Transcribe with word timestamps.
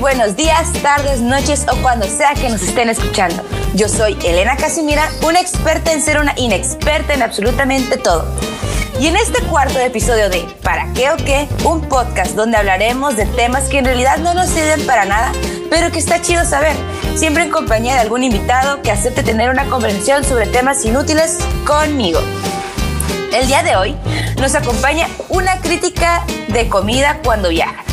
Buenos 0.00 0.36
días, 0.36 0.72
tardes, 0.74 1.20
noches 1.20 1.66
o 1.72 1.76
cuando 1.82 2.06
sea 2.06 2.32
que 2.34 2.48
nos 2.48 2.62
estén 2.62 2.88
escuchando. 2.88 3.42
Yo 3.74 3.88
soy 3.88 4.16
Elena 4.24 4.56
Casimira, 4.56 5.10
una 5.26 5.40
experta 5.40 5.92
en 5.92 6.00
ser 6.00 6.20
una 6.20 6.34
inexperta 6.36 7.14
en 7.14 7.22
absolutamente 7.22 7.96
todo. 7.96 8.24
Y 9.00 9.08
en 9.08 9.16
este 9.16 9.42
cuarto 9.42 9.80
episodio 9.80 10.30
de 10.30 10.46
¿Para 10.62 10.92
qué 10.92 11.10
o 11.10 11.16
qué? 11.16 11.48
Un 11.64 11.80
podcast 11.88 12.36
donde 12.36 12.56
hablaremos 12.56 13.16
de 13.16 13.26
temas 13.26 13.64
que 13.64 13.78
en 13.78 13.86
realidad 13.86 14.18
no 14.18 14.34
nos 14.34 14.48
sirven 14.48 14.86
para 14.86 15.04
nada, 15.04 15.32
pero 15.68 15.90
que 15.90 15.98
está 15.98 16.22
chido 16.22 16.44
saber, 16.44 16.76
siempre 17.16 17.42
en 17.42 17.50
compañía 17.50 17.94
de 17.94 18.00
algún 18.00 18.22
invitado 18.22 18.80
que 18.82 18.92
acepte 18.92 19.24
tener 19.24 19.50
una 19.50 19.64
conversación 19.64 20.22
sobre 20.22 20.46
temas 20.46 20.84
inútiles 20.84 21.38
conmigo. 21.66 22.20
El 23.32 23.48
día 23.48 23.64
de 23.64 23.74
hoy 23.74 23.96
nos 24.38 24.54
acompaña 24.54 25.08
una 25.28 25.58
crítica 25.58 26.24
de 26.48 26.68
comida 26.68 27.18
cuando 27.24 27.48
viaja 27.48 27.87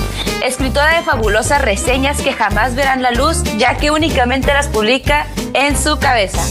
escritora 0.45 0.97
de 0.97 1.03
fabulosas 1.03 1.61
reseñas 1.61 2.21
que 2.21 2.33
jamás 2.33 2.75
verán 2.75 3.01
la 3.01 3.11
luz, 3.11 3.43
ya 3.57 3.77
que 3.77 3.91
únicamente 3.91 4.53
las 4.53 4.67
publica 4.67 5.27
en 5.53 5.77
su 5.77 5.97
cabeza. 5.97 6.41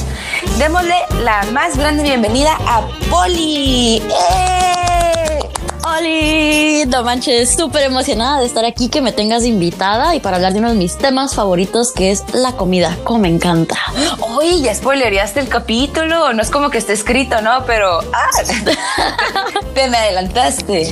Démosle 0.59 0.97
la 1.23 1.45
más 1.53 1.77
grande 1.77 2.03
bienvenida 2.03 2.57
a 2.67 2.87
Poli. 3.11 3.99
¡Eh! 3.99 5.39
¡Oli! 5.87 6.85
No 6.87 7.05
manches, 7.05 7.55
súper 7.55 7.83
emocionada 7.83 8.41
de 8.41 8.47
estar 8.47 8.65
aquí, 8.65 8.89
que 8.89 9.01
me 9.01 9.13
tengas 9.13 9.45
invitada 9.45 10.15
y 10.15 10.21
para 10.21 10.37
hablar 10.37 10.55
de 10.55 10.59
uno 10.59 10.71
de 10.71 10.75
mis 10.75 10.97
temas 10.97 11.35
favoritos, 11.35 11.93
que 11.93 12.11
es 12.11 12.25
la 12.33 12.53
comida. 12.53 12.97
Como 13.05 13.21
me 13.21 13.29
encanta. 13.29 13.77
Oye, 14.21 14.61
ya 14.61 14.75
spoilereaste 14.75 15.41
el 15.41 15.49
capítulo. 15.49 16.33
No 16.33 16.43
es 16.43 16.51
como 16.51 16.71
que 16.71 16.79
esté 16.79 16.95
escrito, 16.95 17.41
¿no? 17.43 17.65
Pero. 17.67 18.01
¡Ah! 18.13 18.31
te 19.75 19.89
me 19.89 19.97
adelantaste. 19.99 20.91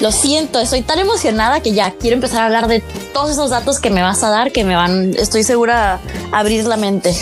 Lo 0.00 0.12
siento, 0.12 0.60
estoy 0.60 0.82
tan 0.82 0.98
emocionada 0.98 1.60
que 1.60 1.72
ya 1.72 1.92
quiero 1.92 2.16
empezar 2.16 2.42
a 2.42 2.44
hablar 2.46 2.68
de 2.68 2.80
todos 3.14 3.30
esos 3.30 3.50
datos 3.50 3.80
que 3.80 3.88
me 3.88 4.02
vas 4.02 4.22
a 4.22 4.28
dar 4.28 4.52
que 4.52 4.62
me 4.62 4.76
van, 4.76 5.14
estoy 5.16 5.42
segura, 5.42 6.00
a 6.32 6.38
abrir 6.38 6.64
la 6.66 6.76
mente. 6.76 7.14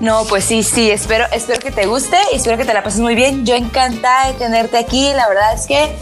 No, 0.00 0.24
pues 0.26 0.44
sí, 0.44 0.62
sí, 0.62 0.90
espero, 0.90 1.26
espero 1.32 1.58
que 1.58 1.72
te 1.72 1.86
guste 1.86 2.16
y 2.32 2.36
espero 2.36 2.56
que 2.56 2.64
te 2.64 2.72
la 2.72 2.84
pases 2.84 3.00
muy 3.00 3.16
bien. 3.16 3.44
Yo 3.44 3.56
encantada 3.56 4.28
de 4.28 4.34
tenerte 4.34 4.78
aquí. 4.78 5.12
La 5.12 5.28
verdad 5.28 5.54
es 5.54 5.66
que 5.66 5.92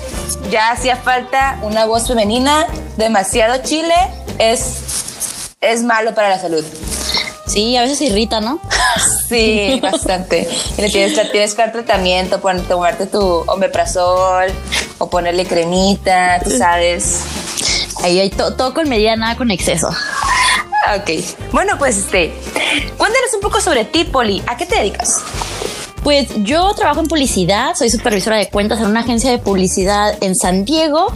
ya 0.51 0.71
hacía 0.71 0.97
falta 0.97 1.59
una 1.63 1.87
voz 1.87 2.07
femenina. 2.07 2.67
Demasiado 2.99 3.63
chile 3.63 3.95
es, 4.39 5.55
es 5.63 5.83
malo 5.83 6.15
para 6.15 6.29
la 6.29 6.39
salud. 6.39 6.65
Sí, 7.47 7.77
a 7.77 7.83
veces 7.83 8.01
irrita, 8.01 8.41
¿no? 8.41 8.61
Sí, 9.29 9.81
bastante. 9.83 10.49
le 10.79 10.89
tienes, 10.89 11.31
tienes 11.33 11.55
que 11.55 11.63
dar 11.63 11.73
tratamiento, 11.73 12.39
tomarte 12.39 13.07
tu 13.07 13.19
omeprazol 13.19 14.53
o 14.99 15.11
ponerle 15.11 15.45
cremita, 15.45 16.41
tú 16.45 16.51
sabes. 16.51 17.23
Ahí 18.03 18.21
hay 18.21 18.31
todo 18.31 18.73
con 18.73 18.89
medida, 18.89 19.17
nada 19.17 19.37
con 19.37 19.51
exceso. 19.51 19.89
Ok. 20.97 21.11
Bueno, 21.51 21.77
pues 21.77 21.97
este, 21.97 22.33
cuéntanos 22.97 23.35
un 23.35 23.41
poco 23.41 23.61
sobre 23.61 23.85
ti, 23.85 24.05
Poli. 24.05 24.43
¿A 24.47 24.57
qué 24.57 24.65
te 24.65 24.77
dedicas? 24.77 25.23
Pues 26.07 26.29
yo 26.45 26.73
trabajo 26.75 27.01
en 27.01 27.09
publicidad, 27.09 27.75
soy 27.75 27.91
supervisora 27.91 28.37
de 28.37 28.49
cuentas 28.49 28.79
en 28.79 28.87
una 28.87 29.01
agencia 29.01 29.29
de 29.33 29.39
publicidad 29.39 30.17
en 30.21 30.37
San 30.37 30.65
Diego 30.65 31.13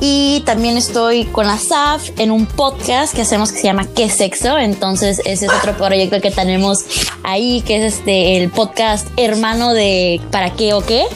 y 0.00 0.42
también 0.46 0.76
estoy 0.76 1.24
con 1.24 1.46
la 1.46 1.58
SAF 1.58 2.10
en 2.18 2.30
un 2.30 2.46
podcast 2.46 3.14
que 3.14 3.22
hacemos 3.22 3.50
que 3.50 3.58
se 3.58 3.64
llama 3.64 3.86
¿Qué 3.94 4.08
sexo? 4.08 4.56
Entonces 4.56 5.20
ese 5.24 5.46
es 5.46 5.52
otro 5.52 5.76
proyecto 5.76 6.20
que 6.20 6.30
tenemos 6.30 6.84
ahí, 7.24 7.62
que 7.62 7.84
es 7.84 7.94
este 7.94 8.36
el 8.36 8.50
podcast 8.50 9.08
hermano 9.16 9.74
de 9.74 10.20
¿Para 10.30 10.50
qué 10.50 10.72
o 10.74 10.82
qué? 10.82 11.06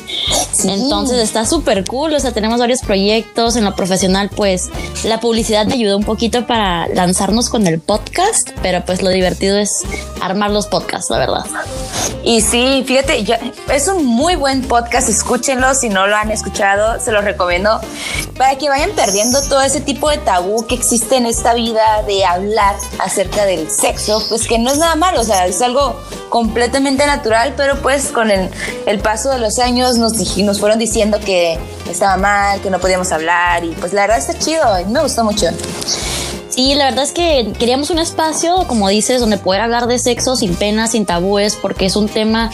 Entonces 0.64 1.19
está 1.19 1.47
súper 1.47 1.84
cool, 1.84 2.14
o 2.14 2.20
sea, 2.20 2.33
tenemos 2.33 2.60
varios 2.60 2.80
proyectos 2.80 3.56
en 3.56 3.65
lo 3.65 3.75
profesional, 3.75 4.31
pues 4.34 4.70
la 5.04 5.19
publicidad 5.20 5.66
me 5.66 5.75
ayuda 5.75 5.97
un 5.97 6.04
poquito 6.04 6.47
para 6.47 6.87
lanzarnos 6.88 7.49
con 7.49 7.66
el 7.66 7.81
podcast, 7.81 8.50
pero 8.62 8.84
pues 8.84 9.03
lo 9.03 9.10
divertido 9.10 9.59
es 9.59 9.84
armar 10.20 10.50
los 10.50 10.66
podcasts, 10.66 11.10
la 11.10 11.19
verdad. 11.19 11.44
Y 12.25 12.41
sí, 12.41 12.84
fíjate 12.87 13.25
es 13.72 13.88
un 13.88 14.04
muy 14.04 14.37
buen 14.37 14.62
podcast, 14.62 15.09
escúchenlo 15.09 15.75
si 15.75 15.88
no 15.88 16.06
lo 16.06 16.16
han 16.16 16.31
escuchado, 16.31 17.00
se 17.00 17.12
los 17.12 17.25
recomiendo 17.25 17.81
para 18.37 18.56
que 18.56 18.69
vayan 18.72 18.93
perdiendo 18.93 19.43
todo 19.43 19.60
ese 19.60 19.83
tipo 19.83 20.09
de 20.09 20.16
tabú 20.16 20.66
que 20.66 20.75
existe 20.75 21.16
en 21.16 21.27
esta 21.27 21.53
vida 21.53 22.03
de 22.06 22.25
hablar 22.25 22.75
acerca 22.99 23.44
del 23.44 23.71
sexo, 23.71 24.25
pues 24.31 24.47
que 24.47 24.59
no 24.59 24.71
es 24.71 24.78
nada 24.78 24.97
malo, 24.97 25.21
o 25.21 25.25
sea, 25.25 25.47
es 25.47 25.60
algo 25.60 26.00
completamente 26.31 27.05
natural, 27.05 27.53
pero 27.55 27.82
pues 27.82 28.06
con 28.06 28.31
el, 28.31 28.49
paso 29.00 29.28
de 29.28 29.41
los 29.41 29.59
años 29.59 29.99
nos, 29.99 30.15
nos 30.38 30.59
fueron 30.59 30.78
diciendo 30.78 31.21
que 31.21 31.59
estaba 31.91 32.16
mal, 32.16 32.62
que 32.62 32.71
no 32.71 32.81
podíamos 32.81 33.12
hablar 33.12 33.62
y 33.62 33.72
pues 33.72 33.93
la 33.93 34.03
verdad 34.03 34.16
está 34.16 34.38
chido, 34.38 34.65
me 34.88 35.03
gustó 35.03 35.22
mucho. 35.22 35.49
Sí, 36.54 36.74
la 36.74 36.84
verdad 36.84 37.04
es 37.04 37.12
que 37.12 37.50
queríamos 37.58 37.88
un 37.88 37.98
espacio, 37.98 38.66
como 38.68 38.86
dices, 38.90 39.22
donde 39.22 39.38
poder 39.38 39.62
hablar 39.62 39.86
de 39.86 39.98
sexo 39.98 40.36
sin 40.36 40.54
pena, 40.54 40.86
sin 40.86 41.06
tabúes, 41.06 41.56
porque 41.56 41.86
es 41.86 41.96
un 41.96 42.10
tema, 42.10 42.50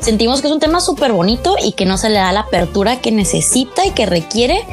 sentimos 0.00 0.40
que 0.40 0.46
es 0.46 0.52
un 0.52 0.60
tema 0.60 0.78
súper 0.78 1.10
bonito 1.10 1.56
y 1.60 1.72
que 1.72 1.84
no 1.84 1.98
se 1.98 2.10
le 2.10 2.20
da 2.20 2.30
la 2.30 2.40
apertura 2.40 3.00
que 3.00 3.10
necesita 3.10 3.84
y 3.84 3.90
que 3.90 4.06
requiere. 4.06 4.64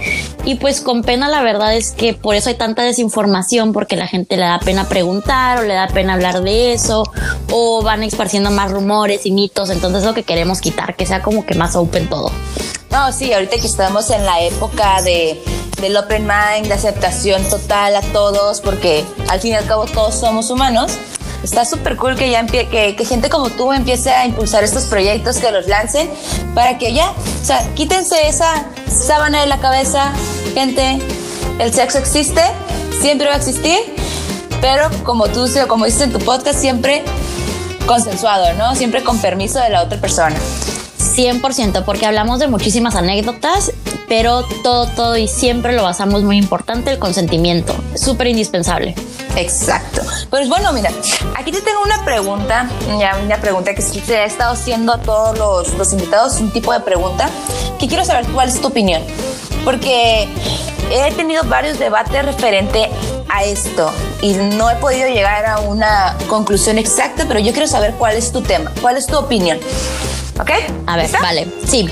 Y 0.45 0.55
pues 0.55 0.81
con 0.81 1.01
pena 1.01 1.27
la 1.27 1.41
verdad 1.41 1.75
es 1.75 1.89
que 1.89 2.13
por 2.13 2.35
eso 2.35 2.49
hay 2.49 2.55
tanta 2.55 2.83
desinformación, 2.83 3.73
porque 3.73 3.95
la 3.95 4.05
gente 4.05 4.35
le 4.35 4.43
da 4.43 4.59
pena 4.59 4.87
preguntar 4.87 5.57
o 5.57 5.63
le 5.63 5.73
da 5.73 5.87
pena 5.87 6.13
hablar 6.13 6.43
de 6.43 6.73
eso, 6.73 7.03
o 7.51 7.81
van 7.81 8.03
esparciendo 8.03 8.51
más 8.51 8.69
rumores 8.69 9.25
y 9.25 9.31
mitos. 9.31 9.71
Entonces 9.71 10.01
es 10.01 10.05
lo 10.05 10.13
que 10.13 10.21
queremos 10.21 10.61
quitar, 10.61 10.95
que 10.95 11.07
sea 11.07 11.23
como 11.23 11.47
que 11.47 11.55
más 11.55 11.75
open 11.75 12.07
todo. 12.09 12.31
No, 12.91 13.11
sí, 13.11 13.33
ahorita 13.33 13.57
que 13.57 13.67
estamos 13.67 14.09
en 14.09 14.25
la 14.25 14.41
época 14.41 15.01
de 15.01 15.41
del 15.81 15.95
open 15.95 16.27
mind, 16.27 16.67
de 16.67 16.73
aceptación 16.73 17.43
total 17.49 17.95
a 17.95 18.01
todos, 18.01 18.61
porque 18.61 19.05
al 19.29 19.39
fin 19.39 19.51
y 19.53 19.55
al 19.55 19.65
cabo 19.65 19.85
todos 19.85 20.15
somos 20.15 20.49
humanos. 20.49 20.93
Está 21.43 21.65
súper 21.65 21.97
cool 21.97 22.15
que 22.15 22.31
ya 22.31 22.45
que, 22.47 22.95
gente 23.07 23.29
como 23.29 23.49
tú 23.51 23.71
empiece 23.71 24.09
a 24.09 24.25
impulsar 24.25 24.63
estos 24.63 24.85
proyectos, 24.85 25.37
que 25.37 25.51
los 25.51 25.67
lancen, 25.67 26.09
para 26.55 26.77
que 26.77 26.93
ya, 26.93 27.11
o 27.11 27.45
sea, 27.45 27.63
quítense 27.75 28.27
esa 28.27 28.65
sábana 28.89 29.41
de 29.41 29.47
la 29.47 29.59
cabeza, 29.59 30.11
gente, 30.55 30.99
el 31.59 31.73
sexo 31.73 31.99
existe, 31.99 32.41
siempre 32.99 33.27
va 33.27 33.35
a 33.35 33.37
existir, 33.37 33.77
pero 34.61 34.89
como 35.03 35.27
tú, 35.27 35.45
como 35.67 35.85
dices 35.85 36.01
en 36.01 36.11
tu 36.11 36.19
podcast, 36.19 36.59
siempre 36.59 37.03
consensuado, 37.85 38.53
¿no? 38.55 38.75
Siempre 38.75 39.03
con 39.03 39.19
permiso 39.19 39.59
de 39.59 39.69
la 39.69 39.83
otra 39.83 40.01
persona. 40.01 40.35
100%, 41.17 41.83
porque 41.83 42.05
hablamos 42.05 42.39
de 42.39 42.47
muchísimas 42.47 42.95
anécdotas, 42.95 43.71
pero 44.07 44.43
todo, 44.63 44.85
todo 44.85 45.17
y 45.17 45.27
siempre 45.27 45.73
lo 45.73 45.83
basamos 45.83 46.21
muy 46.21 46.37
importante, 46.37 46.91
el 46.91 46.99
consentimiento, 46.99 47.75
súper 47.95 48.27
indispensable. 48.27 48.93
Exacto. 49.35 50.01
Pues 50.29 50.47
bueno, 50.47 50.71
mira, 50.73 50.91
aquí 51.35 51.51
te 51.51 51.61
tengo 51.61 51.81
una 51.83 52.05
pregunta, 52.05 52.69
ya 52.99 53.17
una 53.23 53.37
pregunta 53.37 53.73
que 53.73 53.81
se 53.81 54.17
ha 54.17 54.25
estado 54.25 54.53
haciendo 54.53 54.93
a 54.93 54.99
todos 54.99 55.37
los, 55.37 55.73
los 55.77 55.91
invitados, 55.91 56.39
un 56.39 56.51
tipo 56.51 56.71
de 56.71 56.79
pregunta, 56.81 57.29
que 57.79 57.87
quiero 57.87 58.05
saber 58.05 58.25
cuál 58.27 58.49
es 58.49 58.61
tu 58.61 58.67
opinión, 58.67 59.01
porque 59.67 60.29
he 60.89 61.11
tenido 61.11 61.43
varios 61.43 61.77
debates 61.77 62.23
referente 62.23 62.89
a 63.27 63.43
esto 63.43 63.91
y 64.21 64.31
no 64.31 64.69
he 64.69 64.75
podido 64.75 65.09
llegar 65.09 65.45
a 65.45 65.59
una 65.59 66.15
conclusión 66.29 66.77
exacta, 66.77 67.25
pero 67.27 67.41
yo 67.41 67.51
quiero 67.51 67.67
saber 67.67 67.93
cuál 67.95 68.15
es 68.15 68.31
tu 68.31 68.41
tema, 68.41 68.71
cuál 68.81 68.95
es 68.95 69.07
tu 69.07 69.17
opinión. 69.17 69.59
¿Ok? 70.39 70.51
A 70.85 70.95
ver, 70.95 71.09
vale. 71.21 71.47
Sí. 71.65 71.89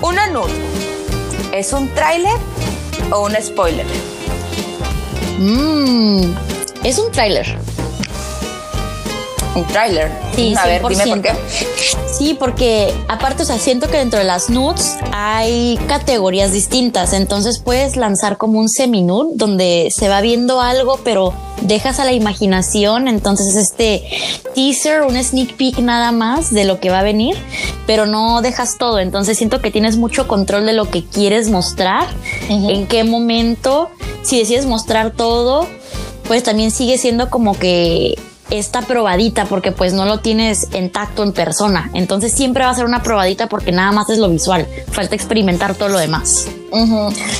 Una 0.00 0.28
nude. 0.28 0.54
¿Es 1.52 1.74
un 1.74 1.92
tráiler 1.92 2.38
o 3.10 3.26
un 3.26 3.34
spoiler? 3.34 3.84
Mmm. 5.38 6.32
Es 6.82 6.98
un 6.98 7.12
tráiler. 7.12 7.58
Un 9.56 9.64
tráiler. 9.64 10.12
Sí, 10.34 10.54
A 10.54 10.66
ver, 10.66 10.82
dime 10.86 11.06
por 11.06 11.22
qué. 11.22 11.32
Sí, 12.12 12.36
porque 12.38 12.92
aparte, 13.08 13.42
o 13.42 13.46
sea, 13.46 13.58
siento 13.58 13.88
que 13.88 13.96
dentro 13.96 14.18
de 14.18 14.26
las 14.26 14.50
nudes 14.50 14.98
hay 15.12 15.78
categorías 15.88 16.52
distintas. 16.52 17.14
Entonces 17.14 17.58
puedes 17.58 17.96
lanzar 17.96 18.36
como 18.36 18.58
un 18.58 18.68
semi-nude 18.68 19.30
donde 19.34 19.88
se 19.90 20.10
va 20.10 20.20
viendo 20.20 20.60
algo, 20.60 21.00
pero 21.04 21.32
dejas 21.62 22.00
a 22.00 22.04
la 22.04 22.12
imaginación. 22.12 23.08
Entonces 23.08 23.48
es 23.48 23.56
este 23.56 24.04
teaser, 24.54 25.02
un 25.02 25.16
sneak 25.16 25.56
peek 25.56 25.78
nada 25.78 26.12
más 26.12 26.52
de 26.52 26.64
lo 26.64 26.78
que 26.78 26.90
va 26.90 26.98
a 26.98 27.02
venir, 27.02 27.34
pero 27.86 28.04
no 28.04 28.42
dejas 28.42 28.76
todo. 28.76 28.98
Entonces 28.98 29.38
siento 29.38 29.62
que 29.62 29.70
tienes 29.70 29.96
mucho 29.96 30.28
control 30.28 30.66
de 30.66 30.74
lo 30.74 30.90
que 30.90 31.02
quieres 31.02 31.48
mostrar, 31.48 32.06
en 32.50 32.86
qué 32.86 33.04
momento. 33.04 33.88
Si 34.22 34.38
decides 34.38 34.66
mostrar 34.66 35.12
todo, 35.12 35.66
pues 36.28 36.42
también 36.42 36.70
sigue 36.70 36.98
siendo 36.98 37.30
como 37.30 37.58
que 37.58 38.18
esta 38.50 38.82
probadita 38.82 39.44
porque 39.46 39.72
pues 39.72 39.92
no 39.92 40.04
lo 40.04 40.20
tienes 40.20 40.68
en 40.72 40.90
tacto 40.90 41.22
en 41.22 41.32
persona. 41.32 41.90
Entonces 41.94 42.32
siempre 42.32 42.64
va 42.64 42.70
a 42.70 42.74
ser 42.74 42.84
una 42.84 43.02
probadita 43.02 43.48
porque 43.48 43.72
nada 43.72 43.92
más 43.92 44.08
es 44.10 44.18
lo 44.18 44.28
visual. 44.28 44.66
Falta 44.90 45.14
experimentar 45.14 45.74
todo 45.74 45.88
lo 45.88 45.98
demás. 45.98 46.46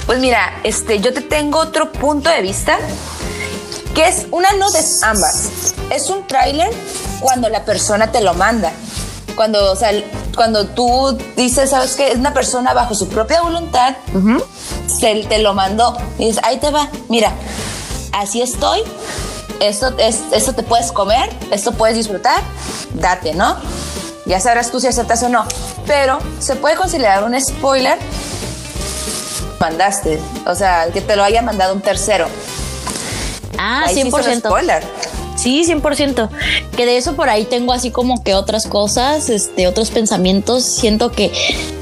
Pues 0.06 0.18
mira, 0.18 0.60
este, 0.64 1.00
yo 1.00 1.12
te 1.12 1.20
tengo 1.20 1.58
otro 1.58 1.92
punto 1.92 2.30
de 2.30 2.42
vista 2.42 2.78
que 3.94 4.08
es 4.08 4.26
una 4.30 4.52
no 4.52 4.70
de 4.70 4.80
ambas. 5.02 5.74
Es 5.90 6.10
un 6.10 6.26
tráiler 6.26 6.70
cuando 7.20 7.48
la 7.48 7.64
persona 7.64 8.12
te 8.12 8.20
lo 8.20 8.34
manda. 8.34 8.72
Cuando, 9.34 9.72
o 9.72 9.76
sea, 9.76 9.90
cuando 10.34 10.66
tú 10.66 11.16
dices, 11.36 11.70
sabes 11.70 11.94
que 11.94 12.12
es 12.12 12.16
una 12.16 12.32
persona 12.32 12.72
bajo 12.72 12.94
su 12.94 13.08
propia 13.08 13.42
voluntad, 13.42 13.96
se 14.86 15.24
te 15.24 15.38
lo 15.38 15.54
mandó 15.54 15.96
y 16.18 16.26
dices, 16.26 16.42
ahí 16.44 16.58
te 16.58 16.70
va, 16.70 16.88
mira, 17.08 17.32
así 18.12 18.40
estoy, 18.40 18.80
esto, 19.60 19.94
es, 19.98 20.20
esto 20.32 20.52
te 20.52 20.62
puedes 20.62 20.92
comer, 20.92 21.30
esto 21.50 21.72
puedes 21.72 21.96
disfrutar, 21.96 22.40
date, 22.94 23.34
¿no? 23.34 23.56
Ya 24.26 24.40
sabrás 24.40 24.70
tú 24.70 24.80
si 24.80 24.88
aceptas 24.88 25.22
o 25.22 25.28
no. 25.28 25.44
Pero 25.86 26.18
se 26.40 26.56
puede 26.56 26.76
considerar 26.76 27.22
un 27.22 27.40
spoiler. 27.40 27.98
Mandaste, 29.60 30.20
o 30.46 30.54
sea, 30.54 30.88
que 30.92 31.00
te 31.00 31.16
lo 31.16 31.22
haya 31.22 31.42
mandado 31.42 31.74
un 31.74 31.80
tercero. 31.80 32.26
Ah, 33.58 33.86
100%. 33.88 34.38
spoiler. 34.40 34.84
Sí, 35.36 35.64
100%. 35.64 36.28
Que 36.76 36.84
de 36.84 36.98
eso 36.98 37.16
por 37.16 37.30
ahí 37.30 37.44
tengo 37.46 37.72
así 37.72 37.90
como 37.90 38.22
que 38.22 38.34
otras 38.34 38.66
cosas, 38.66 39.30
este, 39.30 39.66
otros 39.66 39.90
pensamientos. 39.90 40.62
Siento 40.62 41.10
que 41.10 41.32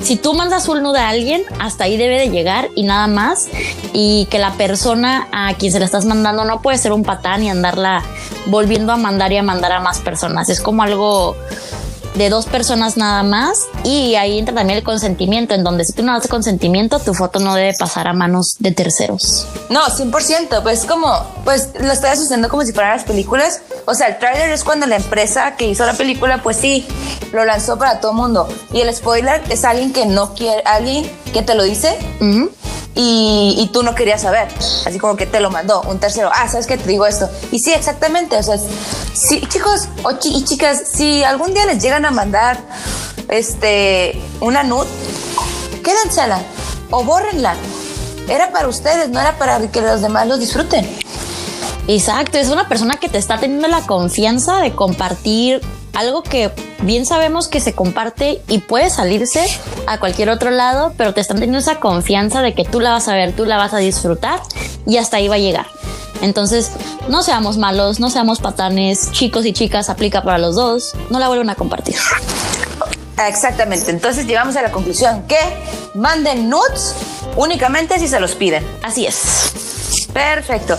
si 0.03 0.17
tú 0.17 0.35
mandas 0.35 0.69
un 0.69 0.83
nudo 0.83 0.97
a 0.97 1.09
alguien, 1.09 1.43
hasta 1.59 1.85
ahí 1.85 1.97
debe 1.97 2.19
de 2.19 2.31
llegar 2.31 2.69
y 2.77 2.85
nada 2.85 3.09
más. 3.09 3.49
Y 3.93 4.27
que 4.31 4.39
la 4.39 4.53
persona 4.53 5.29
a 5.33 5.55
quien 5.55 5.73
se 5.73 5.81
la 5.81 5.87
estás 5.87 6.05
mandando 6.05 6.45
no 6.45 6.63
puede 6.63 6.79
ser 6.79 6.93
un 6.93 7.03
patán 7.03 7.43
y 7.43 7.51
andarla 7.51 8.05
volviendo 8.47 8.93
a 8.93 8.97
mandar 8.97 9.33
y 9.33 9.37
a 9.37 9.43
mandar 9.43 9.73
a 9.73 9.81
más 9.81 9.99
personas. 10.01 10.49
Es 10.49 10.61
como 10.61 10.83
algo 10.83 11.37
de 12.15 12.31
dos 12.31 12.47
personas 12.47 12.97
nada 12.97 13.23
más 13.23 13.67
y 13.83 14.15
ahí 14.15 14.39
entra 14.39 14.55
también 14.55 14.79
el 14.79 14.85
consentimiento, 14.85 15.55
en 15.55 15.65
donde 15.65 15.85
si 15.85 15.93
tú 15.93 16.03
no 16.03 16.13
das 16.13 16.29
consentimiento, 16.29 16.99
tu 16.99 17.15
foto 17.15 17.41
no 17.41 17.55
debe 17.55 17.75
pasar 17.79 18.07
a 18.07 18.13
manos 18.13 18.57
de 18.59 18.73
terceros. 18.73 19.47
No, 19.71 19.85
100%, 19.87 20.63
pues 20.63 20.85
como, 20.85 21.13
pues 21.45 21.71
lo 21.81 21.93
estás 21.93 22.21
haciendo 22.21 22.49
como 22.49 22.63
si 22.65 22.73
fueran 22.73 22.97
las 22.97 23.05
películas. 23.05 23.61
O 23.87 23.95
sea, 23.95 24.09
el 24.09 24.19
trailer 24.19 24.51
es 24.51 24.65
cuando 24.65 24.87
la 24.87 24.97
empresa 24.97 25.57
que 25.57 25.69
hizo 25.69 25.85
la 25.85 25.95
película, 25.95 26.43
pues 26.43 26.57
sí, 26.57 26.87
lo 27.33 27.45
lanzó 27.45 27.79
para 27.79 28.01
todo 28.01 28.13
el 28.13 28.17
mundo. 28.17 28.49
Y 28.73 28.81
el 28.81 28.95
spoiler 28.95 29.43
es 29.51 29.65
alguien 29.65 29.93
que 29.93 30.07
no 30.07 30.35
quiere, 30.35 30.63
alguien 30.65 31.11
que 31.33 31.43
te 31.43 31.55
lo 31.55 31.65
dice 31.65 31.99
y, 32.97 33.71
tú 33.73 33.83
no 33.83 33.95
querías 33.95 34.23
saber. 34.23 34.49
Así 34.87 34.99
como 34.99 35.17
que 35.17 35.27
te 35.27 35.41
lo 35.41 35.51
mandó 35.51 35.83
un 35.83 35.99
tercero. 35.99 36.31
Ah, 36.33 36.49
¿sabes 36.49 36.67
que 36.67 36.77
Te 36.77 36.89
digo 36.89 37.07
esto. 37.07 37.29
Y 37.51 37.59
sí, 37.59 37.73
exactamente. 37.73 38.37
O 38.37 38.43
sea, 38.43 38.57
sí, 38.59 39.41
chicos 39.49 39.89
y 40.23 40.45
chicas, 40.45 40.85
si 40.93 41.25
algún 41.25 41.55
día 41.55 41.67
les 41.67 41.83
llegan 41.83 42.05
a 42.05 42.11
mandar 42.11 42.59
este, 43.29 44.21
una 44.41 44.63
nud, 44.63 44.87
quédensela 45.83 46.41
o 46.91 47.03
bórrenla. 47.03 47.57
Era 48.29 48.53
para 48.53 48.69
ustedes, 48.69 49.11
no 49.11 49.21
era 49.21 49.37
para 49.37 49.61
que 49.71 49.81
los 49.81 50.01
demás 50.01 50.27
los 50.27 50.39
disfruten. 50.39 50.89
Exacto, 51.87 52.39
es 52.39 52.49
una 52.49 52.69
persona 52.69 52.97
que 52.97 53.11
te 53.11 53.19
está 53.19 53.39
teniendo 53.39 53.69
la 53.69 53.83
confianza 53.83 54.61
de 54.61 54.75
compartir 54.75 55.61
algo 55.95 56.23
que 56.23 56.51
bien 56.83 57.07
sabemos 57.07 57.49
que 57.49 57.61
se 57.61 57.73
comparte 57.75 58.43
y 58.49 58.59
puede 58.59 58.91
salirse 58.91 59.47
a 59.87 59.99
cualquier 59.99 60.31
otro 60.31 60.51
lado, 60.51 60.93
pero 60.97 61.15
te 61.15 61.21
están 61.21 61.37
teniendo 61.37 61.59
esa 61.59 61.81
confianza 61.81 62.43
de 62.43 62.55
que 62.55 62.65
tú 62.65 62.81
la 62.81 62.91
vas 62.91 63.09
a 63.09 63.15
ver, 63.15 63.35
tú 63.35 63.45
la 63.45 63.57
vas 63.57 63.75
a 63.75 63.79
disfrutar 63.79 64.41
y 64.87 64.97
hasta 64.99 65.19
ahí 65.19 65.29
va 65.29 65.37
a 65.37 65.39
llegar. 65.39 65.67
Entonces, 66.21 66.71
no 67.09 67.23
seamos 67.23 67.59
malos, 67.59 68.01
no 68.01 68.11
seamos 68.11 68.41
patanes, 68.41 69.11
chicos 69.13 69.45
y 69.47 69.53
chicas, 69.53 69.91
aplica 69.91 70.23
para 70.23 70.39
los 70.39 70.55
dos, 70.55 70.95
no 71.11 71.19
la 71.19 71.29
vuelven 71.29 71.51
a 71.51 71.55
compartir. 71.55 71.97
Exactamente, 73.29 73.91
entonces 73.91 74.27
llegamos 74.27 74.57
a 74.57 74.63
la 74.63 74.73
conclusión 74.73 75.25
que 75.29 75.39
manden 75.95 76.49
nudes 76.49 76.95
únicamente 77.37 77.99
si 77.99 78.09
se 78.09 78.21
los 78.21 78.35
piden. 78.35 78.67
Así 78.83 79.07
es. 79.07 80.09
Perfecto. 80.13 80.79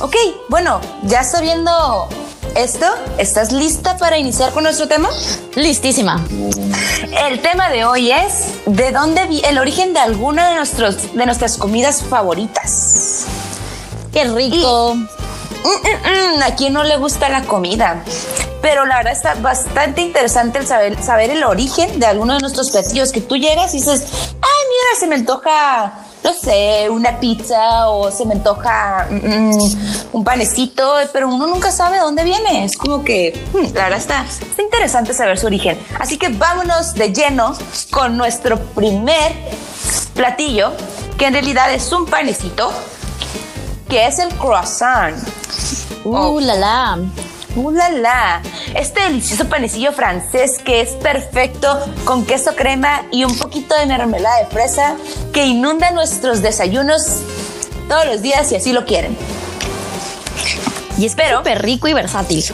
Ok, 0.00 0.14
bueno, 0.48 0.80
ya 1.02 1.24
sabiendo 1.24 2.08
esto, 2.56 2.86
¿estás 3.18 3.52
lista 3.52 3.98
para 3.98 4.18
iniciar 4.18 4.52
con 4.52 4.64
nuestro 4.64 4.88
tema? 4.88 5.10
Listísima. 5.54 6.24
El 7.28 7.40
tema 7.40 7.68
de 7.68 7.84
hoy 7.84 8.10
es 8.10 8.54
¿de 8.64 8.92
dónde 8.92 9.26
vi 9.26 9.42
el 9.44 9.58
origen 9.58 9.92
de 9.92 10.00
alguna 10.00 10.48
de, 10.48 10.54
nuestros, 10.56 11.14
de 11.14 11.26
nuestras 11.26 11.58
comidas 11.58 12.02
favoritas? 12.02 13.26
¡Qué 14.12 14.24
rico! 14.24 14.94
Mm, 14.94 15.02
mm, 15.02 16.38
mm, 16.38 16.42
a 16.42 16.54
quién 16.56 16.72
no 16.72 16.84
le 16.84 16.96
gusta 16.96 17.28
la 17.28 17.42
comida. 17.42 18.02
Pero 18.62 18.86
la 18.86 18.96
verdad 18.96 19.12
está 19.12 19.34
bastante 19.34 20.00
interesante 20.00 20.58
el 20.58 20.66
saber, 20.66 21.02
saber 21.02 21.30
el 21.30 21.44
origen 21.44 22.00
de 22.00 22.06
alguno 22.06 22.34
de 22.34 22.40
nuestros 22.40 22.70
platillos. 22.70 23.12
Que 23.12 23.20
tú 23.20 23.36
llegas 23.36 23.74
y 23.74 23.78
dices, 23.78 24.06
se 24.98 25.06
me 25.06 25.16
antoja 25.16 26.06
no 26.26 26.32
sé, 26.32 26.90
una 26.90 27.20
pizza 27.20 27.88
o 27.88 28.10
se 28.10 28.24
me 28.24 28.34
antoja 28.34 29.06
mm, 29.08 30.12
un 30.12 30.24
panecito, 30.24 30.94
pero 31.12 31.28
uno 31.28 31.46
nunca 31.46 31.70
sabe 31.70 31.96
de 31.96 32.02
dónde 32.02 32.24
viene. 32.24 32.64
Es 32.64 32.76
como 32.76 33.04
que, 33.04 33.46
hmm, 33.52 33.74
la 33.74 33.84
verdad 33.84 33.98
está, 33.98 34.24
está 34.24 34.60
interesante 34.60 35.14
saber 35.14 35.38
su 35.38 35.46
origen. 35.46 35.78
Así 36.00 36.18
que 36.18 36.28
vámonos 36.28 36.94
de 36.94 37.12
lleno 37.12 37.54
con 37.92 38.16
nuestro 38.16 38.58
primer 38.58 39.32
platillo, 40.14 40.72
que 41.16 41.26
en 41.26 41.34
realidad 41.34 41.72
es 41.72 41.92
un 41.92 42.06
panecito, 42.06 42.72
que 43.88 44.06
es 44.06 44.18
el 44.18 44.34
croissant. 44.34 45.16
Uh, 46.04 46.40
la 46.40 46.54
la. 46.56 46.98
¡Uh, 47.56 47.70
la, 47.70 48.42
Este 48.74 49.00
delicioso 49.00 49.48
panecillo 49.48 49.92
francés 49.92 50.58
que 50.62 50.82
es 50.82 50.90
perfecto 50.90 51.80
con 52.04 52.26
queso 52.26 52.54
crema 52.54 53.06
y 53.10 53.24
un 53.24 53.36
poquito 53.38 53.74
de 53.74 53.86
mermelada 53.86 54.40
de 54.40 54.46
fresa 54.46 54.96
que 55.32 55.46
inunda 55.46 55.90
nuestros 55.90 56.42
desayunos 56.42 57.22
todos 57.88 58.04
los 58.04 58.20
días 58.20 58.46
si 58.48 58.56
así 58.56 58.72
lo 58.72 58.84
quieren. 58.84 59.16
Y 60.98 61.06
espero. 61.06 61.38
Súper 61.38 61.62
rico 61.62 61.88
y 61.88 61.94
versátil. 61.94 62.44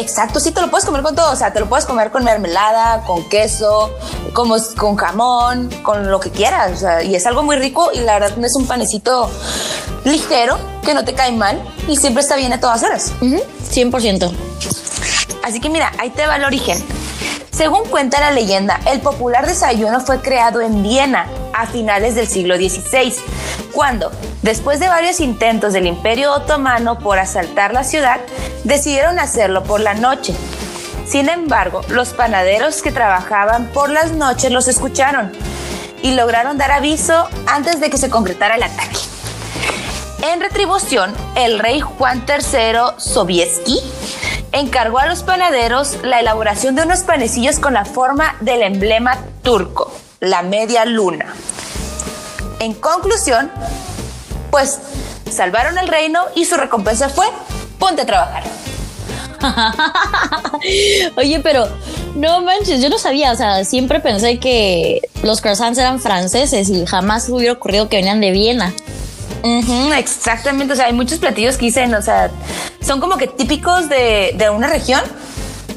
Exacto, 0.00 0.40
sí 0.40 0.50
te 0.50 0.62
lo 0.62 0.70
puedes 0.70 0.86
comer 0.86 1.02
con 1.02 1.14
todo, 1.14 1.30
o 1.30 1.36
sea, 1.36 1.52
te 1.52 1.60
lo 1.60 1.68
puedes 1.68 1.84
comer 1.84 2.10
con 2.10 2.24
mermelada, 2.24 3.04
con 3.04 3.28
queso, 3.28 3.94
como 4.32 4.56
con 4.78 4.96
jamón, 4.96 5.68
con 5.82 6.10
lo 6.10 6.18
que 6.18 6.30
quieras, 6.30 6.72
o 6.72 6.76
sea, 6.76 7.02
y 7.02 7.14
es 7.14 7.26
algo 7.26 7.42
muy 7.42 7.56
rico 7.56 7.90
y 7.92 8.00
la 8.00 8.18
verdad 8.18 8.42
es 8.42 8.56
un 8.56 8.66
panecito 8.66 9.30
ligero 10.04 10.58
que 10.82 10.94
no 10.94 11.04
te 11.04 11.12
cae 11.12 11.32
mal 11.32 11.62
y 11.86 11.96
siempre 11.96 12.22
está 12.22 12.36
bien 12.36 12.52
a 12.52 12.60
todas 12.60 12.82
horas. 12.82 13.12
100%. 13.20 14.32
Así 15.42 15.60
que 15.60 15.68
mira, 15.68 15.92
ahí 15.98 16.10
te 16.10 16.26
va 16.26 16.36
el 16.36 16.44
origen. 16.44 16.82
Según 17.60 17.84
cuenta 17.90 18.20
la 18.20 18.30
leyenda, 18.30 18.80
el 18.86 19.02
popular 19.02 19.46
desayuno 19.46 20.00
fue 20.00 20.22
creado 20.22 20.62
en 20.62 20.82
Viena 20.82 21.26
a 21.52 21.66
finales 21.66 22.14
del 22.14 22.26
siglo 22.26 22.56
XVI, 22.56 23.14
cuando, 23.74 24.10
después 24.40 24.80
de 24.80 24.88
varios 24.88 25.20
intentos 25.20 25.74
del 25.74 25.86
Imperio 25.86 26.32
Otomano 26.32 26.98
por 26.98 27.18
asaltar 27.18 27.74
la 27.74 27.84
ciudad, 27.84 28.18
decidieron 28.64 29.18
hacerlo 29.18 29.62
por 29.62 29.80
la 29.80 29.92
noche. 29.92 30.34
Sin 31.06 31.28
embargo, 31.28 31.82
los 31.90 32.14
panaderos 32.14 32.80
que 32.80 32.92
trabajaban 32.92 33.66
por 33.66 33.90
las 33.90 34.12
noches 34.12 34.50
los 34.50 34.66
escucharon 34.66 35.30
y 36.02 36.12
lograron 36.12 36.56
dar 36.56 36.72
aviso 36.72 37.28
antes 37.46 37.78
de 37.78 37.90
que 37.90 37.98
se 37.98 38.08
concretara 38.08 38.54
el 38.54 38.62
ataque. 38.62 39.00
En 40.22 40.40
retribución, 40.40 41.14
el 41.34 41.58
rey 41.58 41.80
Juan 41.80 42.24
III 42.26 42.96
Sobieski 42.96 43.80
encargó 44.52 44.98
a 44.98 45.06
los 45.06 45.22
panaderos 45.22 45.98
la 46.02 46.20
elaboración 46.20 46.74
de 46.74 46.82
unos 46.82 47.00
panecillos 47.00 47.58
con 47.58 47.74
la 47.74 47.84
forma 47.84 48.36
del 48.40 48.62
emblema 48.62 49.18
turco, 49.42 49.92
la 50.20 50.42
media 50.42 50.84
luna. 50.84 51.34
En 52.58 52.74
conclusión, 52.74 53.50
pues 54.50 54.78
salvaron 55.30 55.78
el 55.78 55.88
reino 55.88 56.20
y 56.34 56.44
su 56.44 56.56
recompensa 56.56 57.08
fue 57.08 57.26
ponte 57.78 58.02
a 58.02 58.06
trabajar. 58.06 58.42
Oye, 61.16 61.40
pero 61.40 61.66
no 62.14 62.42
manches, 62.42 62.82
yo 62.82 62.90
no 62.90 62.98
sabía, 62.98 63.32
o 63.32 63.36
sea, 63.36 63.64
siempre 63.64 64.00
pensé 64.00 64.38
que 64.38 65.00
los 65.22 65.40
croissants 65.40 65.78
eran 65.78 66.00
franceses 66.00 66.68
y 66.68 66.84
jamás 66.84 67.28
hubiera 67.28 67.54
ocurrido 67.54 67.88
que 67.88 67.96
venían 67.96 68.20
de 68.20 68.32
Viena 68.32 68.74
exactamente, 69.96 70.72
o 70.72 70.76
sea, 70.76 70.86
hay 70.86 70.92
muchos 70.92 71.18
platillos 71.18 71.56
que 71.56 71.66
dicen, 71.66 71.94
o 71.94 72.02
sea, 72.02 72.30
son 72.80 73.00
como 73.00 73.16
que 73.16 73.26
típicos 73.26 73.88
de, 73.88 74.50
una 74.54 74.68
región 74.68 75.00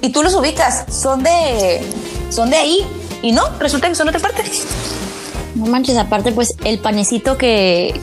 y 0.02 0.10
tú 0.10 0.24
los 0.24 0.34
ubicas, 0.36 0.86
son 0.90 1.24
de, 1.24 1.82
son 2.30 2.50
de 2.50 2.58
ahí 2.58 2.86
y 3.22 3.32
no, 3.32 3.44
resulta 3.60 3.88
que 3.88 3.96
son 3.96 4.08
de 4.08 4.18
otra 4.18 4.28
parte. 4.28 4.44
No 5.56 5.68
manches, 5.68 5.98
aparte 5.98 6.32
pues 6.32 6.56
el 6.64 6.80
panecito 6.80 7.38
que, 7.38 8.00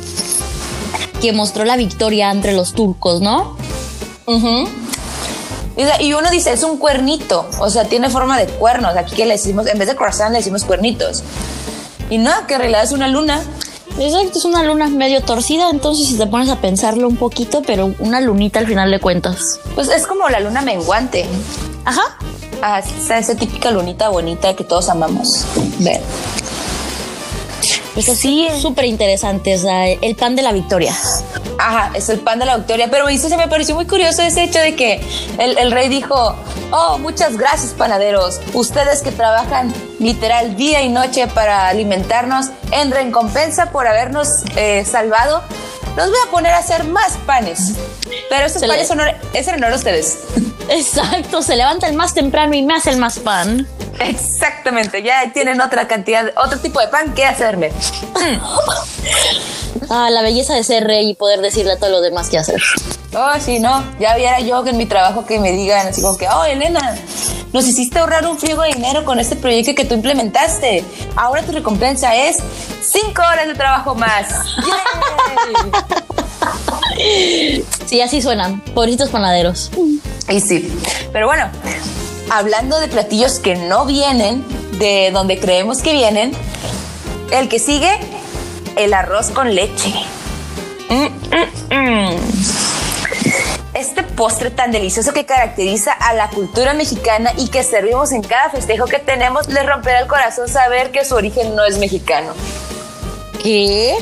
que 1.20 1.32
mostró 1.32 1.64
la 1.64 1.76
victoria 1.76 2.30
entre 2.30 2.52
los 2.52 2.72
turcos, 2.72 3.20
¿no? 3.20 3.56
y, 6.00 6.12
uno 6.12 6.30
dice, 6.30 6.52
es 6.52 6.62
un 6.62 6.78
cuernito, 6.78 7.48
o 7.58 7.68
sea, 7.68 7.84
tiene 7.84 8.10
forma 8.10 8.38
de 8.38 8.46
cuernos, 8.46 8.96
aquí 8.96 9.16
que 9.16 9.26
le 9.26 9.32
decimos, 9.32 9.66
en 9.66 9.78
vez 9.78 9.88
de 9.88 9.96
croissant 9.96 10.30
le 10.30 10.38
decimos 10.38 10.64
cuernitos. 10.64 11.24
Y 12.10 12.18
no, 12.18 12.46
que 12.46 12.54
en 12.54 12.60
realidad 12.60 12.82
es 12.84 12.92
una 12.92 13.08
luna 13.08 13.40
Exacto, 13.98 14.38
es 14.38 14.44
una 14.44 14.62
luna 14.62 14.88
medio 14.88 15.22
torcida, 15.22 15.70
entonces 15.70 16.08
si 16.08 16.16
te 16.16 16.26
pones 16.26 16.48
a 16.48 16.56
pensarlo 16.56 17.08
un 17.08 17.16
poquito, 17.16 17.62
pero 17.62 17.94
una 17.98 18.20
lunita 18.20 18.58
al 18.58 18.66
final 18.66 18.90
de 18.90 19.00
cuentas. 19.00 19.60
Pues 19.74 19.88
es 19.88 20.06
como 20.06 20.28
la 20.28 20.40
luna 20.40 20.62
menguante. 20.62 21.26
Ajá. 21.84 22.16
Ah, 22.62 22.80
esa 22.80 23.34
típica 23.34 23.70
lunita 23.70 24.08
bonita 24.10 24.54
que 24.54 24.64
todos 24.64 24.88
amamos 24.88 25.44
ver. 25.78 26.00
Eso 27.96 28.14
sí, 28.14 28.46
es 28.46 28.62
súper 28.62 28.84
interesante, 28.84 29.54
o 29.54 29.58
sea, 29.58 29.88
el 29.88 30.14
pan 30.14 30.36
de 30.36 30.42
la 30.42 30.52
victoria. 30.52 30.94
Ajá, 31.58 31.90
es 31.94 32.08
el 32.08 32.20
pan 32.20 32.38
de 32.38 32.46
la 32.46 32.56
victoria. 32.56 32.88
Pero 32.90 33.08
eso 33.08 33.28
se 33.28 33.36
me 33.36 33.48
pareció 33.48 33.74
muy 33.74 33.86
curioso 33.86 34.22
ese 34.22 34.44
hecho 34.44 34.60
de 34.60 34.74
que 34.74 35.00
el, 35.38 35.70
rey 35.70 35.88
dijo, 35.88 36.36
oh, 36.70 36.98
muchas 36.98 37.36
gracias 37.36 37.72
panaderos, 37.72 38.40
ustedes 38.54 39.02
que 39.02 39.12
trabajan 39.12 39.72
literal 39.98 40.56
día 40.56 40.82
y 40.82 40.88
noche 40.88 41.26
para 41.26 41.68
alimentarnos 41.68 42.46
en 42.72 42.90
recompensa 42.90 43.70
por 43.70 43.86
habernos 43.86 44.44
eh, 44.56 44.84
salvado, 44.84 45.42
los 45.96 46.08
voy 46.08 46.18
a 46.26 46.30
poner 46.30 46.52
a 46.52 46.58
hacer 46.58 46.84
más 46.84 47.16
panes. 47.26 47.74
Pero 48.28 48.46
estos 48.46 48.62
panes 48.62 48.88
son, 48.88 49.00
es 49.32 49.48
en 49.48 49.54
honor 49.56 49.72
a 49.72 49.76
ustedes. 49.76 50.20
Exacto, 50.68 51.42
se 51.42 51.56
levantan 51.56 51.96
más 51.96 52.14
temprano 52.14 52.54
y 52.54 52.62
me 52.62 52.74
hacen 52.74 52.98
más 52.98 53.18
pan. 53.18 53.66
Exactamente, 54.00 55.02
ya 55.02 55.30
tienen 55.32 55.60
otra 55.60 55.86
cantidad, 55.86 56.32
otro 56.36 56.58
tipo 56.58 56.80
de 56.80 56.88
pan 56.88 57.14
que 57.14 57.24
hacerme. 57.26 57.70
ah, 59.90 60.10
la 60.10 60.22
belleza 60.22 60.54
de 60.54 60.64
ser 60.64 60.84
rey 60.84 61.10
y 61.10 61.14
poder 61.14 61.40
decirle 61.40 61.72
a 61.72 61.76
todos 61.78 61.92
los 61.92 62.02
demás 62.02 62.30
qué 62.30 62.38
hacer. 62.38 62.60
Oh, 63.14 63.32
sí, 63.40 63.58
no. 63.58 63.84
Ya 63.98 64.16
viera 64.16 64.40
yo 64.40 64.62
que 64.62 64.70
en 64.70 64.76
mi 64.76 64.86
trabajo 64.86 65.26
que 65.26 65.38
me 65.38 65.52
digan 65.52 65.88
así 65.88 66.00
como 66.00 66.16
que, 66.16 66.28
oh, 66.28 66.44
Elena, 66.44 66.96
nos 67.52 67.66
hiciste 67.66 67.98
ahorrar 67.98 68.26
un 68.26 68.38
friego 68.38 68.62
de 68.62 68.72
dinero 68.74 69.04
con 69.04 69.18
este 69.18 69.36
proyecto 69.36 69.74
que 69.74 69.84
tú 69.84 69.94
implementaste. 69.94 70.84
Ahora 71.16 71.42
tu 71.42 71.52
recompensa 71.52 72.14
es 72.14 72.38
cinco 72.80 73.22
horas 73.22 73.48
de 73.48 73.54
trabajo 73.54 73.94
más. 73.94 74.28
sí, 77.86 78.00
así 78.00 78.22
suenan. 78.22 78.60
Pobrecitos 78.74 79.10
panaderos. 79.10 79.70
Y 80.28 80.40
sí. 80.40 80.72
Pero 81.12 81.26
bueno, 81.26 81.50
hablando 82.30 82.80
de 82.80 82.88
platillos 82.88 83.38
que 83.38 83.56
no 83.56 83.84
vienen 83.84 84.44
de 84.78 85.10
donde 85.12 85.38
creemos 85.38 85.82
que 85.82 85.92
vienen, 85.92 86.32
el 87.32 87.48
que 87.48 87.58
sigue, 87.58 87.90
el 88.76 88.94
arroz 88.94 89.30
con 89.30 89.54
leche. 89.54 89.92
Mm, 90.88 91.04
mm, 91.04 91.74
mm. 91.74 92.16
Este 93.74 94.02
postre 94.02 94.50
tan 94.50 94.72
delicioso 94.72 95.12
que 95.12 95.24
caracteriza 95.26 95.92
a 95.92 96.14
la 96.14 96.28
cultura 96.30 96.74
mexicana 96.74 97.32
y 97.36 97.48
que 97.48 97.62
servimos 97.62 98.12
en 98.12 98.22
cada 98.22 98.50
festejo 98.50 98.86
que 98.86 98.98
tenemos, 98.98 99.48
le 99.48 99.62
romperá 99.62 100.00
el 100.00 100.06
corazón 100.06 100.48
saber 100.48 100.90
que 100.90 101.04
su 101.04 101.14
origen 101.14 101.54
no 101.54 101.64
es 101.64 101.78
mexicano. 101.78 102.32
¿Qué? 103.42 103.96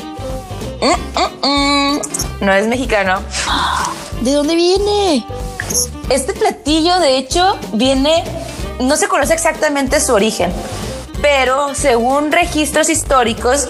No 2.41 2.53
es 2.53 2.67
mexicano. 2.67 3.21
¿De 4.21 4.33
dónde 4.33 4.55
viene? 4.55 5.25
Este 6.09 6.33
platillo, 6.33 6.99
de 6.99 7.17
hecho, 7.17 7.57
viene, 7.73 8.23
no 8.79 8.97
se 8.97 9.07
conoce 9.07 9.33
exactamente 9.33 9.99
su 9.99 10.13
origen, 10.13 10.51
pero 11.21 11.75
según 11.75 12.31
registros 12.31 12.89
históricos, 12.89 13.67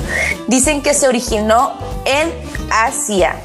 dicen 0.47 0.81
que 0.81 0.93
se 0.93 1.07
originó 1.07 1.73
en 2.05 2.31
Asia. 2.71 3.35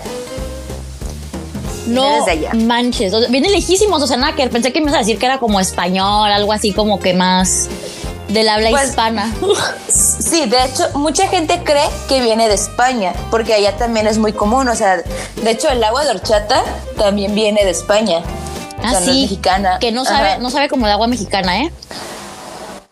No 1.87 2.25
manches, 2.55 3.13
viene 3.31 3.51
lejísimos, 3.51 4.03
o 4.03 4.07
sea, 4.07 4.17
nada 4.17 4.35
que 4.35 4.49
pensé 4.49 4.73
que 4.73 4.81
me 4.81 4.87
ibas 4.87 4.95
a 4.95 4.99
decir 5.01 5.19
que 5.19 5.27
era 5.27 5.39
como 5.39 5.61
español, 5.61 6.31
algo 6.31 6.53
así 6.53 6.73
como 6.73 6.99
que 6.99 7.13
más 7.13 7.69
del 8.35 8.49
habla 8.49 8.71
pues, 8.71 8.91
hispana. 8.91 9.33
Sí, 9.89 10.47
de 10.47 10.65
hecho, 10.65 10.99
mucha 10.99 11.29
gente 11.29 11.63
cree 11.63 11.89
que 12.09 12.21
viene 12.21 12.49
de 12.49 12.55
España, 12.55 13.13
porque 13.31 13.55
allá 13.55 13.77
también 13.77 14.09
es 14.09 14.19
muy 14.19 14.33
común, 14.33 14.67
o 14.69 14.75
sea, 14.75 14.97
de 14.97 15.51
hecho 15.51 15.69
el 15.69 15.83
agua 15.85 16.05
de 16.05 16.11
horchata 16.11 16.63
también 16.99 17.35
viene 17.35 17.65
de 17.65 17.71
España. 17.71 18.21
Ah, 18.83 18.95
sí, 18.97 19.23
mexicana. 19.23 19.79
Que 19.79 19.93
no 19.93 20.05
sabe, 20.05 20.39
no 20.39 20.51
sabe 20.51 20.69
como 20.69 20.87
de 20.87 20.93
agua 20.93 21.07
mexicana, 21.07 21.61
¿eh? 21.61 21.73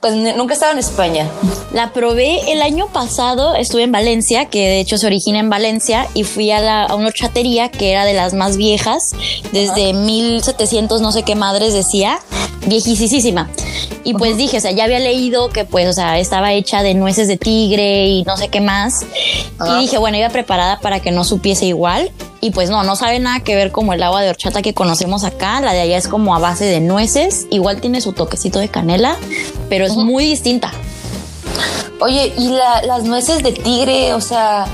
Pues 0.03 0.17
nunca 0.17 0.53
he 0.53 0.55
estado 0.55 0.73
en 0.73 0.81
España. 0.81 1.31
La 1.73 1.93
probé 1.93 2.51
el 2.51 2.61
año 2.61 2.89
pasado, 2.89 3.55
estuve 3.55 3.85
en 3.85 3.93
Valencia, 3.93 4.47
que 4.47 4.59
de 4.59 4.81
hecho 4.81 4.99
se 4.99 5.07
origina 5.07 5.39
en 5.39 5.49
Valencia, 5.49 6.09
y 6.13 6.25
fui 6.25 6.51
a, 6.51 6.61
la, 6.61 6.83
a 6.83 6.97
una 6.97 7.07
horchatería 7.07 7.71
que 7.71 7.93
era 7.93 8.05
de 8.05 8.13
las 8.13 8.35
más 8.35 8.57
viejas, 8.57 9.15
desde 9.53 9.93
1700 9.93 11.01
no 11.01 11.13
sé 11.13 11.23
qué 11.23 11.37
madres 11.37 11.73
decía, 11.73 12.19
viejísima. 12.67 13.49
Y 14.05 14.15
pues 14.15 14.37
dije, 14.37 14.59
o 14.59 14.61
sea, 14.61 14.73
ya 14.73 14.85
había 14.85 14.99
leído 14.99 15.51
que 15.51 15.65
pues, 15.65 15.89
o 15.89 15.93
sea, 15.93 16.19
estaba 16.19 16.53
hecha 16.53 16.83
de 16.83 16.95
nueces 16.95 17.29
de 17.29 17.37
tigre 17.37 18.09
y 18.09 18.25
no 18.25 18.37
sé 18.37 18.49
qué 18.49 18.61
más. 18.61 19.07
Y 19.65 19.81
dije, 19.81 19.99
bueno, 19.99 20.17
iba 20.19 20.29
preparada 20.29 20.81
para 20.81 21.01
que 21.01 21.13
no 21.13 21.25
supiese 21.25 21.67
igual. 21.67 22.11
Y 22.41 22.51
pues 22.51 22.71
no, 22.71 22.83
no 22.83 22.97
sabe 22.97 23.21
nada 23.21 23.39
que 23.39 23.55
ver 23.55 23.71
como 23.71 23.93
el 23.93 24.03
agua 24.03 24.21
de 24.21 24.31
horchata 24.31 24.63
que 24.63 24.75
conocemos 24.75 25.23
acá. 25.23 25.61
La 25.61 25.73
de 25.73 25.81
allá 25.81 25.97
es 25.97 26.09
como 26.09 26.35
a 26.35 26.41
base 26.41 26.65
de 26.65 26.81
nueces. 26.81 27.47
Igual 27.51 27.81
tiene 27.81 28.01
su 28.01 28.13
toquecito 28.13 28.59
de 28.59 28.69
canela, 28.69 29.17
pero 29.69 29.87
es 29.93 29.97
muy 30.07 30.25
distinta. 30.25 30.71
Oye, 32.01 32.33
¿y 32.37 32.49
las 32.49 33.05
nueces 33.05 33.43
de 33.43 33.53
tigre? 33.53 34.13
O 34.15 34.21
sea, 34.21 34.67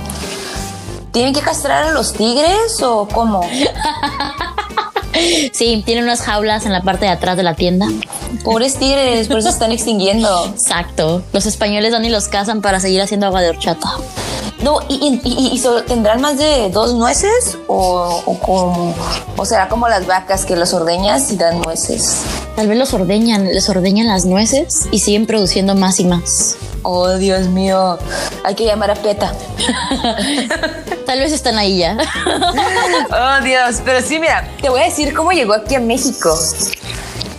¿tienen 1.13 1.35
que 1.35 1.41
castrar 1.41 1.85
a 1.85 1.93
los 1.93 2.13
tigres 2.13 2.83
o 2.83 3.07
cómo? 3.07 3.41
Sí, 5.53 5.83
tiene 5.85 6.03
unas 6.03 6.21
jaulas 6.21 6.65
en 6.67 6.73
la 6.73 6.83
parte 6.83 7.07
de 7.07 7.11
atrás 7.11 7.37
de 7.37 7.43
la 7.43 7.55
tienda. 7.55 7.89
Pobres 8.45 8.77
tigres, 8.77 9.27
por 9.27 9.39
eso 9.39 9.49
se 9.49 9.55
están 9.55 9.73
extinguiendo. 9.79 10.47
Exacto. 10.47 11.23
Los 11.33 11.47
españoles 11.47 11.93
van 11.93 12.05
y 12.05 12.09
los 12.09 12.29
cazan 12.29 12.63
para 12.63 12.79
seguir 12.79 13.01
haciendo 13.03 13.27
agua 13.27 13.41
de 13.41 13.49
horchata. 13.49 13.89
No, 14.69 14.81
y, 14.87 15.63
tendrán 15.87 16.21
más 16.21 16.37
de 16.37 16.69
dos 16.69 16.93
nueces 16.93 17.57
o, 17.69 18.39
como, 18.43 18.95
o 19.35 19.45
será 19.47 19.67
como 19.67 19.89
las 19.89 20.07
vacas 20.07 20.45
que 20.45 20.57
los 20.57 20.75
ordeñas 20.75 21.33
y 21.33 21.37
dan 21.37 21.63
nueces. 21.63 22.21
Tal 22.55 22.69
vez 22.69 22.77
los 22.77 22.93
ordeñan, 22.93 23.47
les 23.47 23.67
ordeñan 23.71 24.09
las 24.09 24.27
nueces 24.27 24.87
y 24.91 24.99
siguen 24.99 25.25
produciendo 25.25 25.75
más 25.75 26.01
y 26.01 26.05
más. 26.05 26.59
Oh, 26.83 27.15
Dios 27.15 27.47
mío, 27.47 27.99
hay 28.45 28.55
que 28.57 28.67
llamar 28.67 28.91
a 28.91 28.95
PETA. 28.97 29.33
Tal 31.07 31.19
vez 31.19 31.33
están 31.33 31.57
ahí 31.57 31.79
ya. 31.79 31.97
oh, 33.11 33.43
Dios, 33.43 33.81
pero 33.87 34.03
sí, 34.07 34.19
mira, 34.19 34.51
te 34.61 34.69
voy 34.69 34.83
a 34.83 34.85
decir 34.85 35.15
cómo 35.15 35.31
llegó 35.33 35.55
aquí 35.55 35.77
a 35.77 35.81
México. 35.81 36.39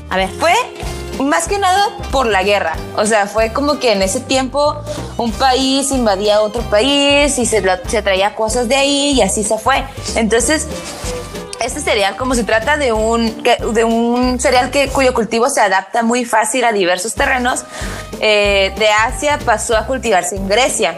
A 0.09 0.17
ver, 0.17 0.29
fue 0.39 0.53
más 1.19 1.47
que 1.47 1.57
nada 1.57 1.97
por 2.11 2.25
la 2.25 2.43
guerra. 2.43 2.75
O 2.95 3.05
sea, 3.05 3.27
fue 3.27 3.51
como 3.53 3.79
que 3.79 3.91
en 3.91 4.01
ese 4.01 4.19
tiempo 4.19 4.75
un 5.17 5.31
país 5.31 5.91
invadía 5.91 6.41
otro 6.41 6.61
país 6.63 7.37
y 7.37 7.45
se, 7.45 7.63
se 7.87 8.01
traía 8.01 8.35
cosas 8.35 8.67
de 8.67 8.75
ahí 8.75 9.11
y 9.11 9.21
así 9.21 9.43
se 9.43 9.57
fue. 9.57 9.83
Entonces, 10.15 10.67
este 11.61 11.81
cereal, 11.81 12.15
como 12.15 12.35
se 12.35 12.43
trata 12.43 12.77
de 12.77 12.93
un, 12.93 13.43
de 13.43 13.83
un 13.83 14.39
cereal 14.39 14.71
que, 14.71 14.87
cuyo 14.89 15.13
cultivo 15.13 15.49
se 15.49 15.61
adapta 15.61 16.03
muy 16.03 16.23
fácil 16.23 16.63
a 16.63 16.71
diversos 16.71 17.13
terrenos, 17.13 17.63
eh, 18.21 18.73
de 18.77 18.89
Asia 18.89 19.39
pasó 19.43 19.75
a 19.75 19.85
cultivarse 19.85 20.35
en 20.35 20.47
Grecia 20.47 20.95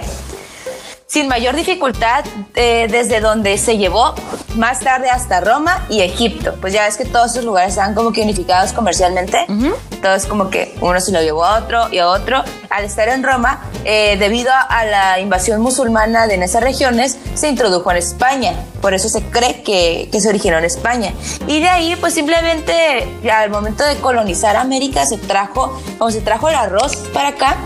sin 1.12 1.28
mayor 1.28 1.58
dificultad 1.58 2.24
eh, 2.56 2.88
desde 2.90 3.20
donde 3.20 3.58
se 3.58 3.78
llevó 3.78 4.16
más 4.56 4.80
tarde 4.80 5.10
hasta 5.10 5.42
Roma 5.42 5.86
y 5.90 6.00
Egipto. 6.00 6.56
Pues 6.62 6.72
ya 6.72 6.86
ves 6.86 6.96
que 6.96 7.04
todos 7.04 7.32
esos 7.32 7.44
lugares 7.44 7.72
están 7.72 7.94
como 7.96 8.14
que 8.14 8.22
unificados 8.22 8.72
comercialmente. 8.72 9.46
Entonces 9.50 10.26
como 10.30 10.50
que 10.50 10.74
uno 10.80 11.02
se 11.02 11.12
lo 11.12 11.22
llevó 11.22 11.44
a 11.44 11.60
otro 11.60 11.90
y 11.92 11.98
a 11.98 12.08
otro. 12.08 12.42
Al 12.70 12.86
estar 12.86 13.10
en 13.10 13.24
Roma, 13.24 13.62
eh, 13.84 14.16
debido 14.20 14.54
a, 14.54 14.86
la 14.86 15.20
invasión 15.20 15.60
musulmana 15.60 16.28
de 16.28 16.36
esas 16.36 16.64
regiones, 16.64 17.18
se 17.34 17.50
introdujo 17.50 17.92
en 17.92 17.98
España. 17.98 18.54
Por 18.82 18.94
eso 18.94 19.10
se 19.10 19.22
cree 19.22 19.64
que, 19.64 20.08
que 20.14 20.22
se 20.22 20.30
originó 20.30 20.60
en 20.60 20.66
España. 20.66 21.12
Y 21.46 21.60
de 21.60 21.68
ahí, 21.68 21.98
pues 21.98 22.14
simplemente 22.14 23.06
al 23.30 23.50
momento 23.50 23.84
de 23.84 23.98
colonizar 23.98 24.56
América, 24.56 25.06
se 25.06 25.18
trajo, 25.18 25.78
como 25.98 26.10
se 26.10 26.22
trajo 26.22 26.48
el 26.48 26.56
arroz 26.56 26.96
para 27.14 27.30
acá, 27.30 27.58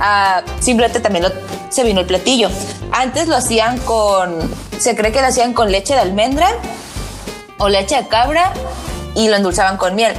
ah, 0.00 0.42
simplemente 0.60 1.00
también 1.00 1.26
se 1.70 1.84
vino 1.84 2.00
el 2.00 2.06
platillo. 2.06 2.48
Antes 2.92 3.28
lo 3.28 3.36
hacían 3.36 3.78
con, 3.78 4.38
se 4.78 4.94
cree 4.94 5.12
que 5.12 5.20
lo 5.20 5.26
hacían 5.26 5.52
con 5.52 5.70
leche 5.72 5.94
de 5.94 6.00
almendra 6.00 6.48
o 7.58 7.68
leche 7.68 7.96
de 7.96 8.08
cabra 8.08 8.52
y 9.14 9.28
lo 9.28 9.36
endulzaban 9.36 9.76
con 9.76 9.94
miel. 9.94 10.14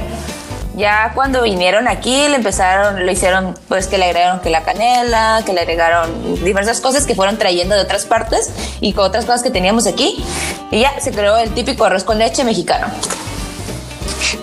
Ya 0.76 1.12
cuando 1.14 1.42
vinieron 1.42 1.88
aquí, 1.88 2.28
le 2.28 2.36
empezaron, 2.36 3.06
lo 3.06 3.10
hicieron, 3.10 3.58
pues 3.66 3.86
que 3.86 3.96
le 3.96 4.04
agregaron 4.04 4.40
que 4.40 4.50
la 4.50 4.62
canela, 4.62 5.42
que 5.46 5.54
le 5.54 5.62
agregaron 5.62 6.44
diversas 6.44 6.82
cosas 6.82 7.06
que 7.06 7.14
fueron 7.14 7.38
trayendo 7.38 7.74
de 7.74 7.80
otras 7.80 8.04
partes 8.04 8.50
y 8.80 8.92
con 8.92 9.06
otras 9.06 9.24
cosas 9.24 9.42
que 9.42 9.50
teníamos 9.50 9.86
aquí. 9.86 10.22
Y 10.70 10.80
ya 10.80 11.00
se 11.00 11.12
creó 11.12 11.38
el 11.38 11.54
típico 11.54 11.86
arroz 11.86 12.04
con 12.04 12.18
leche 12.18 12.44
mexicano. 12.44 12.88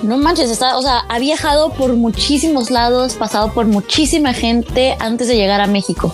No 0.02 0.18
manches, 0.18 0.50
está, 0.50 0.78
o 0.78 0.82
sea, 0.82 1.00
ha 1.10 1.20
viajado 1.20 1.72
por 1.72 1.94
muchísimos 1.94 2.72
lados, 2.72 3.14
pasado 3.14 3.54
por 3.54 3.66
muchísima 3.66 4.34
gente 4.34 4.96
antes 5.00 5.28
de 5.28 5.36
llegar 5.36 5.62
a 5.62 5.68
México. 5.68 6.14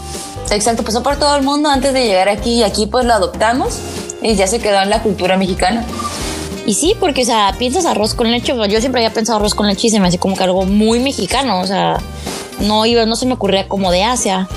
Exacto, 0.52 0.84
pasó 0.84 1.04
por 1.04 1.18
todo 1.18 1.36
el 1.36 1.44
mundo 1.44 1.70
antes 1.70 1.94
de 1.94 2.06
llegar 2.06 2.30
aquí 2.30 2.54
y 2.56 2.64
aquí 2.64 2.88
pues 2.88 3.06
lo 3.06 3.14
adoptamos 3.14 3.78
y 4.22 4.36
ya 4.36 4.48
se 4.48 4.60
quedó 4.60 4.82
en 4.82 4.90
la 4.90 5.02
cultura 5.02 5.38
mexicana. 5.38 5.86
Y 6.66 6.76
sí, 6.76 6.96
porque, 7.00 7.24
o 7.24 7.26
sea, 7.26 7.56
piensas 7.58 7.86
arroz 7.86 8.14
con 8.14 8.30
leche. 8.30 8.54
Yo 8.70 8.80
siempre 8.80 9.04
había 9.04 9.14
pensado 9.14 9.40
arroz 9.40 9.56
con 9.56 9.66
leche 9.66 9.88
y 9.88 9.90
se 9.90 10.00
me 10.00 10.08
hace 10.08 10.20
como 10.20 10.36
que 10.36 10.44
algo 10.44 10.66
muy 10.66 11.00
mexicano. 11.00 11.62
O 11.62 11.66
sea, 11.66 11.98
no 12.60 12.86
iba, 12.86 13.06
no 13.08 13.16
se 13.16 13.26
me 13.26 13.34
ocurría 13.34 13.68
como 13.68 13.92
de 13.92 14.04
Asia. 14.04 14.48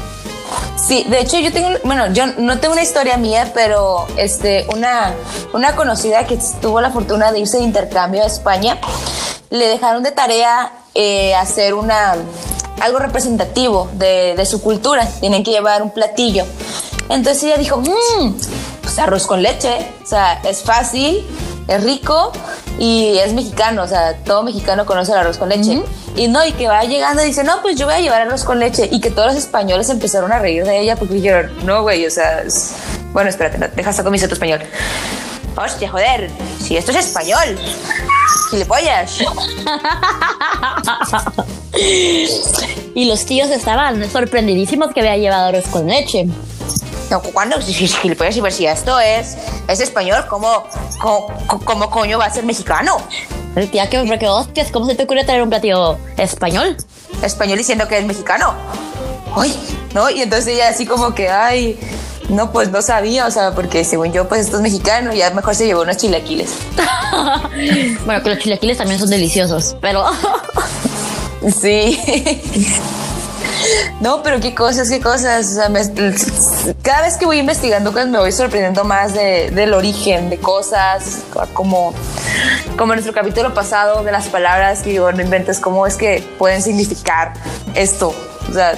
Sí, 0.77 1.05
de 1.09 1.21
hecho 1.21 1.39
yo 1.39 1.53
tengo, 1.53 1.71
bueno, 1.85 2.13
yo 2.13 2.27
no 2.39 2.59
tengo 2.59 2.73
una 2.73 2.83
historia 2.83 3.17
mía, 3.17 3.51
pero 3.55 4.07
este, 4.17 4.67
una, 4.75 5.15
una 5.53 5.77
conocida 5.77 6.27
que 6.27 6.39
tuvo 6.61 6.81
la 6.81 6.91
fortuna 6.91 7.33
de 7.33 7.41
irse 7.41 7.59
de 7.59 7.65
intercambio 7.65 8.23
a 8.23 8.27
España, 8.27 8.79
le 9.51 9.67
dejaron 9.69 10.03
de 10.03 10.13
tarea 10.13 10.73
eh, 10.95 11.35
hacer 11.35 11.75
una, 11.75 12.17
algo 12.81 12.99
representativo 12.99 13.89
de, 13.95 14.35
de, 14.37 14.47
su 14.47 14.63
cultura. 14.63 15.07
Tienen 15.21 15.45
que 15.45 15.51
llevar 15.51 15.83
un 15.83 15.91
platillo. 15.91 16.45
Entonces 17.09 17.43
ella 17.45 17.59
dijo, 17.59 17.79
mmm, 17.79 18.33
pues 18.83 18.99
arroz 18.99 19.27
con 19.27 19.43
leche. 19.43 19.93
O 20.03 20.07
sea, 20.07 20.41
es 20.43 20.63
fácil, 20.63 21.25
es 21.69 21.85
rico 21.85 22.33
y 22.79 23.19
es 23.19 23.33
mexicano. 23.33 23.83
O 23.83 23.89
sea, 23.89 24.17
todo 24.25 24.43
mexicano 24.43 24.87
conoce 24.87 25.13
el 25.13 25.19
arroz 25.19 25.39
con 25.39 25.49
leche. 25.49 25.83
Y 26.17 26.29
no, 26.29 26.45
y 26.45 26.53
que 26.53 26.69
va 26.69 26.85
llegando 26.85 27.23
y 27.23 27.27
dice, 27.27 27.45
no, 27.45 27.63
pues 27.63 27.77
yo 27.77 27.87
voy 27.87 27.95
a 27.95 28.01
llevar 28.01 28.23
arroz 28.23 28.45
con 28.45 28.59
leche. 28.59 28.89
Y 28.91 29.01
que 29.01 29.11
todos 29.11 29.29
los 29.29 29.37
españoles 29.37 29.89
empezaron 29.89 30.33
a 30.33 30.39
reír 30.39 30.65
de 30.65 30.81
ella 30.81 30.97
porque 30.97 31.15
dijeron, 31.15 31.51
no, 31.65 31.83
güey, 31.83 32.07
o 32.07 32.11
sea, 32.11 32.43
Bueno, 33.13 33.31
espérate, 33.31 33.71
deja 33.75 33.93
saco 33.93 34.11
mi 34.11 34.19
acento 34.19 34.35
español. 34.35 34.61
Hostia, 35.57 35.91
joder, 35.91 36.31
si 36.61 36.77
esto 36.77 36.93
es 36.93 36.99
español. 36.99 37.59
Gilipollas. 38.51 39.19
y 42.95 43.05
los 43.05 43.25
tíos 43.25 43.51
estaban 43.51 44.11
sorprendidísimos 44.11 44.93
que 44.93 45.01
había 45.01 45.17
llevado 45.17 45.49
arroz 45.49 45.67
con 45.69 45.87
leche. 45.87 46.27
No, 47.13 47.21
¿cuándo? 47.21 47.61
Gilipollas, 47.61 48.35
si, 48.35 48.51
si 48.51 48.67
esto 48.67 48.99
es, 48.99 49.37
es 49.69 49.81
español, 49.81 50.25
¿cómo, 50.31 50.65
cómo, 50.99 51.29
cómo 51.63 51.91
coño 51.91 52.17
va 52.17 52.25
a 52.25 52.31
ser 52.31 52.43
mexicano? 52.43 52.97
Tía, 53.71 53.91
que 53.91 54.03
porque 54.05 54.27
hostias, 54.27 54.71
¿cómo 54.73 54.87
se 54.87 54.95
te 54.95 55.03
ocurre 55.03 55.23
traer 55.25 55.43
un 55.43 55.51
platillo 55.51 55.99
español? 56.17 56.75
Español 57.21 57.59
diciendo 57.59 57.87
que 57.87 57.99
es 57.99 58.07
mexicano. 58.07 58.55
¡Ay! 59.37 59.55
¿No? 59.93 60.09
Y 60.09 60.23
entonces 60.23 60.55
ella 60.55 60.71
así 60.71 60.87
como 60.87 61.15
que, 61.15 61.29
ay, 61.29 61.79
no, 62.31 62.51
pues 62.51 62.71
no 62.71 62.81
sabía, 62.81 63.27
o 63.27 63.31
sea, 63.31 63.55
porque 63.55 63.85
según 63.85 64.11
yo, 64.15 64.27
pues 64.27 64.47
esto 64.47 64.57
es 64.57 64.63
mexicano, 64.63 65.13
ya 65.13 65.29
mejor 65.33 65.55
se 65.55 65.67
llevó 65.67 65.83
unos 65.83 65.99
chilaquiles. 65.99 66.55
bueno, 68.07 68.23
que 68.23 68.31
los 68.31 68.39
chilaquiles 68.39 68.79
también 68.79 68.99
son 68.99 69.11
deliciosos, 69.11 69.77
pero... 69.83 70.07
sí. 71.61 72.01
No, 74.01 74.23
pero 74.23 74.41
qué 74.41 74.55
cosas, 74.55 74.89
qué 74.89 75.01
cosas. 75.01 75.59
Cada 76.83 77.03
vez 77.03 77.17
que 77.17 77.27
voy 77.27 77.39
investigando 77.39 77.93
pues 77.93 78.07
me 78.07 78.19
voy 78.19 78.33
sorprendiendo 78.33 78.85
más 78.85 79.15
del 79.15 79.75
origen 79.75 80.31
de 80.31 80.39
cosas, 80.39 81.21
como, 81.53 81.95
nuestro 82.87 83.13
capítulo 83.13 83.55
pasado 83.55 84.03
de 84.03 84.13
las 84.13 84.29
palabras 84.29 84.83
que 84.83 84.91
digo, 84.91 85.11
no 85.13 85.23
inventes, 85.23 85.61
cómo 85.61 85.87
es 85.87 85.97
que 85.97 86.25
pueden 86.39 86.63
significar 86.63 87.33
esto. 87.75 88.15
O 88.49 88.53
sea, 88.53 88.75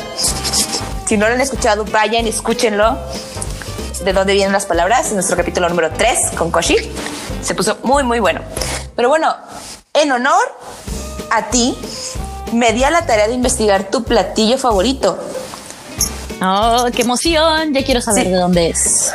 si 1.06 1.16
no 1.16 1.26
lo 1.26 1.34
han 1.34 1.40
escuchado, 1.40 1.84
vayan 1.86 2.26
y 2.26 2.30
escúchenlo. 2.30 2.98
De 4.04 4.12
dónde 4.12 4.34
vienen 4.34 4.52
las 4.52 4.66
palabras 4.66 5.08
en 5.08 5.14
nuestro 5.14 5.36
capítulo 5.36 5.68
número 5.68 5.90
3 5.90 6.32
con 6.36 6.50
Koshi. 6.50 6.76
Se 7.42 7.54
puso 7.54 7.78
muy, 7.84 8.02
muy 8.02 8.20
bueno. 8.20 8.42
Pero 8.96 9.08
bueno, 9.08 9.34
en 9.94 10.12
honor 10.12 10.42
a 11.30 11.48
ti, 11.48 11.76
me 12.54 12.73
di 12.73 12.84
a 12.84 12.90
la 12.90 13.06
tarea 13.06 13.28
de 13.28 13.34
investigar 13.34 13.84
tu 13.90 14.04
platillo 14.04 14.58
favorito. 14.58 15.18
Oh, 16.42 16.87
qué 16.94 17.02
emoción. 17.02 17.73
Ya 17.73 17.84
quiero 17.84 18.00
saber 18.00 18.28
de 18.28 18.37
dónde 18.37 18.68
es. 18.68 19.12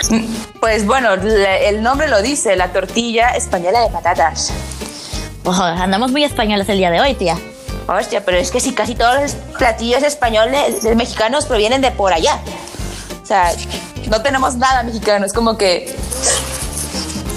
Pues 0.60 0.86
bueno, 0.86 1.13
el 1.13 1.81
nombre 1.81 2.08
lo 2.08 2.22
dice, 2.22 2.55
la 2.55 2.74
tortilla 2.74 3.29
española 3.29 3.81
de 3.81 3.89
patatas. 3.89 4.51
andamos 5.46 6.12
muy 6.12 6.24
españolas 6.24 6.67
el 6.69 6.77
día 6.77 6.91
de 6.91 7.00
hoy, 7.00 7.13
tía. 7.13 7.38
Hostia, 7.88 8.24
pero 8.24 8.38
es 8.38 8.51
que 8.51 8.60
si 8.60 8.74
casi 8.74 8.93
todos 8.93 9.22
los 9.22 9.31
platillos 9.58 10.03
españoles 10.03 10.84
mexicanos 10.96 11.46
provienen 11.46 11.81
de 11.81 11.91
por 11.91 12.13
allá. 12.13 12.39
O 13.24 13.25
sea, 13.25 13.51
no 14.10 14.22
tenemos 14.22 14.55
nada 14.55 14.84
mexicano. 14.84 15.25
Es 15.25 15.34
como 15.34 15.58
que 15.58 15.96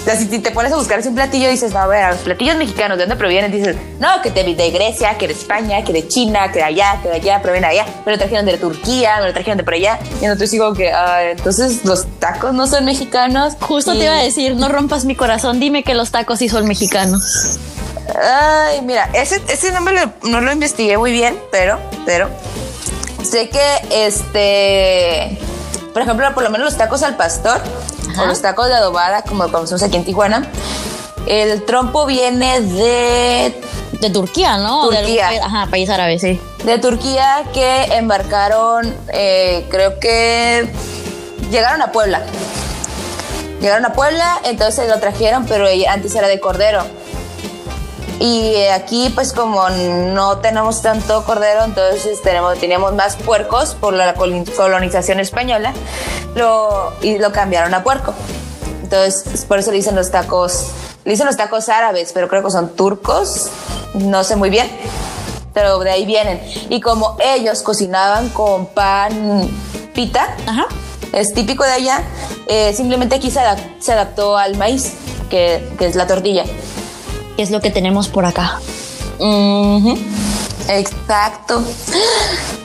si 0.05 0.39
te 0.39 0.51
pones 0.51 0.71
a 0.71 0.75
buscar 0.75 0.99
ese 0.99 1.09
un 1.09 1.15
platillo, 1.15 1.49
dices, 1.49 1.73
no, 1.73 1.79
a 1.79 1.87
ver, 1.87 2.09
los 2.09 2.19
platillos 2.19 2.57
mexicanos, 2.57 2.97
¿de 2.97 3.03
dónde 3.03 3.15
provienen? 3.15 3.51
Dices, 3.51 3.75
no, 3.99 4.21
que 4.21 4.31
de, 4.31 4.55
de 4.55 4.71
Grecia, 4.71 5.17
que 5.17 5.27
de 5.27 5.33
España, 5.33 5.83
que 5.83 5.93
de 5.93 6.07
China, 6.07 6.51
que 6.51 6.59
de 6.59 6.65
allá, 6.65 6.99
que 7.01 7.09
de 7.09 7.15
allá, 7.15 7.41
provienen 7.41 7.69
allá. 7.69 7.85
Me 8.05 8.11
lo 8.11 8.17
trajeron 8.17 8.45
de 8.45 8.57
Turquía, 8.57 9.19
me 9.21 9.27
lo 9.27 9.33
trajeron 9.33 9.57
de 9.57 9.63
por 9.63 9.73
allá. 9.73 9.99
Y 10.21 10.25
entonces 10.25 10.51
digo 10.51 10.73
que, 10.73 10.91
ah, 10.91 11.31
entonces 11.31 11.85
los 11.85 12.05
tacos 12.19 12.53
no 12.53 12.67
son 12.67 12.85
mexicanos. 12.85 13.53
Justo 13.61 13.93
te 13.93 14.03
iba 14.03 14.13
a 14.13 14.21
decir, 14.23 14.55
no 14.55 14.67
rompas 14.67 15.05
mi 15.05 15.15
corazón, 15.15 15.59
dime 15.59 15.83
que 15.83 15.93
los 15.93 16.11
tacos 16.11 16.39
sí 16.39 16.49
son 16.49 16.67
mexicanos. 16.67 17.57
Ay, 18.21 18.81
mira, 18.81 19.09
ese, 19.13 19.41
ese 19.47 19.71
nombre 19.71 19.97
no 20.23 20.41
lo 20.41 20.51
investigué 20.51 20.97
muy 20.97 21.11
bien, 21.11 21.37
pero, 21.51 21.79
pero 22.05 22.29
sé 23.23 23.49
que 23.49 24.05
este, 24.05 25.37
por 25.93 26.01
ejemplo, 26.01 26.33
por 26.33 26.43
lo 26.43 26.49
menos 26.49 26.65
los 26.65 26.77
tacos 26.77 27.03
al 27.03 27.15
pastor 27.15 27.61
o 28.19 28.25
los 28.25 28.41
tacos 28.41 28.67
de 28.67 28.73
adobada, 28.73 29.21
como 29.21 29.49
conocemos 29.51 29.83
aquí 29.83 29.95
en 29.95 30.05
Tijuana, 30.05 30.47
el 31.27 31.63
trompo 31.63 32.05
viene 32.05 32.61
de... 32.61 33.61
De 33.99 34.09
Turquía, 34.09 34.57
¿no? 34.57 34.89
Turquía. 34.89 35.29
ajá, 35.41 35.67
país 35.69 35.89
árabe, 35.89 36.19
sí. 36.19 36.41
De 36.65 36.77
Turquía 36.77 37.43
que 37.53 37.85
embarcaron, 37.95 38.93
eh, 39.13 39.65
creo 39.69 39.97
que 39.99 40.69
llegaron 41.49 41.81
a 41.81 41.91
Puebla. 41.91 42.21
Llegaron 43.61 43.85
a 43.85 43.93
Puebla, 43.93 44.41
entonces 44.43 44.89
lo 44.89 44.99
trajeron, 44.99 45.45
pero 45.45 45.67
antes 45.89 46.13
era 46.15 46.27
de 46.27 46.39
cordero. 46.41 46.83
Y 48.19 48.55
aquí, 48.67 49.11
pues 49.13 49.33
como 49.33 49.69
no 49.69 50.37
tenemos 50.37 50.81
tanto 50.81 51.23
cordero, 51.25 51.63
entonces 51.65 52.21
tenemos, 52.21 52.57
teníamos 52.59 52.93
más 52.93 53.15
puercos 53.15 53.75
por 53.75 53.93
la 53.93 54.13
colonización 54.13 55.19
española 55.19 55.73
lo, 56.35 56.93
y 57.01 57.17
lo 57.17 57.31
cambiaron 57.31 57.73
a 57.73 57.83
puerco. 57.83 58.13
Entonces, 58.83 59.45
por 59.45 59.59
eso 59.59 59.71
le 59.71 59.77
dicen 59.77 59.95
los 59.95 60.11
tacos, 60.11 60.67
le 61.03 61.11
dicen 61.11 61.25
los 61.25 61.37
tacos 61.37 61.69
árabes, 61.69 62.11
pero 62.13 62.27
creo 62.27 62.43
que 62.43 62.51
son 62.51 62.75
turcos, 62.75 63.49
no 63.95 64.23
sé 64.23 64.35
muy 64.35 64.49
bien, 64.49 64.69
pero 65.53 65.79
de 65.79 65.91
ahí 65.91 66.05
vienen. 66.05 66.41
Y 66.69 66.79
como 66.79 67.17
ellos 67.19 67.61
cocinaban 67.61 68.29
con 68.29 68.67
pan 68.67 69.49
pita, 69.93 70.35
es 71.11 71.33
típico 71.33 71.63
de 71.63 71.71
allá, 71.71 72.03
eh, 72.47 72.73
simplemente 72.73 73.15
aquí 73.15 73.31
se, 73.31 73.39
adaptó 73.91 74.37
al 74.37 74.55
maíz, 74.57 74.93
que, 75.29 75.67
que 75.77 75.87
es 75.87 75.95
la 75.95 76.05
tortilla 76.05 76.45
es 77.37 77.51
lo 77.51 77.61
que 77.61 77.71
tenemos 77.71 78.07
por 78.07 78.25
acá. 78.25 78.59
Exacto. 80.67 81.63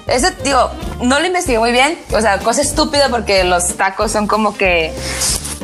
Eso, 0.07 0.29
digo, 0.43 0.71
no 1.03 1.21
lo 1.21 1.27
investigué 1.27 1.59
muy 1.59 1.73
bien. 1.73 1.99
O 2.13 2.21
sea, 2.21 2.39
cosa 2.39 2.63
estúpida 2.63 3.09
porque 3.11 3.45
los 3.45 3.77
tacos 3.77 4.13
son 4.13 4.27
como 4.27 4.57
que 4.57 4.93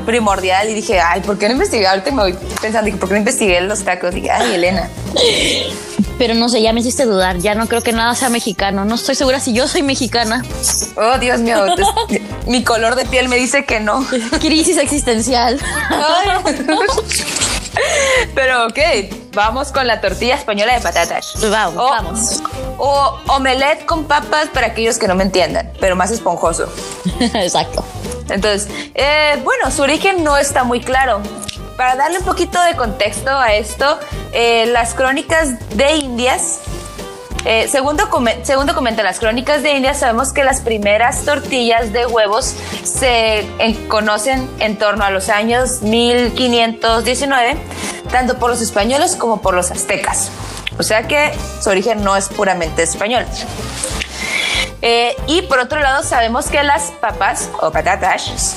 primordial 0.04 0.68
y 0.68 0.74
dije, 0.74 1.00
ay, 1.00 1.22
¿por 1.22 1.38
qué 1.38 1.46
no 1.48 1.54
investigué? 1.54 1.86
Ahorita 1.86 2.10
me 2.10 2.22
voy 2.22 2.38
pensando, 2.60 2.86
dije, 2.86 2.98
¿por 2.98 3.08
qué 3.08 3.14
no 3.14 3.20
investigué 3.20 3.60
los 3.62 3.82
tacos? 3.84 4.14
dije, 4.14 4.30
ay, 4.30 4.54
Elena. 4.54 4.88
Pero 6.18 6.34
no 6.34 6.48
sé, 6.48 6.62
ya 6.62 6.72
me 6.72 6.80
hiciste 6.80 7.06
dudar. 7.06 7.38
Ya 7.38 7.54
no 7.54 7.66
creo 7.66 7.82
que 7.82 7.92
nada 7.92 8.14
sea 8.14 8.28
mexicano. 8.28 8.84
No 8.84 8.94
estoy 8.94 9.14
segura 9.14 9.40
si 9.40 9.52
yo 9.52 9.66
soy 9.66 9.82
mexicana. 9.82 10.44
Oh, 10.96 11.18
Dios 11.18 11.40
mío. 11.40 11.64
mi 12.46 12.62
color 12.62 12.94
de 12.94 13.04
piel 13.06 13.28
me 13.28 13.36
dice 13.36 13.64
que 13.64 13.80
no. 13.80 14.04
Crisis 14.40 14.76
existencial. 14.76 15.58
Pero 18.34 18.66
ok, 18.66 18.78
vamos 19.32 19.72
con 19.72 19.87
la 19.87 20.00
tortilla 20.00 20.37
española 20.37 20.74
de 20.74 20.80
patatas. 20.80 21.34
Vamos, 21.50 21.76
o, 21.76 21.90
vamos. 21.90 22.42
O 22.78 23.18
omelette 23.28 23.84
con 23.87 24.04
papas 24.04 24.48
para 24.48 24.68
aquellos 24.68 24.98
que 24.98 25.08
no 25.08 25.14
me 25.14 25.24
entiendan, 25.24 25.72
pero 25.80 25.96
más 25.96 26.10
esponjoso. 26.10 26.72
Exacto. 27.20 27.84
Entonces, 28.28 28.68
eh, 28.94 29.40
bueno, 29.44 29.70
su 29.70 29.82
origen 29.82 30.24
no 30.24 30.37
está 30.37 30.64
muy 30.64 30.80
claro. 30.80 31.20
Para 31.76 31.96
darle 31.96 32.18
un 32.18 32.24
poquito 32.24 32.62
de 32.62 32.76
contexto 32.76 33.30
a 33.30 33.52
esto, 33.54 33.98
eh, 34.32 34.66
las 34.66 34.94
crónicas 34.94 35.68
de 35.76 35.96
Indias 35.96 36.60
eh, 37.44 37.68
según, 37.68 37.96
documentan 37.96 39.04
las 39.04 39.18
crónicas 39.18 39.62
de 39.62 39.72
India, 39.72 39.94
sabemos 39.94 40.33
que 40.33 40.44
las 40.44 40.61
primeras 40.61 41.24
tortillas 41.24 41.92
de 41.92 42.07
huevos 42.07 42.54
se 42.83 43.46
conocen 43.88 44.48
en 44.61 44.76
torno 44.78 45.04
a 45.04 45.11
los 45.11 45.28
años 45.28 45.83
1519, 45.83 47.57
tanto 48.11 48.38
por 48.38 48.50
los 48.50 48.62
españoles 48.62 49.16
como 49.16 49.42
por 49.42 49.54
los 49.54 49.70
aztecas. 49.70 50.30
O 50.78 50.82
sea 50.82 51.06
que 51.06 51.32
su 51.60 51.70
origen 51.70 52.02
no 52.02 52.16
es 52.16 52.28
puramente 52.28 52.82
español. 52.82 53.24
Eh, 54.82 55.16
y 55.26 55.42
por 55.42 55.60
otro 55.60 55.80
lado, 55.80 56.02
sabemos 56.02 56.46
que 56.48 56.62
las 56.62 56.90
papas 57.00 57.48
o 57.60 57.70
patatas 57.70 58.56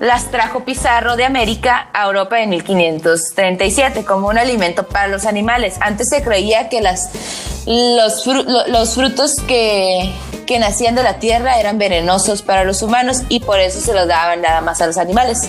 las 0.00 0.30
trajo 0.30 0.64
Pizarro 0.64 1.16
de 1.16 1.24
América 1.24 1.88
a 1.94 2.06
Europa 2.06 2.40
en 2.40 2.50
1537 2.50 4.04
como 4.04 4.28
un 4.28 4.36
alimento 4.36 4.86
para 4.86 5.08
los 5.08 5.24
animales. 5.24 5.76
Antes 5.80 6.10
se 6.10 6.22
creía 6.22 6.68
que 6.68 6.80
las, 6.80 7.10
los, 7.66 8.26
los 8.26 8.94
frutos 8.94 9.36
que, 9.46 10.12
que 10.46 10.58
nacían 10.58 10.94
de 10.94 11.02
la 11.02 11.18
tierra 11.18 11.58
eran 11.58 11.78
venenosos 11.78 12.42
para 12.42 12.64
los 12.64 12.82
humanos 12.82 13.22
y 13.28 13.40
por 13.40 13.58
eso 13.58 13.80
se 13.80 13.94
los 13.94 14.06
daban 14.06 14.42
nada 14.42 14.60
más 14.60 14.82
a 14.82 14.86
los 14.86 14.98
animales. 14.98 15.48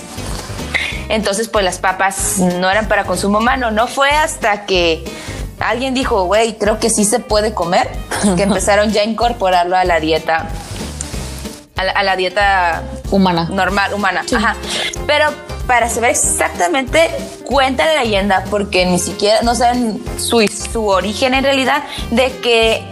Entonces, 1.08 1.48
pues 1.48 1.64
las 1.64 1.78
papas 1.78 2.38
no 2.38 2.70
eran 2.70 2.88
para 2.88 3.04
consumo 3.04 3.38
humano. 3.38 3.70
No 3.70 3.86
fue 3.86 4.10
hasta 4.10 4.64
que 4.66 5.04
alguien 5.60 5.94
dijo, 5.94 6.24
güey, 6.24 6.56
creo 6.58 6.78
que 6.78 6.90
sí 6.90 7.04
se 7.04 7.20
puede 7.20 7.54
comer, 7.54 7.90
que 8.36 8.42
empezaron 8.44 8.90
ya 8.90 9.02
a 9.02 9.04
incorporarlo 9.04 9.76
a 9.76 9.84
la 9.84 10.00
dieta 10.00 10.48
a 11.76 12.02
la, 12.04 12.16
dieta 12.16 12.82
humana. 13.10 13.48
Normal, 13.50 13.94
humana. 13.94 14.24
Ajá. 14.34 14.54
Pero 15.08 15.26
para 15.66 15.88
saber 15.88 16.10
exactamente, 16.10 17.10
cuenta 17.44 17.84
la 17.84 18.04
leyenda, 18.04 18.44
porque 18.48 18.86
ni 18.86 18.98
siquiera 18.98 19.42
no 19.42 19.54
saben 19.54 20.02
su, 20.16 20.46
su 20.46 20.86
origen 20.86 21.34
en 21.34 21.42
realidad, 21.42 21.82
de 22.10 22.30
que 22.38 22.84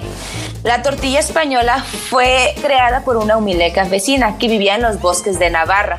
la 0.65 0.83
tortilla 0.83 1.21
española 1.21 1.85
fue 2.11 2.55
creada 2.61 3.05
por 3.05 3.17
una 3.17 3.37
humilde 3.37 3.73
campesina 3.73 4.39
que 4.39 4.49
vivía 4.49 4.75
en 4.75 4.83
los 4.83 5.01
bosques 5.01 5.39
de 5.39 5.51
Navarra. 5.51 5.99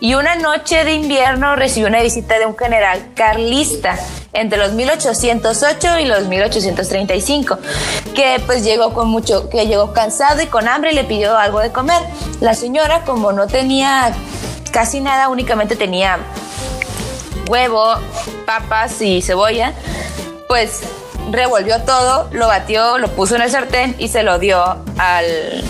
Y 0.00 0.14
una 0.14 0.36
noche 0.36 0.84
de 0.84 0.92
invierno 0.92 1.56
recibió 1.56 1.88
una 1.88 2.02
visita 2.02 2.38
de 2.38 2.46
un 2.46 2.56
general 2.56 3.14
carlista 3.14 3.98
entre 4.32 4.58
los 4.58 4.72
1808 4.72 5.98
y 5.98 6.04
los 6.04 6.26
1835, 6.26 7.58
que 8.14 8.40
pues 8.46 8.62
llegó 8.62 8.92
con 8.94 9.08
mucho, 9.08 9.48
que 9.48 9.66
llegó 9.66 9.92
cansado 9.92 10.40
y 10.40 10.46
con 10.46 10.68
hambre 10.68 10.92
y 10.92 10.94
le 10.94 11.04
pidió 11.04 11.36
algo 11.36 11.60
de 11.60 11.72
comer. 11.72 12.00
La 12.40 12.54
señora, 12.54 13.02
como 13.04 13.32
no 13.32 13.48
tenía 13.48 14.12
casi 14.70 15.00
nada, 15.00 15.28
únicamente 15.28 15.74
tenía 15.74 16.18
huevo, 17.48 17.94
papas 18.46 19.00
y 19.02 19.22
cebolla, 19.22 19.72
pues 20.46 20.82
revolvió 21.32 21.82
todo, 21.82 22.28
lo 22.32 22.46
batió, 22.46 22.98
lo 22.98 23.08
puso 23.08 23.34
en 23.36 23.42
el 23.42 23.50
sartén 23.50 23.96
y 23.98 24.08
se 24.08 24.22
lo 24.22 24.38
dio 24.38 24.62
al, 24.98 25.64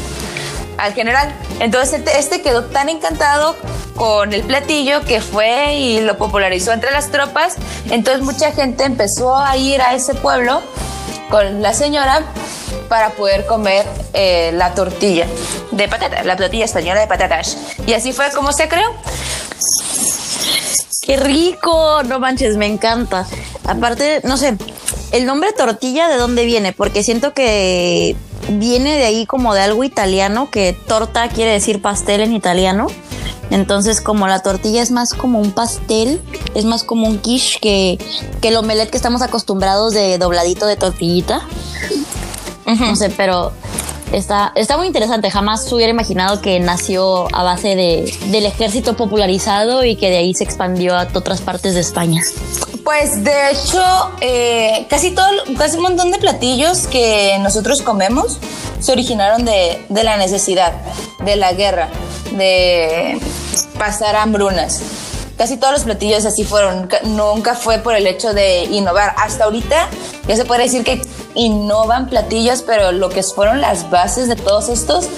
al 0.79 0.95
general. 0.95 1.35
Entonces 1.61 2.01
este, 2.01 2.19
este 2.19 2.41
quedó 2.41 2.65
tan 2.65 2.89
encantado 2.89 3.57
con 3.95 4.33
el 4.33 4.43
platillo 4.43 5.03
que 5.05 5.21
fue 5.21 5.75
y 5.75 6.01
lo 6.01 6.17
popularizó 6.17 6.73
entre 6.73 6.91
las 6.91 7.11
tropas. 7.11 7.57
Entonces 7.91 8.23
mucha 8.23 8.53
gente 8.53 8.85
empezó 8.85 9.37
a 9.37 9.57
ir 9.57 9.83
a 9.83 9.95
ese 9.95 10.15
pueblo 10.15 10.63
con 11.29 11.61
la 11.61 11.75
señora 11.75 12.23
para 12.89 13.11
poder 13.11 13.45
comer 13.47 13.87
eh, 14.15 14.51
la 14.55 14.75
tortilla 14.75 15.27
de 15.73 15.89
patata, 15.89 16.23
la 16.23 16.37
tortilla 16.37 16.65
española 16.65 17.01
de 17.01 17.07
patatas. 17.07 17.59
Y 17.87 17.93
así 17.93 18.13
fue 18.13 18.31
como 18.31 18.53
se 18.53 18.69
creó. 18.69 18.95
¡Qué 21.03 21.17
rico! 21.17 22.03
No 22.05 22.19
manches, 22.19 22.57
me 22.57 22.67
encanta. 22.67 23.27
Aparte, 23.65 24.21
no 24.25 24.37
sé, 24.37 24.57
el 25.11 25.27
nombre 25.27 25.53
tortilla 25.53 26.09
de 26.09 26.17
dónde 26.17 26.45
viene, 26.45 26.73
porque 26.73 27.03
siento 27.03 27.33
que 27.33 28.15
viene 28.49 28.97
de 28.97 29.05
ahí 29.05 29.27
como 29.27 29.55
de 29.55 29.61
algo 29.61 29.85
italiano, 29.85 30.51
que 30.51 30.73
torta 30.73 31.29
quiere 31.29 31.53
decir 31.53 31.81
pastel 31.83 32.21
en 32.21 32.33
italiano. 32.33 32.87
Entonces, 33.51 34.01
como 34.01 34.27
la 34.29 34.43
tortilla 34.43 34.83
es 34.83 34.91
más 34.91 35.15
como 35.15 35.41
un 35.41 35.53
pastel, 35.53 36.21
es 36.55 36.65
más 36.65 36.85
como 36.85 37.07
un 37.07 37.19
quiche 37.19 37.59
que, 37.61 37.99
que 38.41 38.49
el 38.49 38.57
omelette 38.57 38.91
que 38.91 38.97
estamos 38.97 39.23
acostumbrados 39.23 39.95
de 39.95 40.19
dobladito 40.19 40.67
de 40.67 40.77
tortillita. 40.77 41.41
No 42.67 42.97
sé, 42.97 43.09
pero 43.09 43.53
está, 44.13 44.53
está 44.55 44.77
muy 44.77 44.87
interesante. 44.87 45.31
Jamás 45.31 45.71
hubiera 45.73 45.91
imaginado 45.91 46.41
que 46.41 46.59
nació 46.61 47.35
a 47.35 47.43
base 47.43 47.77
de, 47.77 48.13
del 48.27 48.47
ejército 48.47 48.97
popularizado 48.97 49.85
y 49.85 49.97
que 49.97 50.11
de 50.11 50.19
ahí 50.19 50.35
se 50.35 50.45
expandió 50.45 50.97
a 50.97 51.09
otras 51.15 51.41
partes 51.41 51.75
de 51.75 51.81
España. 51.81 52.23
Pues 52.85 53.23
de 53.23 53.51
hecho, 53.51 53.83
eh, 54.21 54.87
casi 54.89 55.11
todo, 55.11 55.27
casi 55.59 55.77
un 55.77 55.83
montón 55.83 56.11
de 56.11 56.19
platillos 56.19 56.87
que 56.87 57.37
nosotros 57.41 57.83
comemos 57.83 58.39
se 58.81 58.93
originaron 58.93 59.45
de, 59.45 59.85
de 59.89 60.05
la 60.05 60.17
necesidad, 60.17 60.73
de 61.25 61.37
la 61.37 61.53
guerra, 61.53 61.89
de 62.33 63.19
pasar 63.79 64.17
hambrunas. 64.17 64.81
Casi 65.39 65.57
todos 65.57 65.73
los 65.73 65.83
platillos 65.85 66.27
así 66.27 66.45
fueron. 66.45 66.89
Ca- 66.89 67.01
Nunca 67.05 67.55
fue 67.55 67.79
por 67.79 67.95
el 67.95 68.07
hecho 68.07 68.35
de 68.35 68.65
innovar. 68.65 69.15
Hasta 69.17 69.45
ahorita 69.45 69.89
ya 70.27 70.37
se 70.37 70.45
puede 70.45 70.65
decir 70.65 70.83
que 70.85 71.01
innovan 71.35 72.09
platillos, 72.09 72.63
pero 72.63 72.91
lo 72.93 73.09
que 73.09 73.23
fueron 73.23 73.61
las 73.61 73.89
bases 73.89 74.29
de 74.29 74.35
todos 74.37 74.69
estos 74.69 75.09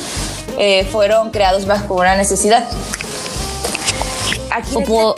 eh, 0.59 0.87
fueron 0.93 1.31
creados 1.31 1.67
bajo 1.67 1.95
una 1.95 2.17
necesidad. 2.17 2.69
Aquí 4.53 4.75
O 4.75 4.81
por, 4.85 5.15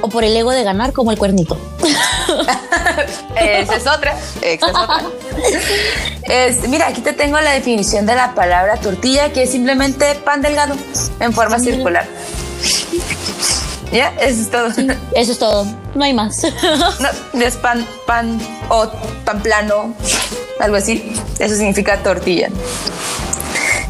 o 0.00 0.08
por 0.08 0.24
el 0.24 0.36
ego 0.36 0.50
de 0.52 0.64
ganar 0.64 0.92
como 0.92 1.12
el 1.12 1.18
cuernito. 1.18 1.56
Esa 3.36 3.76
es 3.76 3.86
otra. 3.86 4.16
Esa 4.42 4.66
es 4.66 4.72
otra. 4.74 5.02
Es- 6.24 6.66
mira, 6.68 6.88
aquí 6.88 7.00
te 7.00 7.12
tengo 7.12 7.40
la 7.40 7.50
definición 7.52 8.06
de 8.06 8.14
la 8.14 8.34
palabra 8.34 8.76
tortilla, 8.76 9.32
que 9.32 9.42
es 9.44 9.50
simplemente 9.50 10.14
pan 10.16 10.42
delgado 10.42 10.74
en 11.20 11.32
forma 11.32 11.58
circular. 11.58 12.06
¿Ya? 13.92 14.08
Eso 14.20 14.42
es 14.42 14.50
todo. 14.50 14.68
Eso 15.14 15.32
es 15.32 15.38
todo. 15.38 15.66
No 15.94 16.04
hay 16.04 16.14
más. 16.14 16.42
No, 17.32 17.44
es 17.44 17.56
pan, 17.56 17.86
pan 18.06 18.38
o 18.68 18.88
pan 19.24 19.42
plano, 19.42 19.94
algo 20.58 20.76
así. 20.76 21.12
Eso 21.38 21.56
significa 21.56 22.02
tortilla. 22.02 22.48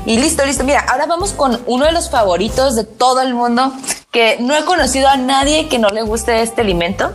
Y 0.06 0.18
listo, 0.18 0.44
listo. 0.46 0.64
Mira, 0.64 0.80
ahora 0.88 1.06
vamos 1.06 1.32
con 1.32 1.60
uno 1.66 1.84
de 1.86 1.92
los 1.92 2.10
favoritos 2.10 2.76
de 2.76 2.84
todo 2.84 3.20
el 3.20 3.34
mundo, 3.34 3.72
que 4.10 4.38
no 4.40 4.56
he 4.56 4.64
conocido 4.64 5.08
a 5.08 5.16
nadie 5.16 5.68
que 5.68 5.78
no 5.78 5.88
le 5.88 6.02
guste 6.02 6.40
este 6.42 6.62
alimento, 6.62 7.12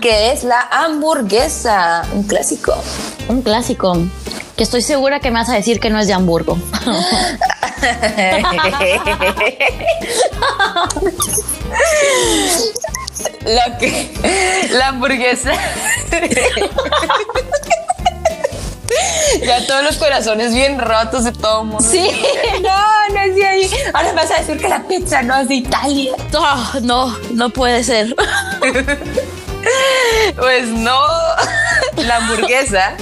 que 0.00 0.32
es 0.32 0.44
la 0.44 0.60
hamburguesa, 0.70 2.02
un 2.14 2.22
clásico. 2.24 2.74
Un 3.28 3.42
clásico. 3.42 3.96
Que 4.56 4.64
estoy 4.64 4.82
segura 4.82 5.20
que 5.20 5.30
me 5.30 5.38
vas 5.38 5.48
a 5.48 5.54
decir 5.54 5.80
que 5.80 5.88
no 5.90 5.98
es 5.98 6.06
de 6.06 6.12
Hamburgo. 6.12 6.58
la 13.44 13.78
que 13.78 14.10
la 14.72 14.88
hamburguesa 14.88 15.52
ya 19.44 19.66
todos 19.66 19.82
los 19.84 19.96
corazones 19.96 20.52
bien 20.54 20.78
rotos 20.78 21.24
de 21.24 21.32
todo 21.32 21.64
mundo 21.64 21.84
Sí. 21.88 22.10
no 22.62 23.08
no 23.14 23.20
es 23.20 23.34
de 23.34 23.46
ahí 23.46 23.70
ahora 23.92 24.12
vas 24.12 24.30
a 24.30 24.38
decir 24.40 24.58
que 24.58 24.68
la 24.68 24.82
pizza 24.82 25.22
no 25.22 25.36
es 25.38 25.48
de 25.48 25.54
Italia 25.56 26.12
Ah, 26.34 26.74
no, 26.82 27.16
no 27.32 27.50
puede 27.50 27.82
ser. 27.84 28.14
pues 30.36 30.68
no 30.68 31.00
la 31.96 32.16
hamburguesa 32.16 32.94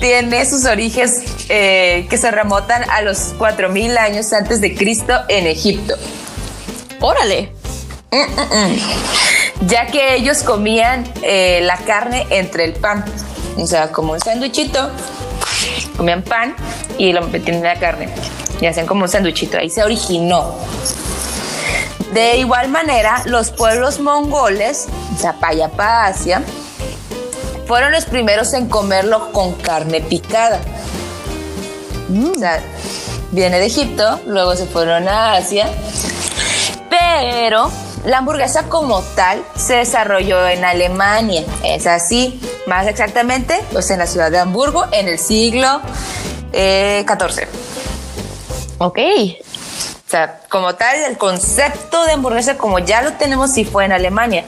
tiene 0.00 0.44
sus 0.46 0.64
orígenes 0.64 1.22
eh, 1.48 2.06
que 2.10 2.16
se 2.18 2.30
remontan 2.30 2.88
a 2.90 3.02
los 3.02 3.34
4000 3.38 3.96
años 3.98 4.32
antes 4.32 4.60
de 4.60 4.74
Cristo 4.74 5.14
en 5.28 5.46
Egipto 5.46 5.96
Órale. 7.04 7.52
ya 9.66 9.86
que 9.88 10.14
ellos 10.14 10.42
comían 10.42 11.04
eh, 11.22 11.60
la 11.62 11.76
carne 11.76 12.26
entre 12.30 12.64
el 12.64 12.72
pan. 12.72 13.04
O 13.58 13.66
sea, 13.66 13.92
como 13.92 14.14
un 14.14 14.20
sándwichito, 14.20 14.90
comían 15.98 16.22
pan 16.22 16.56
y 16.96 17.12
lo 17.12 17.28
metían 17.28 17.58
en 17.58 17.64
la 17.64 17.78
carne. 17.78 18.08
Y 18.58 18.64
hacían 18.66 18.86
como 18.86 19.02
un 19.02 19.08
sándwichito. 19.10 19.58
Ahí 19.58 19.68
se 19.68 19.82
originó. 19.82 20.56
De 22.14 22.36
igual 22.36 22.68
manera, 22.68 23.22
los 23.26 23.50
pueblos 23.50 23.98
mongoles, 23.98 24.86
para 25.40 26.06
Asia, 26.06 26.44
fueron 27.66 27.90
los 27.90 28.04
primeros 28.04 28.52
en 28.52 28.68
comerlo 28.68 29.32
con 29.32 29.54
carne 29.54 30.00
picada. 30.00 30.60
O 32.32 32.38
sea, 32.38 32.62
viene 33.32 33.58
de 33.58 33.66
Egipto, 33.66 34.20
luego 34.26 34.54
se 34.54 34.66
fueron 34.66 35.08
a 35.08 35.32
Asia, 35.32 35.68
pero 36.88 37.68
la 38.04 38.18
hamburguesa 38.18 38.68
como 38.68 39.02
tal 39.16 39.44
se 39.56 39.78
desarrolló 39.78 40.46
en 40.46 40.64
Alemania. 40.64 41.42
Es 41.64 41.88
así, 41.88 42.40
más 42.68 42.86
exactamente, 42.86 43.60
pues 43.72 43.90
en 43.90 43.98
la 43.98 44.06
ciudad 44.06 44.30
de 44.30 44.38
Hamburgo 44.38 44.84
en 44.92 45.08
el 45.08 45.18
siglo 45.18 45.80
eh, 46.52 47.04
XIV. 47.08 47.48
Ok. 48.78 48.98
O 50.06 50.10
sea, 50.10 50.40
como 50.50 50.74
tal, 50.74 50.96
el 50.96 51.16
concepto 51.16 52.04
de 52.04 52.12
hamburguesa 52.12 52.56
como 52.58 52.78
ya 52.78 53.02
lo 53.02 53.14
tenemos 53.14 53.52
sí 53.52 53.64
fue 53.64 53.84
en 53.86 53.92
Alemania. 53.92 54.44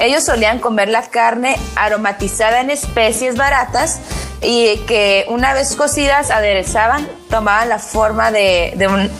Ellos 0.00 0.24
solían 0.24 0.58
comer 0.58 0.88
la 0.88 1.02
carne 1.02 1.56
aromatizada 1.76 2.60
en 2.60 2.70
especies 2.70 3.36
baratas 3.36 4.00
y 4.42 4.78
que 4.86 5.24
una 5.28 5.54
vez 5.54 5.74
cocidas 5.76 6.30
aderezaban, 6.30 7.08
tomaban 7.30 7.68
la 7.68 7.78
forma 7.78 8.30
de, 8.32 8.72
de 8.76 8.88
un- 8.88 9.10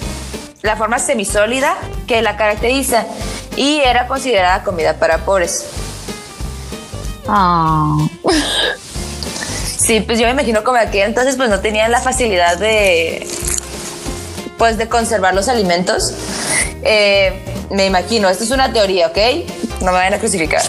la 0.62 0.76
forma 0.76 0.98
semisólida 0.98 1.76
que 2.08 2.20
la 2.20 2.36
caracteriza 2.36 3.06
y 3.54 3.78
era 3.80 4.08
considerada 4.08 4.64
comida 4.64 4.94
para 4.98 5.18
pobres. 5.18 5.66
Ah. 7.28 7.96
Sí, 9.78 10.00
pues 10.00 10.18
yo 10.18 10.26
me 10.26 10.32
imagino 10.32 10.64
como 10.64 10.78
aquí 10.78 10.98
entonces 10.98 11.36
pues 11.36 11.48
no 11.48 11.60
tenían 11.60 11.92
la 11.92 12.00
facilidad 12.00 12.56
de 12.58 13.26
pues 14.58 14.78
de 14.78 14.88
conservar 14.88 15.34
los 15.34 15.48
alimentos. 15.48 16.12
Eh, 16.82 17.42
me 17.70 17.86
imagino, 17.86 18.28
esto 18.28 18.44
es 18.44 18.50
una 18.50 18.72
teoría, 18.72 19.08
¿ok? 19.08 19.18
No 19.80 19.86
me 19.86 19.98
vayan 19.98 20.14
a 20.14 20.18
crucificar. 20.18 20.62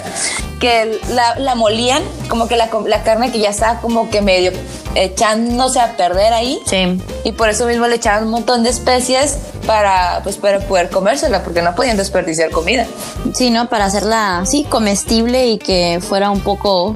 Que 0.59 0.99
la, 1.09 1.35
la 1.37 1.53
molían, 1.55 2.01
como 2.29 2.47
que 2.47 2.55
la, 2.55 2.69
la 2.85 3.03
carne 3.03 3.31
que 3.31 3.39
ya 3.39 3.49
estaba 3.49 3.79
como 3.79 4.09
que 4.09 4.21
medio 4.21 4.51
echándose 4.95 5.79
a 5.79 5.95
perder 5.95 6.33
ahí. 6.33 6.59
Sí. 6.65 6.99
Y 7.23 7.31
por 7.33 7.49
eso 7.49 7.67
mismo 7.67 7.85
le 7.87 7.97
echaban 7.97 8.23
un 8.23 8.31
montón 8.31 8.63
de 8.63 8.71
especies 8.71 9.37
para, 9.67 10.21
pues, 10.23 10.37
para 10.37 10.59
poder 10.59 10.89
comérsela, 10.89 11.43
porque 11.43 11.61
no 11.61 11.75
podían 11.75 11.97
desperdiciar 11.97 12.49
comida. 12.49 12.87
Sí, 13.33 13.51
¿no? 13.51 13.69
Para 13.69 13.85
hacerla, 13.85 14.43
sí, 14.45 14.63
comestible 14.63 15.47
y 15.47 15.57
que 15.59 15.99
fuera 16.01 16.31
un 16.31 16.39
poco 16.39 16.95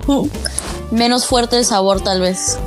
menos 0.91 1.25
fuerte 1.25 1.57
el 1.57 1.65
sabor, 1.65 2.01
tal 2.01 2.21
vez. 2.21 2.57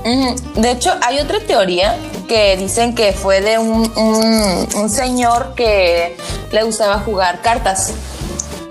De 0.57 0.71
hecho, 0.71 0.93
hay 1.03 1.19
otra 1.21 1.39
teoría 1.41 1.97
que 2.29 2.57
dicen 2.57 2.95
que 2.95 3.13
fue 3.13 3.41
de 3.41 3.59
un, 3.59 3.91
un- 3.97 4.69
un 4.77 4.91
señor 4.91 5.55
que 5.55 6.17
le 6.51 6.63
gustaba 6.63 6.99
jugar 7.01 7.41
cartas 7.43 7.93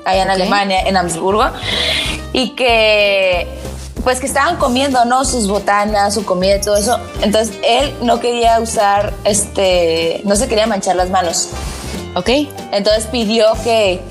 allá 0.05 0.23
en. 0.23 0.29
Alemania, 0.31 0.81
en 0.81 0.97
Habsburgo, 0.97 1.45
y 2.33 2.49
que 2.55 3.59
pues 4.03 4.19
que 4.19 4.25
estaban 4.25 4.57
comiendo, 4.57 5.05
¿no? 5.05 5.23
Sus 5.23 5.47
botanas, 5.47 6.13
su 6.13 6.25
comida 6.25 6.57
y 6.57 6.61
todo 6.61 6.75
eso. 6.75 6.99
Entonces 7.21 7.55
él 7.63 7.95
no 8.01 8.19
quería 8.19 8.59
usar, 8.59 9.13
este, 9.23 10.19
no 10.25 10.35
se 10.35 10.49
quería 10.49 10.67
manchar 10.67 10.97
las 10.97 11.09
manos. 11.09 11.47
Ok. 12.15 12.27
Entonces 12.73 13.05
pidió 13.05 13.45
que, 13.63 14.01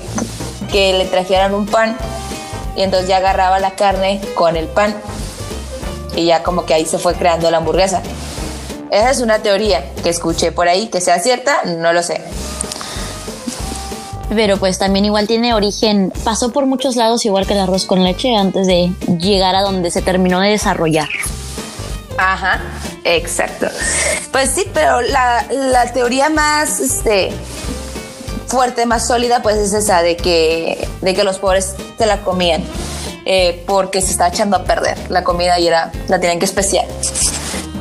que 0.71 0.93
le 0.93 1.05
trajeran 1.05 1.53
un 1.53 1.67
pan 1.67 1.95
y 2.75 2.81
entonces 2.81 3.07
ya 3.07 3.17
agarraba 3.17 3.59
la 3.59 3.75
carne 3.75 4.19
con 4.33 4.55
el 4.57 4.65
pan 4.67 4.95
y 6.15 6.25
ya 6.25 6.43
como 6.43 6.65
que 6.65 6.73
ahí 6.73 6.85
se 6.85 6.97
fue 6.97 7.13
creando 7.15 7.49
la 7.51 7.57
hamburguesa. 7.57 8.01
Esa 8.91 9.09
es 9.09 9.21
una 9.21 9.39
teoría 9.39 9.83
que 10.03 10.09
escuché 10.09 10.51
por 10.51 10.67
ahí, 10.67 10.87
que 10.87 11.01
sea 11.01 11.19
cierta, 11.19 11.63
no 11.65 11.93
lo 11.93 12.03
sé. 12.03 12.21
pero 14.35 14.57
pues 14.57 14.79
también 14.79 15.05
igual 15.05 15.27
tiene 15.27 15.53
origen, 15.53 16.11
pasó 16.23 16.51
por 16.51 16.65
muchos 16.65 16.95
lados 16.95 17.25
igual 17.25 17.45
que 17.45 17.53
el 17.53 17.59
arroz 17.59 17.85
con 17.85 18.03
leche 18.03 18.35
antes 18.35 18.67
de 18.67 18.91
llegar 19.19 19.55
a 19.55 19.61
donde 19.61 19.91
se 19.91 20.01
terminó 20.01 20.39
de 20.39 20.49
desarrollar. 20.49 21.09
Ajá, 22.17 22.61
exacto. 23.03 23.67
Pues 24.31 24.49
sí, 24.49 24.65
pero 24.73 25.01
la, 25.01 25.45
la 25.51 25.91
teoría 25.91 26.29
más 26.29 26.79
este, 26.79 27.31
fuerte, 28.47 28.85
más 28.85 29.07
sólida, 29.07 29.41
pues 29.41 29.57
es 29.57 29.73
esa 29.73 30.01
de 30.01 30.15
que, 30.15 30.87
de 31.01 31.13
que 31.13 31.23
los 31.23 31.39
pobres 31.39 31.75
se 31.97 32.05
la 32.05 32.21
comían. 32.21 32.63
Eh, 33.25 33.63
porque 33.65 34.01
se 34.01 34.11
está 34.11 34.27
echando 34.27 34.57
a 34.57 34.63
perder 34.63 34.97
la 35.09 35.23
comida 35.23 35.57
y 35.59 35.67
era, 35.67 35.91
la 36.07 36.19
tienen 36.19 36.39
que 36.39 36.45
especiar. 36.45 36.85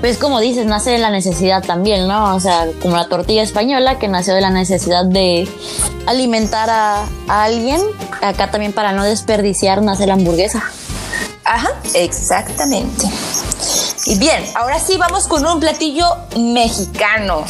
Pues 0.00 0.18
como 0.18 0.40
dices, 0.40 0.66
nace 0.66 0.90
de 0.90 0.98
la 0.98 1.10
necesidad 1.10 1.62
también, 1.64 2.08
¿no? 2.08 2.34
O 2.34 2.40
sea, 2.40 2.66
como 2.80 2.96
la 2.96 3.08
tortilla 3.08 3.42
española 3.42 3.98
que 3.98 4.08
nació 4.08 4.34
de 4.34 4.40
la 4.40 4.50
necesidad 4.50 5.04
de 5.04 5.48
alimentar 6.06 6.70
a, 6.70 7.06
a 7.28 7.44
alguien, 7.44 7.80
acá 8.20 8.50
también 8.50 8.72
para 8.72 8.92
no 8.92 9.04
desperdiciar 9.04 9.82
nace 9.82 10.06
la 10.06 10.14
hamburguesa. 10.14 10.62
Ajá, 11.44 11.70
exactamente. 11.94 13.06
Y 14.06 14.18
bien, 14.18 14.44
ahora 14.54 14.78
sí 14.78 14.96
vamos 14.96 15.28
con 15.28 15.46
un 15.46 15.60
platillo 15.60 16.06
mexicano. 16.36 17.44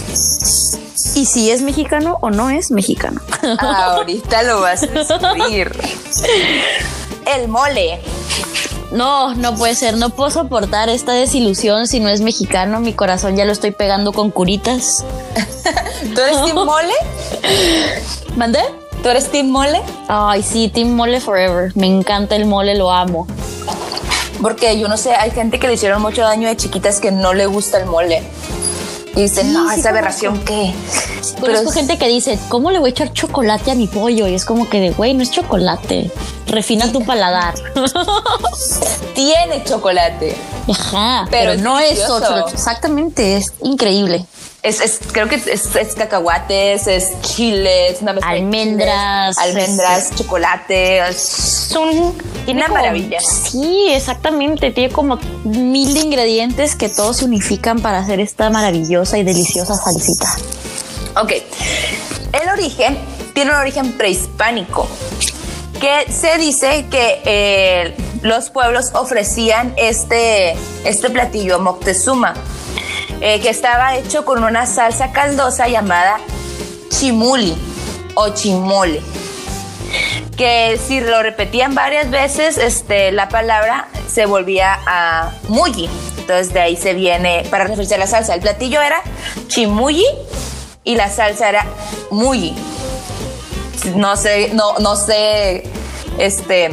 ¿Y 1.14 1.26
si 1.26 1.50
es 1.50 1.62
mexicano 1.62 2.18
o 2.20 2.31
no 2.31 2.50
es 2.50 2.70
mexicano? 2.70 3.20
Ahorita 3.59 4.42
lo 4.42 4.61
vas 4.61 4.83
a 4.83 4.87
descubrir. 4.87 5.72
El 7.26 7.48
mole. 7.48 8.00
No, 8.90 9.35
no 9.35 9.54
puede 9.54 9.74
ser. 9.74 9.96
No 9.96 10.11
puedo 10.11 10.30
soportar 10.30 10.88
esta 10.88 11.12
desilusión 11.12 11.87
si 11.87 12.00
no 12.00 12.08
es 12.08 12.20
mexicano. 12.20 12.80
Mi 12.80 12.92
corazón 12.92 13.37
ya 13.37 13.44
lo 13.44 13.52
estoy 13.52 13.70
pegando 13.70 14.12
con 14.12 14.30
curitas. 14.30 15.04
¿Tú 16.14 16.20
eres 16.20 16.42
Team 16.44 16.56
Mole? 16.56 16.94
¿Mandé? 18.37 18.61
¿Tú 19.02 19.08
eres 19.08 19.30
Team 19.30 19.48
Mole? 19.48 19.80
Ay, 20.08 20.42
sí, 20.42 20.68
Team 20.68 20.90
Mole 20.90 21.20
Forever. 21.20 21.72
Me 21.74 21.87
encanta 21.87 22.37
el 22.37 22.44
mole, 22.46 22.76
lo 22.76 22.92
amo. 22.92 23.26
Porque 24.42 24.78
yo 24.78 24.88
no 24.88 24.96
sé, 24.96 25.14
hay 25.14 25.30
gente 25.30 25.58
que 25.58 25.68
le 25.68 25.74
hicieron 25.74 26.02
mucho 26.02 26.22
daño 26.22 26.48
de 26.48 26.56
chiquitas 26.56 27.00
que 27.00 27.12
no 27.12 27.32
le 27.32 27.46
gusta 27.46 27.78
el 27.78 27.87
mole. 27.87 28.22
Y 29.14 29.22
dicen, 29.22 29.48
Sí, 29.48 29.53
no, 29.53 29.68
sí 29.70 29.81
esa 29.81 29.90
aberración 29.90 30.38
qué. 30.44 30.72
Conozco 31.40 31.68
es- 31.68 31.75
gente 31.75 31.98
que 31.98 32.09
dice, 32.09 32.38
¿cómo 32.48 32.70
le 32.70 32.79
voy 32.79 32.88
a 32.88 32.90
echar 32.92 33.12
chocolate 33.12 33.70
a 33.70 33.75
mi 33.75 33.87
pollo? 33.87 34.27
Y 34.27 34.35
es 34.35 34.44
como 34.44 34.68
que 34.70 34.81
de, 34.81 34.90
güey, 34.90 35.12
no 35.14 35.22
es 35.22 35.31
chocolate. 35.31 36.11
Refina 36.46 36.90
tu 36.90 37.05
paladar. 37.05 37.55
tiene 39.14 39.62
chocolate. 39.64 40.37
Ajá, 40.68 41.27
Pero 41.31 41.53
pero, 41.53 41.62
no 41.62 41.79
es 41.79 41.98
chocolate. 42.07 42.53
Exactamente, 42.55 43.37
es 43.37 43.53
increíble. 43.62 44.25
Es, 44.62 44.81
es- 44.81 45.01
creo 45.11 45.29
que 45.29 45.35
es, 45.35 45.46
es 45.75 45.94
cacahuates, 45.96 46.87
es 46.87 47.20
chiles, 47.22 48.01
una 48.01 48.12
de 48.12 48.20
Almendras, 48.22 49.37
chiles, 49.37 49.57
almendras, 49.57 50.14
chocolate. 50.14 50.98
Es 51.09 51.75
un- 51.77 52.16
Tiene 52.44 52.61
una 52.61 52.68
como- 52.68 52.81
maravilla. 52.81 53.18
Sí, 53.20 53.88
exactamente. 53.90 54.70
Tiene 54.70 54.92
como 54.92 55.18
mil 55.42 55.92
de 55.94 56.01
ingredientes 56.01 56.77
que 56.77 56.88
todos 56.88 57.16
se 57.16 57.25
unifican 57.25 57.81
para 57.81 57.98
hacer 57.98 58.20
esta 58.20 58.51
maravillosa 58.51 59.18
y 59.18 59.25
deliciosa 59.25 59.75
salsita. 59.75 60.33
Ok. 61.20 61.33
El 62.40 62.48
origen 62.51 62.96
tiene 63.35 63.51
un 63.51 63.57
origen 63.57 63.92
prehispánico. 63.92 64.87
Que 65.81 66.07
se 66.12 66.38
dice 66.38 66.87
que 66.88 67.20
eh, 67.25 67.96
los 68.22 68.51
pueblos 68.51 68.92
ofrecían 68.94 69.75
este, 69.77 70.53
este 70.85 71.11
platillo 71.11 71.59
Moctezuma, 71.59 72.35
eh, 73.24 73.40
que 73.40 73.50
estaba 73.50 73.94
hecho 73.94 74.24
con 74.24 74.42
una 74.42 74.66
salsa 74.66 75.12
caldosa 75.12 75.68
llamada 75.68 76.18
chimuli 76.88 77.56
o 78.16 78.30
chimole. 78.30 79.00
Que 80.37 80.76
si 80.85 81.00
lo 81.00 81.22
repetían 81.22 81.74
varias 81.74 82.11
veces, 82.11 82.58
este, 82.58 83.12
la 83.12 83.28
palabra 83.28 83.87
se 84.12 84.26
volvía 84.26 84.76
a 84.87 85.30
mulli. 85.48 85.88
Entonces 86.18 86.52
de 86.52 86.62
ahí 86.62 86.76
se 86.76 86.94
viene 86.94 87.46
para 87.48 87.62
referirse 87.64 87.94
a 87.94 87.98
la 87.98 88.08
salsa. 88.08 88.35
El 88.35 88.40
platillo 88.40 88.82
era 88.82 89.00
chimulli 89.46 90.04
y 90.82 90.96
la 90.96 91.08
salsa 91.08 91.48
era 91.48 91.64
mulli. 92.11 92.56
No 93.94 94.16
sé, 94.16 94.50
no, 94.52 94.78
no 94.80 94.96
sé, 94.96 95.62
este 96.18 96.70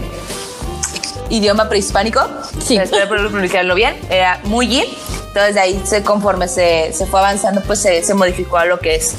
idioma 1.30 1.70
prehispánico. 1.70 2.22
Sí. 2.60 2.78
Espero 2.78 3.08
pronunciarlo 3.08 3.76
bien. 3.76 3.96
Era 4.10 4.40
mulli. 4.46 4.84
Entonces 5.30 5.54
de 5.54 5.62
ahí 5.62 5.82
se, 5.86 6.04
conforme 6.04 6.48
se, 6.48 6.92
se 6.92 7.06
fue 7.06 7.20
avanzando, 7.20 7.62
pues 7.62 7.82
se, 7.82 8.14
modificó 8.16 8.58
a 8.58 8.66
lo 8.66 8.80
que 8.80 8.96
es 8.96 9.16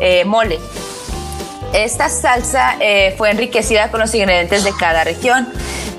eh, 0.00 0.24
mole. 0.24 0.58
Esta 1.72 2.08
salsa 2.08 2.76
eh, 2.80 3.14
fue 3.16 3.30
enriquecida 3.30 3.90
con 3.90 4.00
los 4.00 4.12
ingredientes 4.14 4.64
de 4.64 4.72
cada 4.76 5.04
región 5.04 5.48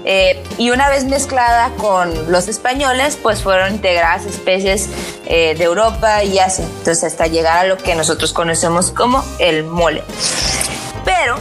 eh, 0.04 0.44
y 0.58 0.72
una 0.72 0.90
vez 0.90 1.06
mezclada 1.06 1.72
con 1.78 2.32
los 2.32 2.50
españoles, 2.50 3.18
pues 3.22 3.42
fueron 3.42 3.74
integradas 3.74 4.26
especies 4.26 4.90
de 5.26 5.64
Europa 5.64 6.24
y 6.24 6.38
Asia, 6.38 6.66
entonces 6.66 7.04
hasta 7.04 7.26
llegar 7.26 7.58
a 7.58 7.64
lo 7.64 7.78
que 7.78 7.96
nosotros 7.96 8.32
conocemos 8.32 8.92
como 8.92 9.24
el 9.40 9.64
mole. 9.64 10.04
Pero 11.04 11.38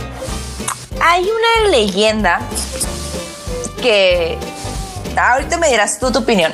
hay 1.00 1.22
una 1.24 1.68
leyenda 1.70 2.40
que 3.83 4.38
ahorita 5.16 5.58
me 5.58 5.68
dirás 5.68 5.98
tu 5.98 6.06
opinión, 6.06 6.52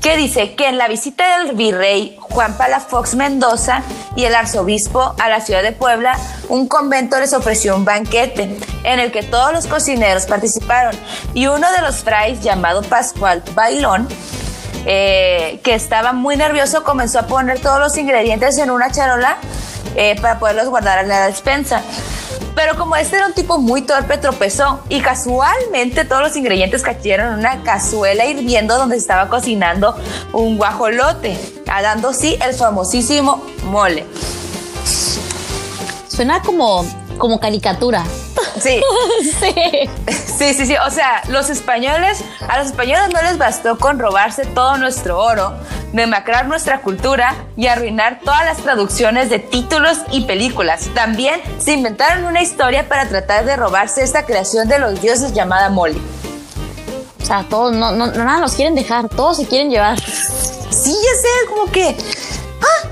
que 0.00 0.16
dice 0.16 0.54
que 0.54 0.68
en 0.68 0.78
la 0.78 0.88
visita 0.88 1.38
del 1.38 1.54
virrey 1.54 2.16
Juan 2.18 2.56
Palafox 2.56 3.14
Mendoza 3.14 3.82
y 4.16 4.24
el 4.24 4.34
arzobispo 4.34 5.14
a 5.18 5.28
la 5.28 5.40
ciudad 5.40 5.62
de 5.62 5.72
Puebla, 5.72 6.18
un 6.48 6.68
convento 6.68 7.18
les 7.20 7.32
ofreció 7.32 7.76
un 7.76 7.84
banquete 7.84 8.58
en 8.84 8.98
el 8.98 9.12
que 9.12 9.22
todos 9.22 9.52
los 9.52 9.66
cocineros 9.66 10.26
participaron. 10.26 10.94
Y 11.34 11.46
uno 11.46 11.70
de 11.72 11.82
los 11.82 11.96
frailes 11.96 12.42
llamado 12.42 12.82
Pascual 12.82 13.42
Bailón 13.54 14.08
eh, 14.84 15.60
que 15.62 15.74
estaba 15.74 16.12
muy 16.12 16.36
nervioso, 16.36 16.82
comenzó 16.82 17.20
a 17.20 17.26
poner 17.26 17.60
todos 17.60 17.78
los 17.78 17.96
ingredientes 17.96 18.58
en 18.58 18.70
una 18.70 18.90
charola 18.90 19.36
eh, 19.94 20.16
para 20.20 20.40
poderlos 20.40 20.68
guardar 20.68 20.98
en 20.98 21.08
la 21.08 21.26
despensa. 21.28 21.82
Pero 22.54 22.76
como 22.76 22.96
este 22.96 23.16
era 23.16 23.26
un 23.26 23.32
tipo 23.32 23.58
muy 23.58 23.82
torpe, 23.82 24.18
tropezó 24.18 24.80
y 24.88 25.00
casualmente 25.00 26.04
todos 26.04 26.22
los 26.22 26.36
ingredientes 26.36 26.82
cayeron 26.82 27.32
en 27.32 27.38
una 27.38 27.62
cazuela 27.62 28.24
hirviendo 28.26 28.76
donde 28.76 28.96
se 28.96 29.02
estaba 29.02 29.28
cocinando 29.28 29.96
un 30.32 30.58
guajolote, 30.58 31.38
dando 31.66 32.10
así 32.10 32.38
el 32.46 32.54
famosísimo 32.54 33.42
mole. 33.64 34.04
Suena 36.08 36.42
como, 36.42 36.84
como 37.16 37.40
caricatura. 37.40 38.04
Sí, 38.60 38.82
sí. 39.40 39.54
Sí, 40.38 40.54
sí, 40.54 40.66
sí. 40.66 40.74
O 40.86 40.90
sea, 40.90 41.22
los 41.28 41.48
españoles, 41.48 42.22
a 42.48 42.58
los 42.58 42.66
españoles 42.66 43.08
no 43.12 43.22
les 43.22 43.38
bastó 43.38 43.78
con 43.78 43.98
robarse 43.98 44.44
todo 44.44 44.76
nuestro 44.76 45.18
oro, 45.18 45.54
demacrar 45.92 46.46
nuestra 46.46 46.80
cultura 46.80 47.34
y 47.56 47.66
arruinar 47.66 48.20
todas 48.24 48.44
las 48.44 48.58
traducciones 48.58 49.30
de 49.30 49.38
títulos 49.38 49.98
y 50.10 50.22
películas. 50.22 50.88
También 50.94 51.40
se 51.58 51.72
inventaron 51.72 52.24
una 52.24 52.42
historia 52.42 52.88
para 52.88 53.08
tratar 53.08 53.44
de 53.44 53.56
robarse 53.56 54.02
esta 54.02 54.24
creación 54.24 54.68
de 54.68 54.78
los 54.78 55.00
dioses 55.00 55.32
llamada 55.32 55.68
Molly. 55.68 56.00
O 57.20 57.24
sea, 57.24 57.44
todos, 57.48 57.72
no, 57.72 57.92
no, 57.92 58.06
nada 58.08 58.40
nos 58.40 58.54
quieren 58.54 58.74
dejar, 58.74 59.08
todos 59.08 59.36
se 59.36 59.46
quieren 59.46 59.70
llevar. 59.70 60.00
Sí, 60.00 60.90
ya 60.90 61.20
sé, 61.20 61.48
como 61.48 61.70
que. 61.70 61.96
¡Ah! 62.60 62.88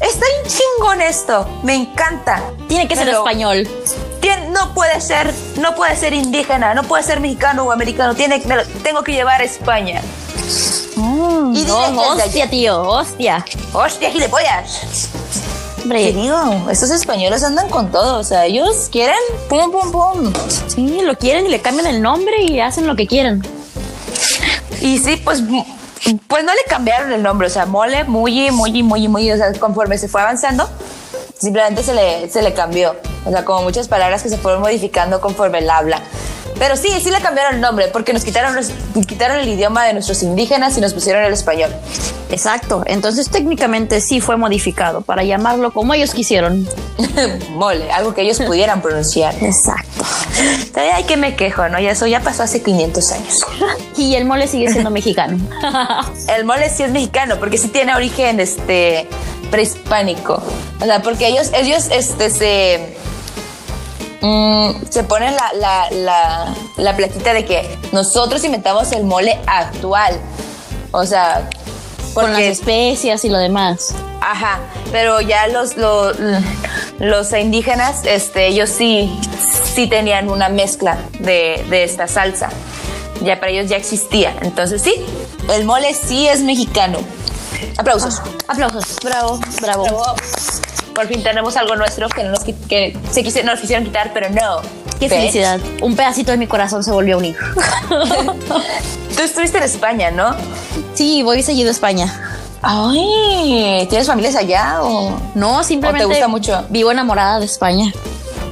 Está 0.00 0.26
bien 0.26 0.46
chingón 0.46 1.02
esto. 1.02 1.46
Me 1.62 1.74
encanta. 1.74 2.42
Tiene 2.68 2.88
que 2.88 2.96
ser 2.96 3.08
español. 3.08 3.68
No 4.50 4.74
puede 4.74 5.00
ser, 5.00 5.32
no 5.58 5.74
puede 5.74 5.96
ser 5.96 6.12
indígena, 6.12 6.74
no 6.74 6.82
puede 6.82 7.02
ser 7.02 7.20
mexicano 7.20 7.64
o 7.64 7.72
americano. 7.72 8.14
Tiene, 8.14 8.42
me 8.46 8.56
lo 8.56 8.64
tengo 8.82 9.02
que 9.02 9.12
llevar 9.12 9.40
a 9.40 9.44
España. 9.44 10.02
Y 11.54 11.64
no, 11.64 11.78
hostia, 11.78 12.24
allá. 12.24 12.50
tío, 12.50 12.82
hostia. 12.82 13.44
¡Hostia, 13.72 14.10
gilipollas! 14.10 15.08
¿Qué 15.76 15.82
Hombre, 15.82 16.12
digo? 16.12 16.36
Estos 16.70 16.90
españoles 16.90 17.42
andan 17.44 17.68
con 17.68 17.90
todo. 17.90 18.18
O 18.18 18.24
sea, 18.24 18.44
ellos 18.44 18.88
quieren 18.90 19.16
pum, 19.48 19.70
pum, 19.70 19.92
pum. 19.92 20.32
sí, 20.66 21.00
lo 21.02 21.16
quieren 21.16 21.46
y 21.46 21.48
le 21.48 21.60
cambian 21.60 21.86
el 21.86 22.02
nombre 22.02 22.42
y 22.42 22.60
hacen 22.60 22.86
lo 22.86 22.96
que 22.96 23.06
quieren. 23.06 23.42
Y 24.80 24.98
sí, 24.98 25.16
pues, 25.16 25.42
pues 26.26 26.44
no 26.44 26.52
le 26.52 26.62
cambiaron 26.68 27.12
el 27.12 27.22
nombre. 27.22 27.46
O 27.46 27.50
sea, 27.50 27.64
mole, 27.64 28.04
muy, 28.04 28.50
muy, 28.50 28.82
muy, 28.82 29.08
muy. 29.08 29.30
O 29.30 29.36
sea, 29.36 29.52
conforme 29.54 29.96
se 29.98 30.08
fue 30.08 30.20
avanzando, 30.20 30.68
simplemente 31.38 31.82
se 31.82 31.94
le, 31.94 32.28
se 32.28 32.42
le 32.42 32.52
cambió. 32.52 32.96
O 33.24 33.30
sea, 33.30 33.44
como 33.44 33.62
muchas 33.62 33.88
palabras 33.88 34.22
que 34.22 34.28
se 34.28 34.36
fueron 34.36 34.60
modificando 34.60 35.20
conforme 35.20 35.58
el 35.58 35.70
habla. 35.70 36.02
Pero 36.58 36.76
sí, 36.76 36.88
sí 37.02 37.10
le 37.10 37.20
cambiaron 37.20 37.56
el 37.56 37.60
nombre 37.60 37.88
porque 37.92 38.12
nos 38.12 38.24
quitaron, 38.24 38.56
quitaron 39.06 39.38
el 39.38 39.48
idioma 39.48 39.84
de 39.84 39.92
nuestros 39.92 40.22
indígenas 40.22 40.76
y 40.76 40.80
nos 40.80 40.94
pusieron 40.94 41.24
el 41.24 41.32
español. 41.32 41.70
Exacto. 42.30 42.82
Entonces 42.86 43.30
técnicamente 43.30 44.00
sí 44.00 44.20
fue 44.20 44.36
modificado 44.36 45.00
para 45.00 45.22
llamarlo 45.24 45.72
como 45.72 45.94
ellos 45.94 46.12
quisieron. 46.12 46.68
mole, 47.50 47.90
algo 47.92 48.14
que 48.14 48.22
ellos 48.22 48.38
pudieran 48.40 48.82
pronunciar. 48.82 49.34
Exacto. 49.42 50.04
Hay 50.94 51.04
que 51.04 51.16
me 51.16 51.36
quejo, 51.36 51.68
¿no? 51.68 51.78
Y 51.78 51.86
eso 51.86 52.06
ya 52.06 52.20
pasó 52.20 52.42
hace 52.42 52.62
500 52.62 53.12
años. 53.12 53.46
Y 53.96 54.14
el 54.14 54.24
mole 54.24 54.46
sigue 54.46 54.70
siendo 54.70 54.90
mexicano. 54.98 55.38
El 56.28 56.44
mole 56.44 56.70
sí 56.70 56.82
es 56.82 56.90
mexicano 56.90 57.36
porque 57.38 57.58
sí 57.58 57.68
tiene 57.68 57.94
origen 57.94 58.40
este 58.40 59.06
prehispánico. 59.50 60.42
O 60.80 60.84
sea, 60.84 61.02
porque 61.02 61.28
ellos 61.28 61.50
ellos 61.54 61.88
este 61.90 62.30
se 62.30 62.97
mm, 64.20 64.70
se 64.90 65.04
pone 65.04 65.30
la, 65.30 65.50
la, 65.54 65.90
la, 65.90 66.54
la 66.76 66.96
platita 66.96 67.32
de 67.32 67.44
que 67.44 67.78
nosotros 67.92 68.42
inventamos 68.44 68.92
el 68.92 69.04
mole 69.04 69.38
actual. 69.46 70.18
O 70.92 71.04
sea, 71.04 71.48
Con 72.14 72.32
las 72.32 72.42
especias 72.42 73.24
y 73.24 73.28
lo 73.28 73.38
demás. 73.38 73.94
Ajá, 74.20 74.60
pero 74.90 75.20
ya 75.20 75.46
los, 75.48 75.76
los, 75.76 76.16
los 76.98 77.32
indígenas, 77.32 78.04
este, 78.04 78.46
ellos 78.48 78.68
sí, 78.70 79.16
sí 79.74 79.86
tenían 79.86 80.28
una 80.28 80.48
mezcla 80.48 80.98
de, 81.20 81.64
de 81.68 81.84
esta 81.84 82.08
salsa. 82.08 82.48
Ya 83.22 83.38
para 83.38 83.52
ellos 83.52 83.68
ya 83.68 83.76
existía. 83.76 84.34
Entonces 84.42 84.82
sí, 84.82 84.94
el 85.52 85.64
mole 85.64 85.94
sí 85.94 86.26
es 86.26 86.40
mexicano. 86.40 86.98
Aplausos. 87.76 88.20
Aplausos. 88.48 88.96
Bravo, 89.02 89.40
bravo. 89.60 89.84
Bravo. 89.84 90.14
Por 90.98 91.06
fin 91.06 91.22
tenemos 91.22 91.56
algo 91.56 91.76
nuestro 91.76 92.08
que, 92.08 92.24
no 92.24 92.30
nos, 92.30 92.40
que 92.42 92.96
se 93.12 93.22
quise- 93.22 93.44
nos 93.44 93.60
quisieron 93.60 93.84
quitar, 93.84 94.10
pero 94.12 94.30
no. 94.30 94.62
Qué 94.98 95.08
felicidad. 95.08 95.60
Un 95.80 95.94
pedacito 95.94 96.32
de 96.32 96.38
mi 96.38 96.48
corazón 96.48 96.82
se 96.82 96.90
volvió 96.90 97.14
a 97.14 97.18
unir. 97.18 97.36
Tú 99.16 99.22
estuviste 99.22 99.58
en 99.58 99.62
España, 99.64 100.10
¿no? 100.10 100.34
sí, 100.94 101.22
voy 101.22 101.40
seguido 101.44 101.68
a 101.68 101.70
España. 101.70 102.12
Ay, 102.62 103.86
¿tienes 103.88 104.08
familias 104.08 104.34
allá 104.34 104.78
o...? 104.82 105.16
No, 105.36 105.62
simplemente 105.62 106.04
gusta 106.04 106.26
mucho? 106.26 106.66
vivo 106.68 106.90
enamorada 106.90 107.38
de 107.38 107.44
España. 107.46 107.92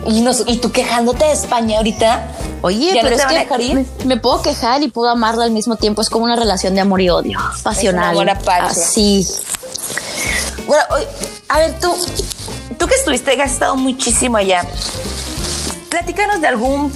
Y, 0.07 0.21
nos- 0.21 0.45
y 0.47 0.59
tú 0.59 0.71
quejándote 0.71 1.25
de 1.25 1.33
España 1.33 1.79
ahorita. 1.79 2.29
Oye, 2.63 2.93
¿Ya 2.95 3.03
no 3.03 3.09
pero 3.09 3.17
te 3.17 3.23
es 3.43 3.49
que 3.49 3.75
me, 3.75 3.85
me 4.05 4.17
puedo 4.19 4.41
quejar 4.43 4.85
y 4.85 4.89
puedo 4.89 5.09
amarla 5.11 5.43
al 5.47 5.51
mismo 5.51 5.75
tiempo. 5.75 6.01
Es 6.01 6.09
como 6.11 6.25
una 6.27 6.37
relación 6.37 6.77
de 6.77 6.81
amor 6.81 7.01
y 7.01 7.11
odio. 7.11 7.41
Pasional. 7.65 8.11
amor 8.11 8.31
apache. 8.31 8.67
Así. 8.81 9.27
Bueno, 10.69 10.85
a 11.49 11.59
ver, 11.59 11.79
tú, 11.81 11.93
tú 12.79 12.87
que 12.87 12.95
estuviste, 12.95 13.37
que 13.37 13.43
has 13.43 13.53
estado 13.53 13.77
muchísimo 13.77 14.37
allá, 14.37 14.65
platícanos 15.91 16.41
de 16.41 16.49
algún 16.49 16.93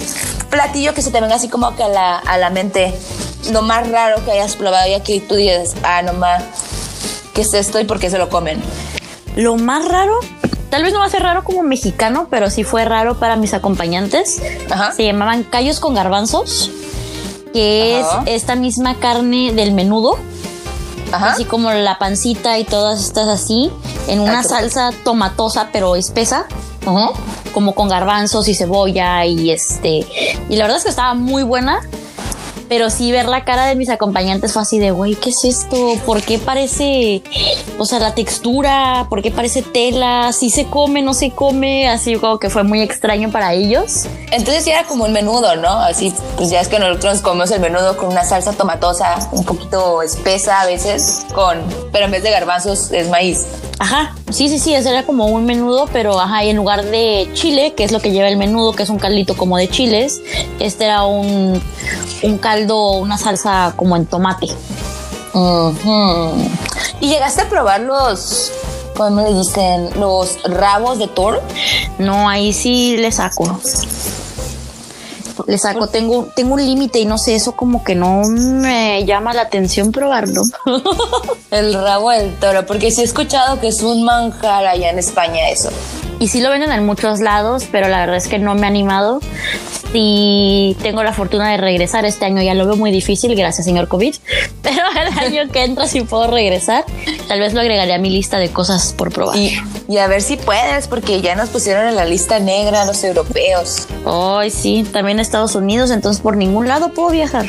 platillo 0.49 0.93
que 0.93 1.01
se 1.01 1.11
te 1.11 1.21
venga 1.21 1.35
así 1.35 1.49
como 1.49 1.75
que 1.75 1.83
a 1.83 1.87
la, 1.87 2.17
a 2.17 2.37
la 2.37 2.49
mente, 2.49 2.93
lo 3.51 3.61
más 3.61 3.89
raro 3.89 4.23
que 4.25 4.31
hayas 4.31 4.55
probado, 4.55 4.87
ya 4.89 5.01
que 5.01 5.19
tú 5.21 5.35
dices, 5.35 5.75
ah, 5.83 6.01
no 6.01 6.13
más, 6.13 6.43
¿qué 7.33 7.41
es 7.41 7.53
esto 7.53 7.79
y 7.79 7.85
por 7.85 7.99
qué 7.99 8.09
se 8.09 8.17
lo 8.17 8.29
comen? 8.29 8.61
Lo 9.35 9.55
más 9.55 9.87
raro, 9.87 10.19
tal 10.69 10.83
vez 10.83 10.93
no 10.93 10.99
va 10.99 11.05
a 11.05 11.09
ser 11.09 11.23
raro 11.23 11.43
como 11.43 11.63
mexicano, 11.63 12.27
pero 12.29 12.49
sí 12.49 12.63
fue 12.63 12.85
raro 12.85 13.17
para 13.17 13.35
mis 13.37 13.53
acompañantes. 13.53 14.41
Ajá. 14.69 14.91
Se 14.91 15.05
llamaban 15.05 15.43
callos 15.43 15.79
con 15.79 15.93
garbanzos, 15.93 16.69
que 17.53 18.01
Ajá. 18.03 18.23
es 18.25 18.41
esta 18.41 18.55
misma 18.55 18.99
carne 18.99 19.53
del 19.53 19.71
menudo, 19.71 20.17
Ajá. 21.11 21.31
así 21.31 21.45
como 21.45 21.71
la 21.71 21.97
pancita 21.97 22.59
y 22.59 22.65
todas 22.65 23.01
estas 23.01 23.27
así, 23.29 23.71
en 24.07 24.19
una 24.19 24.43
salsa 24.43 24.91
tomatosa 25.03 25.69
pero 25.71 25.95
espesa. 25.95 26.45
Como 27.53 27.75
con 27.75 27.89
garbanzos 27.89 28.47
y 28.47 28.55
cebolla 28.55 29.25
y 29.25 29.51
este 29.51 30.05
y 30.49 30.55
la 30.55 30.63
verdad 30.63 30.77
es 30.77 30.83
que 30.83 30.89
estaba 30.89 31.13
muy 31.13 31.43
buena 31.43 31.81
pero 32.71 32.89
sí 32.89 33.11
ver 33.11 33.25
la 33.25 33.43
cara 33.43 33.65
de 33.65 33.75
mis 33.75 33.89
acompañantes 33.89 34.53
fue 34.53 34.61
así 34.61 34.79
de 34.79 34.91
güey 34.91 35.15
qué 35.15 35.31
es 35.31 35.43
esto 35.43 35.95
por 36.05 36.21
qué 36.21 36.39
parece 36.39 37.21
o 37.77 37.85
sea 37.85 37.99
la 37.99 38.15
textura 38.15 39.07
por 39.09 39.21
qué 39.21 39.29
parece 39.29 39.61
tela 39.61 40.31
si 40.31 40.49
se 40.49 40.67
come 40.67 41.01
no 41.01 41.13
se 41.13 41.31
come 41.31 41.89
así 41.89 42.15
como 42.15 42.39
que 42.39 42.49
fue 42.49 42.63
muy 42.63 42.81
extraño 42.81 43.29
para 43.29 43.53
ellos. 43.53 44.05
Entonces 44.31 44.63
sí 44.63 44.69
era 44.69 44.85
como 44.85 45.03
un 45.03 45.11
menudo, 45.11 45.57
¿no? 45.57 45.67
Así, 45.67 46.13
pues 46.37 46.49
ya 46.49 46.61
es 46.61 46.69
que 46.69 46.79
nosotros 46.79 47.19
comemos 47.19 47.51
el 47.51 47.59
menudo 47.59 47.97
con 47.97 48.07
una 48.07 48.23
salsa 48.23 48.53
tomatosa, 48.53 49.29
un 49.33 49.43
poquito 49.43 50.01
espesa 50.01 50.61
a 50.61 50.65
veces, 50.65 51.25
con, 51.33 51.59
pero 51.91 52.05
en 52.05 52.11
vez 52.11 52.23
de 52.23 52.31
garbanzos 52.31 52.91
es 52.93 53.09
maíz. 53.09 53.45
ajá 53.79 54.15
sí 54.29 54.47
sí 54.47 54.59
sí 54.59 54.73
ese 54.75 54.91
era 54.91 55.03
como 55.03 55.25
un 55.25 55.45
menudo 55.45 55.89
pero 55.91 56.19
ajá 56.19 56.43
y 56.45 56.49
en 56.49 56.55
lugar 56.55 56.85
de 56.85 57.27
chile 57.33 57.73
que 57.75 57.83
es 57.83 57.91
lo 57.91 57.99
que 57.99 58.11
lleva 58.11 58.27
el 58.29 58.37
menudo 58.37 58.73
que 58.73 58.83
es 58.83 58.89
un 58.89 58.99
caldito 58.99 59.35
como 59.35 59.57
de 59.57 59.67
chiles 59.67 60.21
este 60.59 60.85
era 60.85 61.03
un 61.03 61.59
un 62.21 62.37
caldo 62.37 62.60
una 62.69 63.17
salsa 63.17 63.73
como 63.75 63.95
en 63.95 64.05
tomate. 64.05 64.47
¿Y 66.99 67.07
llegaste 67.07 67.41
a 67.41 67.49
probar 67.49 67.81
los, 67.81 68.51
¿cómo 68.95 69.21
le 69.21 69.33
dicen? 69.33 69.89
Los 69.99 70.41
rabos 70.43 70.99
de 70.99 71.07
toro. 71.07 71.41
No, 71.97 72.29
ahí 72.29 72.53
sí 72.53 72.97
le 72.97 73.11
saco. 73.11 73.59
Le 75.47 75.57
saco, 75.57 75.87
tengo, 75.87 76.27
tengo 76.35 76.53
un 76.53 76.63
límite 76.63 76.99
y 76.99 77.05
no 77.05 77.17
sé, 77.17 77.35
eso 77.35 77.53
como 77.53 77.83
que 77.83 77.95
no 77.95 78.21
me 78.25 79.03
llama 79.05 79.33
la 79.33 79.43
atención 79.43 79.91
probarlo. 79.91 80.43
El 81.51 81.73
rabo 81.73 82.11
del 82.11 82.35
toro, 82.35 82.65
porque 82.65 82.91
sí 82.91 83.01
he 83.01 83.03
escuchado 83.03 83.59
que 83.59 83.69
es 83.69 83.81
un 83.81 84.03
manjar 84.03 84.65
allá 84.65 84.89
en 84.89 84.99
España 84.99 85.49
eso. 85.49 85.69
Y 86.21 86.27
sí 86.27 86.39
lo 86.39 86.51
venden 86.51 86.71
en 86.71 86.85
muchos 86.85 87.19
lados, 87.19 87.67
pero 87.71 87.87
la 87.87 88.01
verdad 88.01 88.15
es 88.15 88.27
que 88.27 88.37
no 88.37 88.53
me 88.53 88.61
he 88.61 88.65
animado. 88.67 89.21
Si 89.91 90.77
tengo 90.83 91.01
la 91.01 91.13
fortuna 91.13 91.49
de 91.49 91.57
regresar 91.57 92.05
este 92.05 92.25
año, 92.25 92.43
ya 92.43 92.53
lo 92.53 92.67
veo 92.67 92.75
muy 92.75 92.91
difícil, 92.91 93.35
gracias 93.35 93.65
señor 93.65 93.87
COVID. 93.87 94.15
Pero 94.61 94.83
el 95.01 95.17
año 95.17 95.51
que 95.51 95.63
entra, 95.63 95.87
si 95.87 96.01
puedo 96.01 96.27
regresar, 96.27 96.85
tal 97.27 97.39
vez 97.39 97.53
lo 97.53 97.59
agregaré 97.59 97.95
a 97.95 97.97
mi 97.97 98.11
lista 98.11 98.37
de 98.37 98.49
cosas 98.51 98.93
por 98.93 99.11
probar. 99.11 99.35
Y, 99.35 99.59
y 99.89 99.97
a 99.97 100.05
ver 100.05 100.21
si 100.21 100.37
puedes, 100.37 100.87
porque 100.87 101.21
ya 101.21 101.35
nos 101.35 101.49
pusieron 101.49 101.87
en 101.87 101.95
la 101.95 102.05
lista 102.05 102.39
negra 102.39 102.85
los 102.85 103.03
europeos. 103.03 103.87
Ay, 104.05 104.51
sí, 104.51 104.87
también 104.93 105.19
Estados 105.19 105.55
Unidos, 105.55 105.89
entonces 105.89 106.21
por 106.21 106.37
ningún 106.37 106.67
lado 106.67 106.93
puedo 106.93 107.09
viajar. 107.09 107.47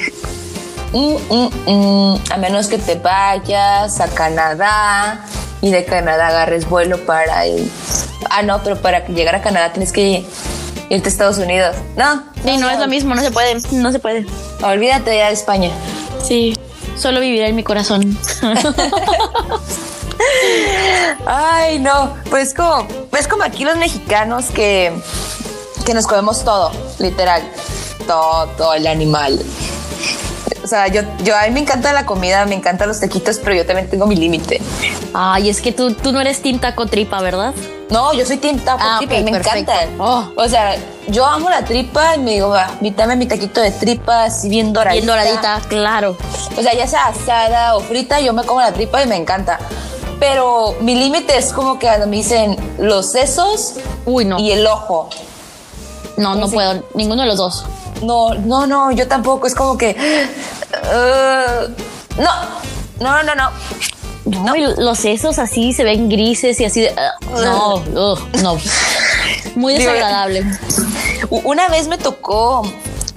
Mm, 0.94 1.16
mm, 1.30 1.50
mm. 1.66 2.20
A 2.30 2.36
menos 2.38 2.68
que 2.68 2.78
te 2.78 2.94
vayas 2.94 4.00
a 4.00 4.08
Canadá 4.08 5.26
y 5.62 5.70
de 5.70 5.84
Canadá 5.86 6.28
agarres 6.28 6.68
vuelo 6.68 6.98
para 7.06 7.46
el... 7.46 7.70
Ah, 8.28 8.42
no, 8.42 8.62
pero 8.62 8.76
para 8.76 9.06
llegar 9.06 9.34
a 9.34 9.42
Canadá 9.42 9.72
tienes 9.72 9.92
que 9.92 10.24
irte 10.90 11.08
a 11.08 11.10
Estados 11.10 11.38
Unidos. 11.38 11.74
No, 11.96 12.32
Sí, 12.44 12.56
no 12.56 12.68
es 12.68 12.78
lo 12.78 12.88
mismo, 12.88 13.14
no 13.14 13.22
se 13.22 13.30
puede, 13.30 13.56
no 13.70 13.92
se 13.92 14.00
puede. 14.00 14.26
Olvídate 14.62 15.10
de 15.10 15.30
España. 15.30 15.70
Sí, 16.22 16.58
solo 16.96 17.20
vivirá 17.20 17.46
en 17.46 17.54
mi 17.54 17.62
corazón. 17.62 18.18
Ay, 21.26 21.78
no, 21.78 22.14
pues 22.30 22.52
como, 22.52 22.86
pues 23.10 23.28
como 23.28 23.44
aquí 23.44 23.64
los 23.64 23.76
mexicanos 23.76 24.46
que, 24.46 24.92
que 25.86 25.94
nos 25.94 26.06
comemos 26.06 26.44
todo, 26.44 26.72
literal, 26.98 27.42
todo, 28.08 28.46
todo 28.56 28.74
el 28.74 28.88
animal. 28.88 29.40
O 30.62 30.66
sea, 30.66 30.86
yo, 30.88 31.02
yo 31.24 31.36
a 31.36 31.42
mí 31.44 31.50
me 31.50 31.60
encanta 31.60 31.92
la 31.92 32.06
comida, 32.06 32.46
me 32.46 32.54
encantan 32.54 32.86
los 32.88 33.00
taquitos, 33.00 33.38
pero 33.38 33.54
yo 33.56 33.66
también 33.66 33.90
tengo 33.90 34.06
mi 34.06 34.14
límite. 34.16 34.60
Ay, 35.12 35.50
es 35.50 35.60
que 35.60 35.72
tú, 35.72 35.92
tú 35.94 36.12
no 36.12 36.20
eres 36.20 36.40
tinta 36.40 36.74
con 36.76 36.88
tripa, 36.88 37.20
¿verdad? 37.20 37.52
No, 37.90 38.12
yo 38.14 38.24
soy 38.24 38.38
team 38.38 38.58
taco 38.60 38.78
Ah, 38.80 38.96
tripa 38.98 39.16
y 39.16 39.24
me 39.24 39.32
perfecto. 39.32 39.58
encantan. 39.72 40.00
Oh. 40.00 40.30
O 40.36 40.48
sea, 40.48 40.76
yo 41.08 41.26
amo 41.26 41.50
la 41.50 41.64
tripa 41.64 42.14
y 42.14 42.20
me 42.20 42.30
digo, 42.32 42.48
va, 42.50 42.70
dame 42.80 43.16
mi 43.16 43.26
taquito 43.26 43.60
de 43.60 43.70
tripa 43.72 44.24
así 44.24 44.48
bien 44.48 44.72
doradita. 44.72 44.94
Bien 44.94 45.06
doradita, 45.06 45.60
claro. 45.68 46.16
O 46.56 46.62
sea, 46.62 46.72
ya 46.74 46.86
sea 46.86 47.06
asada 47.08 47.76
o 47.76 47.80
frita, 47.80 48.20
yo 48.20 48.32
me 48.32 48.44
como 48.44 48.60
la 48.60 48.72
tripa 48.72 49.02
y 49.02 49.06
me 49.06 49.16
encanta. 49.16 49.58
Pero 50.20 50.76
mi 50.80 50.94
límite 50.94 51.36
es 51.36 51.52
como 51.52 51.78
que 51.80 51.88
cuando 51.88 52.06
me 52.06 52.16
dicen 52.16 52.56
los 52.78 53.10
sesos 53.10 53.74
Uy, 54.06 54.24
no. 54.24 54.38
y 54.38 54.52
el 54.52 54.64
ojo. 54.66 55.10
No, 56.16 56.36
no 56.36 56.48
puedo. 56.48 56.84
Ninguno 56.94 57.22
de 57.22 57.28
los 57.28 57.36
dos. 57.38 57.64
No, 58.02 58.34
no, 58.34 58.66
no, 58.66 58.90
yo 58.92 59.06
tampoco. 59.08 59.46
Es 59.46 59.54
como 59.54 59.78
que. 59.78 59.96
uh, 60.72 62.20
no, 62.20 62.32
no, 63.00 63.22
no, 63.22 63.34
no. 63.34 63.50
No, 64.24 64.54
y 64.54 64.60
los 64.78 64.98
sesos 64.98 65.38
así 65.38 65.72
se 65.72 65.82
ven 65.84 66.08
grises 66.08 66.60
y 66.60 66.64
así 66.64 66.82
de. 66.82 66.94
uh, 67.34 67.40
no, 67.40 67.74
uh, 67.76 68.18
no. 68.42 68.56
Muy 69.56 69.74
desagradable. 69.74 70.44
Una 71.30 71.68
vez 71.68 71.88
me 71.88 71.98
tocó 71.98 72.62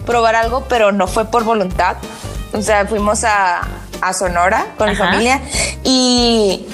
probar 0.05 0.35
algo, 0.35 0.65
pero 0.67 0.91
no 0.91 1.07
fue 1.07 1.25
por 1.25 1.43
voluntad. 1.43 1.97
O 2.53 2.61
sea, 2.61 2.85
fuimos 2.87 3.23
a, 3.23 3.61
a 4.01 4.13
Sonora 4.13 4.67
con 4.77 4.87
mi 4.87 4.95
Ajá. 4.95 5.05
familia 5.05 5.41
y, 5.83 6.65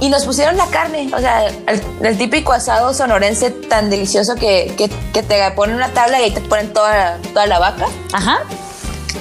y 0.00 0.08
nos 0.08 0.24
pusieron 0.24 0.56
la 0.56 0.66
carne. 0.66 1.10
O 1.14 1.18
sea, 1.20 1.46
el, 1.46 1.82
el 2.02 2.18
típico 2.18 2.52
asado 2.52 2.92
sonorense 2.94 3.50
tan 3.50 3.90
delicioso 3.90 4.34
que, 4.34 4.74
que, 4.76 4.88
que 5.12 5.22
te 5.22 5.50
ponen 5.52 5.76
una 5.76 5.88
tabla 5.92 6.20
y 6.20 6.24
ahí 6.24 6.30
te 6.30 6.40
ponen 6.40 6.72
toda, 6.72 7.18
toda 7.32 7.46
la 7.46 7.58
vaca. 7.58 7.86
Ajá. 8.12 8.40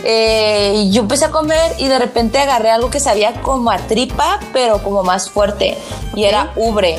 Eh, 0.03 0.73
y 0.75 0.91
yo 0.91 1.01
empecé 1.01 1.25
a 1.25 1.31
comer 1.31 1.73
y 1.77 1.87
de 1.87 1.99
repente 1.99 2.39
agarré 2.39 2.69
algo 2.69 2.89
que 2.89 2.99
sabía 2.99 3.41
como 3.41 3.71
a 3.71 3.77
tripa, 3.77 4.39
pero 4.53 4.81
como 4.81 5.03
más 5.03 5.29
fuerte. 5.29 5.77
Y 6.15 6.23
era 6.23 6.53
ubre, 6.55 6.97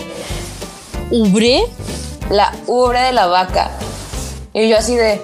Ubre. 1.11 1.63
la 2.29 2.53
ubre 2.67 3.01
de 3.01 3.13
la 3.13 3.27
vaca. 3.27 3.71
Y 4.53 4.69
yo 4.69 4.77
así 4.77 4.97
de, 4.97 5.23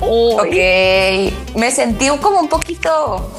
ok, 0.00 1.56
me 1.56 1.70
sentí 1.70 2.08
como 2.20 2.38
un 2.40 2.48
poquito 2.48 3.30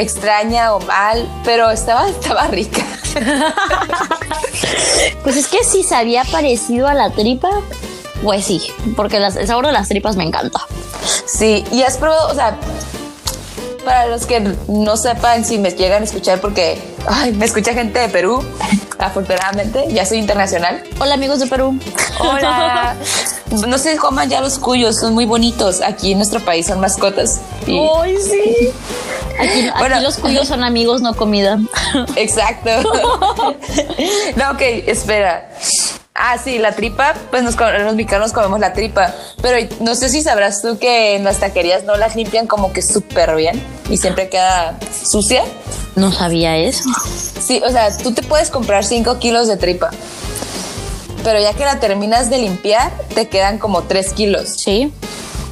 extraña 0.00 0.74
o 0.74 0.80
mal, 0.80 1.26
pero 1.44 1.70
estaba, 1.70 2.08
estaba 2.08 2.46
rica. 2.48 2.84
Pues 5.22 5.36
es 5.36 5.46
que 5.48 5.64
si 5.64 5.82
sabía 5.82 6.24
parecido 6.24 6.86
a 6.88 6.94
la 6.94 7.10
tripa, 7.10 7.48
pues 8.22 8.44
sí, 8.44 8.60
porque 8.96 9.18
las- 9.18 9.36
el 9.36 9.46
sabor 9.46 9.66
de 9.66 9.72
las 9.72 9.88
tripas 9.88 10.16
me 10.16 10.24
encanta. 10.24 10.60
Sí, 11.26 11.64
y 11.72 11.82
has 11.82 11.96
probado, 11.96 12.28
o 12.30 12.34
sea, 12.34 12.56
para 13.88 14.06
los 14.06 14.26
que 14.26 14.38
no 14.68 14.98
sepan 14.98 15.46
si 15.46 15.56
me 15.56 15.70
llegan 15.70 16.02
a 16.02 16.04
escuchar 16.04 16.42
porque 16.42 16.78
ay, 17.06 17.32
me 17.32 17.46
escucha 17.46 17.72
gente 17.72 17.98
de 17.98 18.10
Perú, 18.10 18.44
afortunadamente, 18.98 19.86
ya 19.88 20.04
soy 20.04 20.18
internacional. 20.18 20.82
Hola 21.00 21.14
amigos 21.14 21.40
de 21.40 21.46
Perú. 21.46 21.78
Hola. 22.20 22.94
No 23.66 23.78
se 23.78 23.96
coman 23.96 24.28
ya 24.28 24.42
los 24.42 24.58
cuyos, 24.58 25.00
son 25.00 25.14
muy 25.14 25.24
bonitos. 25.24 25.80
Aquí 25.80 26.12
en 26.12 26.18
nuestro 26.18 26.38
país 26.40 26.66
son 26.66 26.80
mascotas. 26.80 27.40
Y... 27.66 27.78
¡Ay, 27.78 28.14
sí! 28.18 28.68
Aquí, 29.40 29.68
aquí 29.68 29.70
Bueno. 29.78 30.00
los 30.00 30.18
cuyos 30.18 30.46
son 30.46 30.62
amigos, 30.62 31.00
no 31.00 31.14
comida. 31.16 31.58
Exacto. 32.16 32.68
no, 34.36 34.50
ok, 34.50 34.60
espera. 34.86 35.48
Ah, 36.20 36.36
sí, 36.36 36.58
la 36.58 36.72
tripa, 36.72 37.14
pues 37.30 37.44
nos, 37.44 37.54
los 37.56 37.94
mexicanos 37.94 38.32
comemos 38.32 38.58
la 38.58 38.72
tripa, 38.72 39.14
pero 39.40 39.64
no 39.78 39.94
sé 39.94 40.08
si 40.08 40.20
sabrás 40.20 40.60
tú 40.60 40.76
que 40.76 41.14
en 41.14 41.22
las 41.22 41.38
taquerías 41.38 41.84
no 41.84 41.96
las 41.96 42.16
limpian 42.16 42.48
como 42.48 42.72
que 42.72 42.82
súper 42.82 43.36
bien 43.36 43.62
y 43.88 43.98
siempre 43.98 44.28
queda 44.28 44.76
sucia. 44.90 45.44
No 45.94 46.10
sabía 46.10 46.56
eso. 46.56 46.82
Sí, 47.40 47.62
o 47.64 47.70
sea, 47.70 47.96
tú 47.96 48.12
te 48.12 48.24
puedes 48.24 48.50
comprar 48.50 48.84
5 48.84 49.20
kilos 49.20 49.46
de 49.46 49.58
tripa, 49.58 49.90
pero 51.22 51.40
ya 51.40 51.52
que 51.54 51.64
la 51.64 51.78
terminas 51.78 52.30
de 52.30 52.38
limpiar, 52.38 52.90
te 53.14 53.28
quedan 53.28 53.58
como 53.58 53.84
3 53.84 54.12
kilos. 54.12 54.48
Sí. 54.56 54.92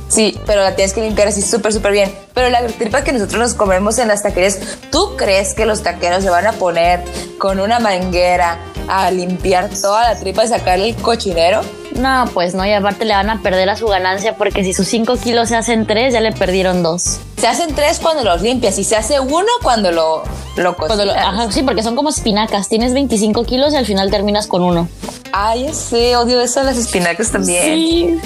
Sí, 0.08 0.38
pero 0.46 0.62
la 0.62 0.74
tienes 0.74 0.94
que 0.94 1.00
limpiar 1.00 1.28
así 1.28 1.42
súper, 1.42 1.72
súper 1.72 1.92
bien. 1.92 2.14
Pero 2.34 2.48
la 2.48 2.66
tripa 2.66 3.02
que 3.02 3.12
nosotros 3.12 3.40
nos 3.40 3.54
comemos 3.54 3.98
en 3.98 4.08
las 4.08 4.22
taquerías, 4.22 4.58
¿tú 4.90 5.16
crees 5.16 5.54
que 5.54 5.64
los 5.64 5.82
taqueros 5.82 6.24
se 6.24 6.30
van 6.30 6.46
a 6.46 6.52
poner 6.52 7.04
con 7.38 7.60
una 7.60 7.78
manguera 7.80 8.58
a 8.88 9.10
limpiar 9.10 9.68
toda 9.70 10.12
la 10.12 10.18
tripa 10.18 10.44
y 10.44 10.48
sacarle 10.48 10.88
el 10.90 10.96
cochinero? 10.96 11.60
No, 11.96 12.28
pues 12.34 12.54
no, 12.54 12.66
y 12.66 12.72
aparte 12.72 13.04
le 13.06 13.14
van 13.14 13.30
a 13.30 13.40
perder 13.42 13.70
a 13.70 13.76
su 13.76 13.86
ganancia 13.86 14.36
porque 14.36 14.62
si 14.62 14.74
sus 14.74 14.86
5 14.88 15.16
kilos 15.16 15.48
se 15.48 15.56
hacen 15.56 15.86
3, 15.86 16.12
ya 16.12 16.20
le 16.20 16.32
perdieron 16.32 16.82
2. 16.82 17.18
Se 17.38 17.46
hacen 17.46 17.74
tres 17.74 18.00
cuando 18.00 18.22
los 18.24 18.42
limpias 18.42 18.78
y 18.78 18.84
se 18.84 18.96
hace 18.96 19.18
uno 19.20 19.46
cuando 19.62 19.92
lo, 19.92 20.22
lo 20.56 20.76
Cuando 20.76 21.04
lo- 21.04 21.12
cocinas. 21.12 21.26
ajá, 21.34 21.52
sí, 21.52 21.62
porque 21.62 21.82
son 21.82 21.96
como 21.96 22.08
espinacas. 22.10 22.68
Tienes 22.68 22.92
25 22.92 23.44
kilos 23.44 23.72
y 23.72 23.76
al 23.76 23.86
final 23.86 24.10
terminas 24.10 24.46
con 24.46 24.62
uno. 24.62 24.88
Ay, 25.32 25.64
ya 25.64 25.72
sé, 25.74 26.16
odio 26.16 26.40
eso 26.40 26.60
de 26.60 26.66
las 26.66 26.76
espinacas 26.78 27.30
también. 27.30 27.62
Sí. 27.64 28.20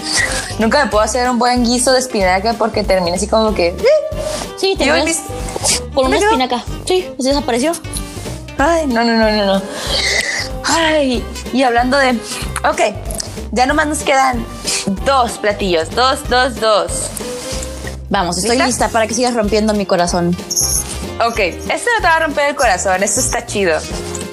Nunca 0.59 0.85
me 0.85 0.91
puedo 0.91 1.03
hacer 1.05 1.29
un 1.31 1.39
buen 1.39 1.65
guiso 1.65 1.93
de 1.93 1.99
espinaca 2.01 2.55
porque 2.55 2.83
termina 2.85 3.17
así 3.17 3.27
como 3.29 3.55
que... 3.55 3.69
"Eh". 3.69 3.77
Sí, 4.57 4.75
te 4.79 4.91
ves 4.91 5.05
mis- 5.05 5.23
con 5.95 6.07
una 6.07 6.19
espinaca. 6.19 6.65
Sí, 6.87 7.07
pues 7.17 7.27
desapareció. 7.29 7.73
Ay, 8.59 8.87
no, 8.87 9.03
no, 9.05 9.13
no, 9.15 9.31
no, 9.31 9.47
no. 9.47 9.63
Ay, 10.71 11.25
y 11.53 11.63
hablando 11.63 11.97
de... 11.99 12.11
Ok, 12.69 12.81
ya 13.53 13.67
nomás 13.67 13.87
nos 13.87 13.99
quedan 14.01 14.45
dos 15.05 15.33
platillos. 15.39 15.91
Dos, 15.95 16.21
dos, 16.29 16.61
dos. 16.61 16.93
Vamos, 18.09 18.39
estoy 18.39 18.53
¿Lista? 18.57 18.67
lista 18.67 18.89
para 18.89 19.07
que 19.07 19.15
sigas 19.15 19.35
rompiendo 19.35 19.73
mi 19.75 19.87
corazón. 19.87 20.37
Ok, 21.27 21.39
esto 21.39 21.91
no 21.97 22.01
te 22.01 22.03
va 22.03 22.17
a 22.17 22.21
romper 22.21 22.51
el 22.51 22.57
corazón. 22.57 23.03
Esto 23.03 23.21
está 23.21 23.45
chido. 23.47 23.79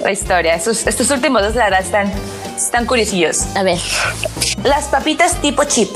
La 0.04 0.12
historia. 0.12 0.56
Estos, 0.56 0.86
estos 0.88 1.10
últimos 1.12 1.42
dos, 1.42 1.56
la 1.56 1.66
verdad, 1.66 1.82
están, 1.82 2.12
están 2.56 2.86
curiosillos. 2.86 3.42
A 3.56 3.64
ver. 3.64 3.80
Las 4.64 4.86
papitas 4.86 5.34
tipo 5.42 5.64
chip. 5.66 5.90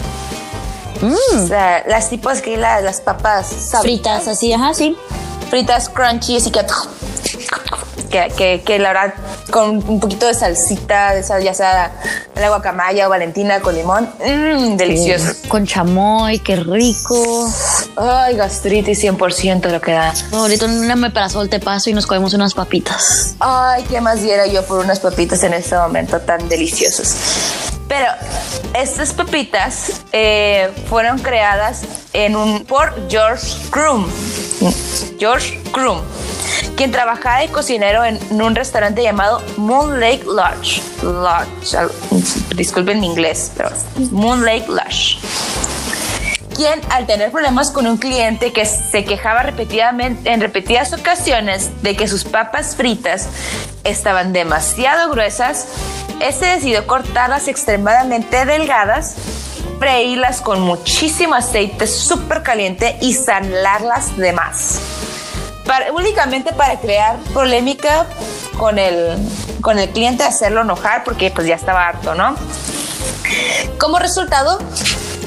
O 1.02 1.48
sea, 1.48 1.84
las 1.88 2.10
tipos 2.10 2.42
que 2.42 2.58
la- 2.58 2.82
las 2.82 3.02
papas 3.02 3.48
sabritas, 3.48 4.24
Fritas 4.24 4.28
así, 4.28 4.54
ajá, 4.54 4.74
sí. 4.76 4.96
fritas 5.50 5.90
crunchy, 5.90 6.38
así 6.38 6.52
que, 6.52 6.64
que, 8.12 8.32
que, 8.38 8.62
que 8.64 8.78
la 8.80 8.90
verdad 8.94 9.14
con 9.50 9.78
un 9.88 10.00
poquito 10.00 10.28
de 10.28 10.34
salsita, 10.34 11.14
de 11.14 11.24
sal, 11.24 11.44
ya 11.44 11.54
sea 11.54 11.92
la 12.36 12.50
guacamaya 12.50 13.08
o 13.08 13.10
valentina 13.10 13.60
con 13.62 13.76
limón, 13.76 14.10
mmm, 14.20 14.76
delicioso. 14.78 15.34
Con 15.48 15.66
chamoy, 15.66 16.40
qué 16.40 16.56
rico. 16.58 17.50
Ay, 17.96 18.36
gastritis 18.36 19.04
100% 19.04 19.70
lo 19.70 19.82
que 19.82 19.92
da. 19.92 20.14
Ahorita 20.32 20.66
en 20.66 20.80
una 20.80 20.96
meprazol 20.96 21.50
te 21.50 21.60
paso 21.60 21.90
y 21.90 21.94
nos 21.94 22.06
comemos 22.06 22.34
unas 22.34 22.54
papitas. 22.54 23.36
Ay, 23.40 23.84
¿qué 23.90 24.02
más 24.02 24.22
diera 24.22 24.48
yo 24.48 24.64
por 24.64 24.80
unas 24.80 25.00
papitas 25.00 25.44
en 25.44 25.54
este 25.54 25.76
momento 25.76 26.20
tan 26.20 26.48
deliciosos? 26.50 27.16
Pero 27.88 28.08
estas 28.74 29.12
papitas 29.12 30.02
eh, 30.14 30.72
fueron 30.88 31.20
creadas 31.20 31.82
en 32.14 32.36
un, 32.38 32.64
por 32.64 32.94
George 33.10 33.48
Krum. 33.70 34.08
George 35.20 35.60
Krum, 35.74 36.00
quien 36.76 36.92
trabajaba 36.92 37.40
de 37.40 37.48
cocinero 37.50 38.04
en, 38.04 38.20
un 38.42 38.56
restaurante 38.56 39.04
llamado 39.04 39.42
Moon 39.58 40.00
Lake 40.00 40.24
Lodge. 40.26 40.82
Lodge. 41.04 41.78
Disculpen 42.56 43.00
mi 43.00 43.08
inglés, 43.08 43.52
pero 43.56 43.70
Moon 44.12 44.44
Lake 44.44 44.68
Lodge 44.68 45.18
quien 46.56 46.82
al 46.92 47.08
tener 47.08 47.32
problemas 47.32 47.72
con 47.72 47.88
un 47.88 47.98
cliente 47.98 48.52
que 48.52 48.66
se 48.66 49.06
quejaba 49.06 49.42
repetidamente 49.42 50.32
en 50.32 50.42
repetidas 50.42 50.94
ocasiones 50.94 51.82
de 51.82 51.96
que 51.96 52.08
sus 52.08 52.24
papas 52.24 52.76
fritas 52.76 53.30
estaban 53.84 54.34
demasiado 54.34 55.10
gruesas, 55.10 55.68
este 56.20 56.46
decidió 56.46 56.86
cortarlas 56.86 57.48
extremadamente 57.48 58.46
delgadas, 58.46 59.16
freírlas 59.80 60.42
con 60.42 60.62
muchísimo 60.62 61.34
aceite 61.34 61.88
súper 61.88 62.44
caliente 62.44 62.98
y 63.02 63.14
salarlas 63.14 64.16
de 64.18 64.34
más. 64.34 64.80
Únicamente 65.94 66.54
para 66.54 66.80
crear 66.80 67.18
polémica 67.34 68.06
con 68.58 68.78
el, 68.78 69.18
con 69.62 69.80
el 69.80 69.90
cliente, 69.90 70.24
hacerlo 70.24 70.62
enojar 70.62 71.04
porque 71.04 71.32
pues 71.32 71.48
ya 71.48 71.56
estaba 71.56 71.88
harto, 71.88 72.14
¿no? 72.14 72.36
Como 73.80 73.98
resultado, 74.00 74.60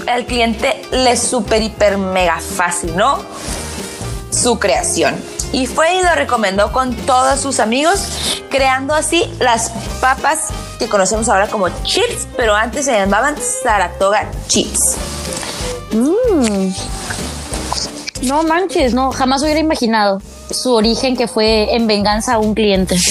al 0.07 0.27
cliente 0.27 0.83
le 0.91 1.17
super 1.17 1.63
hiper 1.63 1.99
mega 1.99 2.39
fascinó 2.41 3.21
su 4.31 4.59
creación. 4.59 5.15
Y 5.53 5.67
fue 5.67 5.95
y 5.95 6.03
lo 6.03 6.15
recomendó 6.15 6.73
con 6.73 6.95
todos 6.95 7.41
sus 7.41 7.61
amigos, 7.61 8.43
creando 8.51 8.93
así 8.93 9.25
las 9.39 9.71
papas 10.01 10.49
que 10.79 10.89
conocemos 10.89 11.29
ahora 11.29 11.47
como 11.47 11.69
chips, 11.85 12.27
pero 12.37 12.55
antes 12.55 12.87
se 12.87 12.93
llamaban 12.93 13.37
Saratoga 13.41 14.29
Chips. 14.49 14.97
No 18.23 18.43
manches, 18.43 18.95
no, 18.95 19.13
jamás 19.13 19.43
hubiera 19.43 19.61
imaginado 19.61 20.23
su 20.51 20.73
origen 20.73 21.17
que 21.17 21.29
fue 21.29 21.75
en 21.75 21.87
venganza 21.87 22.35
a 22.35 22.39
un 22.39 22.55
cliente. 22.55 22.97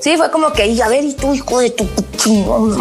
Sí, 0.00 0.16
fue 0.16 0.30
como 0.30 0.52
que, 0.52 0.68
y 0.68 0.80
a 0.80 0.88
ver, 0.88 1.04
y 1.04 1.12
tú, 1.12 1.34
hijo 1.34 1.58
de 1.58 1.70
tu 1.70 1.84
chingón. 2.16 2.76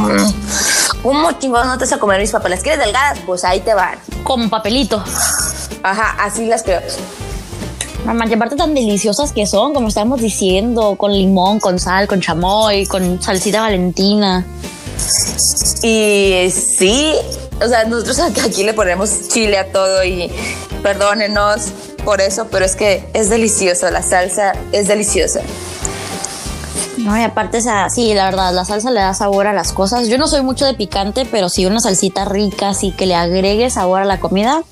¿Cómo 1.01 1.32
chingón 1.34 1.68
no 1.68 1.78
te 1.78 1.86
vas 1.86 1.93
a 1.93 1.99
comer 1.99 2.22
mis 2.22 2.32
papas? 2.32 2.51
¿Las 2.51 2.62
quieres 2.62 2.80
delgadas? 2.80 3.20
Pues 3.26 3.43
ahí 3.43 3.60
te 3.60 3.74
van. 3.74 3.97
Como 4.24 4.49
papelito. 4.49 5.03
Ajá, 5.84 6.16
así 6.24 6.45
las 6.45 6.64
creo. 6.64 6.82
Mamá, 8.05 8.28
y 8.28 8.34
aparte 8.34 8.55
tan 8.55 8.74
deliciosas 8.74 9.34
que 9.34 9.47
son, 9.47 9.74
como 9.74 9.88
estábamos 9.88 10.22
diciendo, 10.22 10.95
con 10.95 11.12
limón, 11.12 11.60
con 11.60 11.80
sal, 11.80 12.08
con 12.08 12.22
chamoy, 12.22 12.86
con 12.86 13.22
salsita 13.22 13.62
valentina. 13.62 14.45
Y 15.82 16.49
sí, 16.51 17.14
o 17.64 17.68
sea, 17.68 17.84
nosotros 17.86 18.20
aquí- 18.20 18.64
le 18.64 18.74
ponemos 18.74 19.28
chile 19.30 19.58
a 19.58 19.72
todo 19.72 20.03
y 20.03 20.32
perdónenos 20.84 21.68
por 22.05 22.22
eso, 22.22 22.47
pero 22.51 22.66
es 22.66 22.76
que 22.76 23.08
es 23.14 23.30
delicioso, 23.30 23.89
la 23.89 24.01
salsa 24.01 24.53
es 24.72 24.88
deliciosa. 24.88 25.41
No, 26.97 27.18
y 27.18 27.24
aparte, 27.24 27.60
o 27.60 27.62
sea, 27.62 27.89
sí, 27.89 28.14
la 28.14 28.26
verdad, 28.26 28.53
la 28.53 28.66
salsa 28.66 28.89
le 28.91 28.99
da 28.99 29.14
sabor 29.14 29.47
a 29.47 29.53
las 29.53 29.72
cosas. 29.72 30.08
Yo 30.08 30.18
no 30.18 30.28
soy 30.28 30.41
mucho 30.41 30.66
de 30.66 30.74
picante, 30.74 31.26
pero 31.30 31.47
sí 31.47 31.66
una 31.66 31.80
salsita 31.80 32.26
rica, 32.26 32.70
así 32.70 32.91
que 32.91 33.05
le 33.05 33.16
agregue 33.16 33.70
sabor 33.70 34.01
a 34.01 34.05
la 34.05 34.20
comida, 34.20 34.64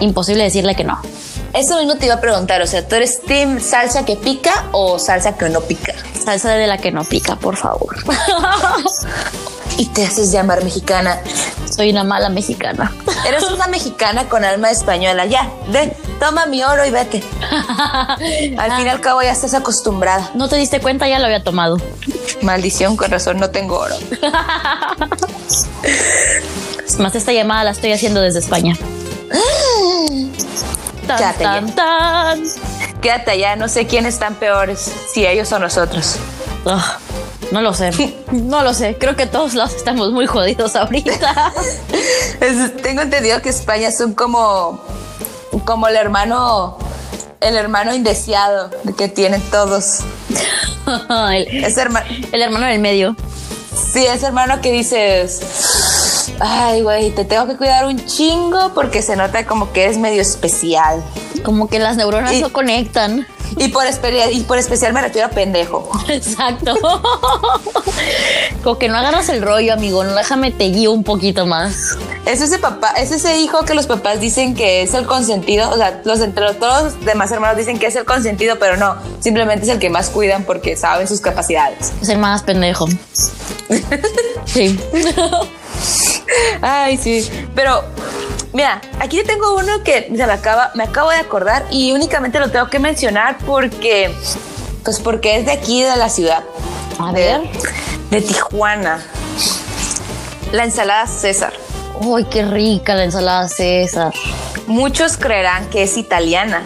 imposible 0.00 0.44
decirle 0.44 0.74
que 0.74 0.84
no. 0.84 0.98
Eso 1.52 1.78
mismo 1.78 1.96
te 1.96 2.06
iba 2.06 2.14
a 2.16 2.20
preguntar, 2.20 2.60
o 2.62 2.66
sea, 2.66 2.86
¿tú 2.86 2.94
eres 2.94 3.20
team 3.22 3.60
salsa 3.60 4.04
que 4.04 4.16
pica 4.16 4.66
o 4.72 4.98
salsa 4.98 5.36
que 5.36 5.48
no 5.48 5.60
pica? 5.62 5.94
Salsa 6.24 6.50
de 6.50 6.66
la 6.66 6.78
que 6.78 6.92
no 6.92 7.04
pica, 7.04 7.36
por 7.36 7.56
favor. 7.56 7.96
Y 9.78 9.86
te 9.86 10.04
haces 10.06 10.32
llamar 10.32 10.64
mexicana. 10.64 11.20
Soy 11.70 11.90
una 11.90 12.04
mala 12.04 12.28
mexicana. 12.28 12.92
Eres 13.26 13.42
una 13.50 13.66
mexicana 13.66 14.28
con 14.28 14.44
alma 14.44 14.70
española, 14.70 15.26
ya, 15.26 15.50
ve, 15.68 15.94
toma 16.20 16.46
mi 16.46 16.62
oro 16.62 16.86
y 16.86 16.90
vete. 16.90 17.22
Al 18.58 18.76
fin 18.76 18.86
y 18.86 18.88
al 18.88 19.00
cabo 19.00 19.20
ya 19.22 19.32
estás 19.32 19.52
acostumbrada. 19.54 20.30
No 20.34 20.48
te 20.48 20.56
diste 20.56 20.80
cuenta, 20.80 21.08
ya 21.08 21.18
lo 21.18 21.26
había 21.26 21.42
tomado. 21.42 21.76
Maldición, 22.42 22.96
con 22.96 23.10
razón, 23.10 23.38
no 23.38 23.50
tengo 23.50 23.78
oro. 23.78 23.96
Es 26.86 26.98
más, 27.00 27.14
esta 27.16 27.32
llamada 27.32 27.64
la 27.64 27.70
estoy 27.72 27.92
haciendo 27.92 28.20
desde 28.20 28.38
España. 28.38 28.76
Tan, 31.06 31.18
Quédate 31.18 31.44
tan, 31.44 31.66
ya. 31.68 31.74
tan. 31.74 32.42
Quédate 33.00 33.30
allá, 33.32 33.54
no 33.56 33.68
sé 33.68 33.86
quiénes 33.86 34.14
están 34.14 34.34
peores, 34.36 34.90
si 35.12 35.24
ellos 35.26 35.52
o 35.52 35.58
nosotros. 35.60 36.16
Ah, 36.64 36.98
no 37.52 37.60
lo 37.62 37.72
sé. 37.74 37.90
No 38.32 38.62
lo 38.62 38.74
sé. 38.74 38.96
Creo 38.98 39.16
que 39.16 39.26
todos 39.26 39.54
los 39.54 39.74
estamos 39.74 40.10
muy 40.12 40.26
jodidos 40.26 40.74
ahorita. 40.76 41.52
Es- 42.40 42.76
tengo 42.82 43.02
entendido 43.02 43.40
que 43.42 43.48
España 43.50 43.90
son 43.90 44.14
como, 44.14 44.80
como 45.64 45.88
el 45.88 45.96
hermano, 45.96 46.76
el 47.40 47.56
hermano 47.56 47.94
indeseado 47.94 48.70
que 48.96 49.08
tienen 49.08 49.40
todos. 49.50 50.00
el, 51.32 51.64
hermano, 51.78 52.06
el 52.32 52.42
hermano 52.42 52.66
del 52.66 52.78
medio. 52.80 53.16
sí, 53.92 54.04
ese 54.06 54.26
hermano 54.26 54.60
que 54.60 54.72
dices, 54.72 55.40
ay, 56.40 56.82
güey, 56.82 57.10
te 57.10 57.24
tengo 57.24 57.46
que 57.46 57.56
cuidar 57.56 57.86
un 57.86 58.04
chingo 58.04 58.72
porque 58.74 59.02
se 59.02 59.16
nota 59.16 59.46
como 59.46 59.72
que 59.72 59.84
eres 59.84 59.98
medio 59.98 60.20
especial. 60.22 61.02
Como 61.44 61.68
que 61.68 61.78
las 61.78 61.96
neuronas 61.96 62.34
no 62.40 62.52
conectan. 62.52 63.26
Y 63.58 63.68
por, 63.68 63.84
y 64.32 64.40
por 64.42 64.58
especial 64.58 64.92
me 64.92 65.00
refiero 65.00 65.28
a 65.28 65.30
pendejo. 65.30 65.90
Exacto. 66.08 66.74
Como 68.62 68.78
que 68.78 68.88
no 68.88 68.98
agarras 68.98 69.28
el 69.28 69.42
rollo, 69.42 69.72
amigo. 69.72 70.04
No 70.04 70.14
déjame 70.14 70.50
te 70.50 70.64
guío 70.64 70.92
un 70.92 71.04
poquito 71.04 71.46
más. 71.46 71.96
Es 72.26 72.40
ese 72.40 72.58
papá, 72.58 72.90
es 72.98 73.12
ese 73.12 73.38
hijo 73.38 73.64
que 73.64 73.74
los 73.74 73.86
papás 73.86 74.20
dicen 74.20 74.54
que 74.54 74.82
es 74.82 74.94
el 74.94 75.06
consentido. 75.06 75.70
O 75.70 75.76
sea, 75.76 76.02
los 76.04 76.20
entre 76.20 76.52
todos 76.54 76.82
los 76.82 77.04
demás 77.04 77.30
hermanos 77.32 77.56
dicen 77.56 77.78
que 77.78 77.86
es 77.86 77.96
el 77.96 78.04
consentido, 78.04 78.58
pero 78.58 78.76
no. 78.76 78.96
Simplemente 79.20 79.64
es 79.64 79.70
el 79.70 79.78
que 79.78 79.90
más 79.90 80.10
cuidan 80.10 80.44
porque 80.44 80.76
saben 80.76 81.08
sus 81.08 81.20
capacidades. 81.20 81.92
Es 82.02 82.08
el 82.08 82.18
más 82.18 82.42
pendejo. 82.42 82.88
sí. 84.44 84.78
Ay, 86.60 86.96
sí. 86.96 87.28
Pero 87.54 87.84
Mira, 88.56 88.80
aquí 89.00 89.22
tengo 89.22 89.54
uno 89.54 89.82
que 89.84 90.10
se 90.16 90.26
me 90.26 90.32
acaba, 90.32 90.70
me 90.74 90.84
acabo 90.84 91.10
de 91.10 91.18
acordar 91.18 91.66
y 91.70 91.92
únicamente 91.92 92.40
lo 92.40 92.50
tengo 92.50 92.70
que 92.70 92.78
mencionar 92.78 93.36
porque, 93.44 94.16
pues 94.82 94.98
porque 94.98 95.36
es 95.36 95.44
de 95.44 95.52
aquí 95.52 95.82
de 95.82 95.94
la 95.94 96.08
ciudad. 96.08 96.42
A 96.98 97.12
ver. 97.12 97.42
De 98.08 98.22
Tijuana. 98.22 99.04
La 100.52 100.64
ensalada 100.64 101.06
César. 101.06 101.52
Uy, 102.00 102.24
qué 102.24 102.46
rica 102.46 102.94
la 102.94 103.04
ensalada 103.04 103.46
César. 103.46 104.14
Muchos 104.66 105.18
creerán 105.18 105.68
que 105.68 105.82
es 105.82 105.98
italiana, 105.98 106.62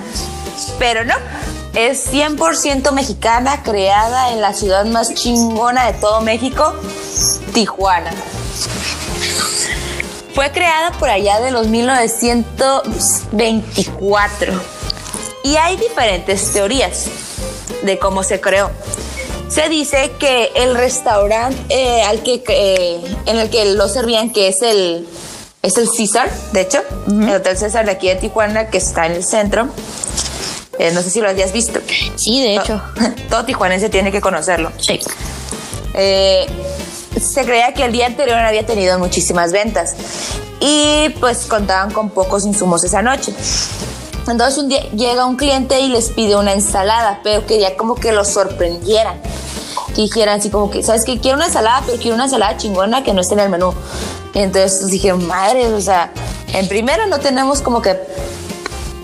pero 0.78 1.04
no. 1.04 1.14
Es 1.74 2.12
100% 2.12 2.92
mexicana, 2.92 3.64
creada 3.64 4.30
en 4.30 4.40
la 4.40 4.54
ciudad 4.54 4.84
más 4.84 5.12
chingona 5.14 5.86
de 5.86 5.94
todo 5.94 6.20
México, 6.20 6.72
Tijuana. 7.52 8.12
Fue 10.34 10.50
creada 10.52 10.92
por 10.92 11.10
allá 11.10 11.40
de 11.40 11.50
los 11.50 11.66
1924 11.66 14.52
y 15.42 15.56
hay 15.56 15.76
diferentes 15.76 16.52
teorías 16.52 17.06
de 17.82 17.98
cómo 17.98 18.22
se 18.22 18.40
creó. 18.40 18.70
Se 19.48 19.68
dice 19.68 20.12
que 20.20 20.52
el 20.54 20.76
restaurante 20.76 21.58
eh, 21.68 22.04
al 22.04 22.22
que, 22.22 22.44
eh, 22.46 23.00
en 23.26 23.38
el 23.38 23.50
que 23.50 23.74
lo 23.74 23.88
servían, 23.88 24.32
que 24.32 24.46
es 24.48 24.62
el, 24.62 25.08
es 25.62 25.76
el 25.76 25.88
César, 25.88 26.30
de 26.52 26.60
hecho, 26.60 26.80
el 27.08 27.34
Hotel 27.34 27.58
César 27.58 27.84
de 27.84 27.90
aquí 27.90 28.06
de 28.06 28.14
Tijuana, 28.14 28.70
que 28.70 28.78
está 28.78 29.06
en 29.06 29.12
el 29.12 29.24
centro. 29.24 29.66
Eh, 30.78 30.92
no 30.92 31.02
sé 31.02 31.10
si 31.10 31.20
lo 31.20 31.28
hayas 31.28 31.52
visto. 31.52 31.80
Sí, 32.14 32.40
de 32.40 32.54
hecho. 32.54 32.80
Todo, 32.94 33.08
todo 33.30 33.44
tijuanense 33.44 33.88
tiene 33.88 34.12
que 34.12 34.20
conocerlo. 34.20 34.70
Sí 34.78 35.00
se 37.18 37.44
creía 37.44 37.72
que 37.74 37.84
el 37.84 37.92
día 37.92 38.06
anterior 38.06 38.38
había 38.38 38.64
tenido 38.66 38.98
muchísimas 38.98 39.52
ventas 39.52 39.94
y 40.60 41.08
pues 41.20 41.46
contaban 41.46 41.90
con 41.90 42.10
pocos 42.10 42.44
insumos 42.44 42.84
esa 42.84 43.02
noche. 43.02 43.34
Entonces 44.28 44.58
un 44.58 44.68
día 44.68 44.82
llega 44.90 45.24
un 45.24 45.36
cliente 45.36 45.80
y 45.80 45.88
les 45.88 46.10
pide 46.10 46.36
una 46.36 46.52
ensalada, 46.52 47.20
pero 47.24 47.46
quería 47.46 47.76
como 47.76 47.94
que 47.94 48.12
los 48.12 48.28
sorprendieran. 48.28 49.20
Que 49.94 50.02
dijeran 50.02 50.38
así 50.38 50.50
como 50.50 50.70
que, 50.70 50.82
¿sabes 50.82 51.04
qué? 51.04 51.18
Quiero 51.18 51.36
una 51.36 51.46
ensalada, 51.46 51.82
pero 51.84 51.98
quiero 51.98 52.14
una 52.14 52.24
ensalada 52.24 52.56
chingona 52.56 53.02
que 53.02 53.12
no 53.12 53.22
esté 53.22 53.34
en 53.34 53.40
el 53.40 53.48
menú. 53.48 53.74
Y 54.34 54.38
entonces 54.38 54.86
dijeron, 54.88 55.26
madre, 55.26 55.66
o 55.66 55.80
sea, 55.80 56.12
en 56.52 56.68
primero 56.68 57.06
no 57.06 57.18
tenemos 57.18 57.60
como 57.60 57.82
que, 57.82 57.98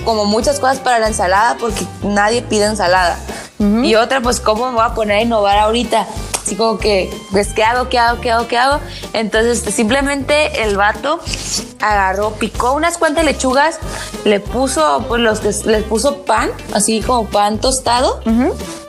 como 0.07 0.25
muchas 0.25 0.59
cosas 0.59 0.79
para 0.79 0.99
la 0.99 1.09
ensalada 1.09 1.59
porque 1.61 1.85
nadie 2.03 2.41
pide 2.41 2.65
ensalada. 2.65 3.19
Y 3.59 3.95
otra, 3.95 4.21
pues, 4.21 4.41
¿cómo 4.41 4.69
me 4.69 4.75
voy 4.75 4.85
a 4.85 4.95
poner 4.95 5.19
a 5.19 5.23
innovar 5.23 5.59
ahorita? 5.59 6.07
así 6.47 6.55
como 6.55 6.79
que, 6.79 7.11
pues, 7.33 7.49
¿qué 7.49 7.65
hago? 7.65 7.89
¿Qué 7.89 7.99
hago? 7.99 8.21
¿Qué 8.21 8.31
hago? 8.31 8.47
¿Qué 8.47 8.57
hago? 8.57 8.81
Entonces, 9.13 9.75
simplemente 9.75 10.63
el 10.63 10.77
vato 10.77 11.19
agarró, 11.81 12.33
picó 12.35 12.73
unas 12.73 12.99
cuantas 12.99 13.25
lechugas, 13.25 13.81
le 14.25 14.39
puso, 14.39 15.05
pues, 15.09 15.21
los 15.21 15.41
que 15.41 15.51
le 15.69 15.83
puso 15.83 16.19
pan, 16.23 16.51
así 16.73 17.03
como 17.03 17.27
pan 17.29 17.59
tostado. 17.59 18.21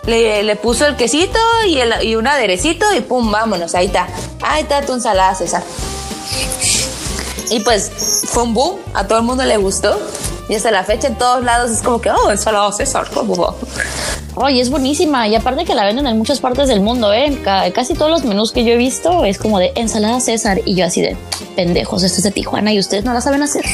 Le, 0.05 0.55
puso 0.57 0.85
el 0.85 0.95
quesito 0.95 1.39
y, 1.65 1.79
el, 1.79 1.93
y 2.03 2.15
un 2.15 2.27
aderecito 2.27 2.85
y 2.95 3.01
pum, 3.01 3.31
vámonos, 3.31 3.73
ahí 3.73 3.87
está. 3.87 4.07
Ahí 4.43 4.61
está 4.61 4.85
tu 4.85 4.93
ensalada, 4.93 5.33
César. 5.33 5.63
Y 7.49 7.59
pues 7.61 7.91
fue 8.27 8.43
un 8.43 8.53
boom, 8.53 8.77
a 8.93 9.07
todo 9.07 9.17
el 9.17 9.25
mundo 9.25 9.43
le 9.43 9.57
gustó. 9.57 9.99
Y 10.49 10.55
hasta 10.55 10.71
la 10.71 10.83
fecha 10.83 11.07
en 11.07 11.15
todos 11.15 11.43
lados 11.43 11.71
es 11.71 11.81
como 11.81 11.99
que, 11.99 12.09
oh, 12.09 12.31
ensalada 12.31 12.71
César. 12.71 13.07
Oye, 14.35 14.61
es 14.61 14.69
buenísima. 14.69 15.27
Y 15.27 15.35
aparte 15.35 15.65
que 15.65 15.75
la 15.75 15.83
venden 15.83 16.07
en 16.07 16.17
muchas 16.17 16.39
partes 16.39 16.67
del 16.69 16.79
mundo, 16.79 17.11
¿eh? 17.11 17.41
casi 17.73 17.95
todos 17.95 18.09
los 18.09 18.23
menús 18.23 18.51
que 18.51 18.63
yo 18.63 18.73
he 18.73 18.77
visto 18.77 19.25
es 19.25 19.37
como 19.37 19.59
de 19.59 19.73
ensalada 19.75 20.19
César. 20.21 20.61
Y 20.63 20.75
yo 20.75 20.85
así 20.85 21.01
de 21.01 21.17
pendejos, 21.55 22.03
esto 22.03 22.17
es 22.17 22.23
de 22.23 22.31
Tijuana 22.31 22.71
y 22.71 22.79
ustedes 22.79 23.03
no 23.03 23.13
la 23.13 23.19
saben 23.19 23.43
hacer. 23.43 23.65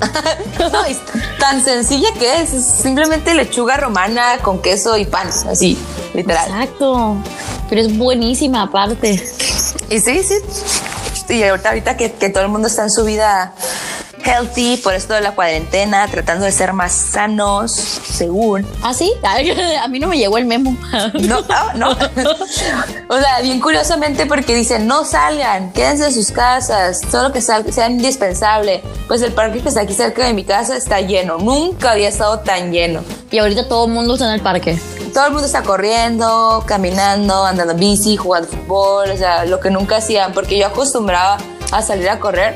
no, 0.72 0.84
es 0.84 0.98
tan 1.38 1.62
sencilla 1.62 2.08
que 2.18 2.42
es. 2.42 2.50
simplemente 2.50 3.34
lechuga 3.34 3.76
romana 3.76 4.38
con 4.42 4.60
queso 4.60 4.96
y 4.96 5.04
pan, 5.04 5.28
así, 5.48 5.78
literal. 6.14 6.48
Exacto. 6.48 7.16
Pero 7.68 7.82
es 7.82 7.96
buenísima 7.96 8.62
aparte. 8.62 9.22
Y 9.90 10.00
sí, 10.00 10.22
sí. 10.24 10.34
Y 11.28 11.44
ahorita, 11.44 11.68
ahorita 11.68 11.96
que, 11.96 12.10
que 12.10 12.28
todo 12.30 12.42
el 12.42 12.48
mundo 12.48 12.66
está 12.66 12.82
en 12.82 12.90
su 12.90 13.04
vida 13.04 13.54
healthy 14.24 14.76
por 14.78 14.94
esto 14.94 15.14
de 15.14 15.20
la 15.20 15.34
cuarentena, 15.34 16.06
tratando 16.08 16.44
de 16.44 16.52
ser 16.52 16.72
más 16.72 16.92
sanos, 16.92 17.72
según. 17.72 18.66
¿Ah, 18.82 18.94
sí? 18.94 19.12
a 19.82 19.88
mí 19.88 19.98
no 19.98 20.06
me 20.08 20.18
llegó 20.18 20.38
el 20.38 20.46
memo. 20.46 20.76
No, 21.20 21.44
ah, 21.48 21.72
no. 21.76 21.90
o 23.08 23.18
sea, 23.20 23.40
bien 23.42 23.60
curiosamente 23.60 24.26
porque 24.26 24.54
dicen, 24.54 24.86
no 24.86 25.04
salgan, 25.04 25.72
quédense 25.72 26.06
en 26.06 26.14
sus 26.14 26.30
casas, 26.30 27.00
solo 27.10 27.32
que 27.32 27.40
sea 27.40 27.88
indispensable. 27.88 28.82
Pues 29.06 29.22
el 29.22 29.32
parque 29.32 29.60
que 29.60 29.68
está 29.68 29.82
aquí 29.82 29.94
cerca 29.94 30.24
de 30.24 30.32
mi 30.32 30.44
casa 30.44 30.76
está 30.76 31.00
lleno, 31.00 31.38
nunca 31.38 31.92
había 31.92 32.08
estado 32.08 32.40
tan 32.40 32.72
lleno. 32.72 33.02
Y 33.30 33.38
ahorita 33.38 33.68
todo 33.68 33.86
el 33.86 33.92
mundo 33.92 34.14
está 34.14 34.26
en 34.26 34.34
el 34.34 34.40
parque. 34.40 34.78
Todo 35.12 35.26
el 35.26 35.32
mundo 35.32 35.46
está 35.46 35.62
corriendo, 35.62 36.64
caminando, 36.66 37.44
andando 37.44 37.74
bici, 37.74 38.16
jugando 38.16 38.48
fútbol, 38.48 39.10
o 39.10 39.16
sea, 39.16 39.44
lo 39.44 39.60
que 39.60 39.70
nunca 39.70 39.96
hacían, 39.96 40.32
porque 40.32 40.58
yo 40.58 40.66
acostumbraba 40.66 41.38
a 41.72 41.82
salir 41.82 42.08
a 42.08 42.18
correr 42.18 42.54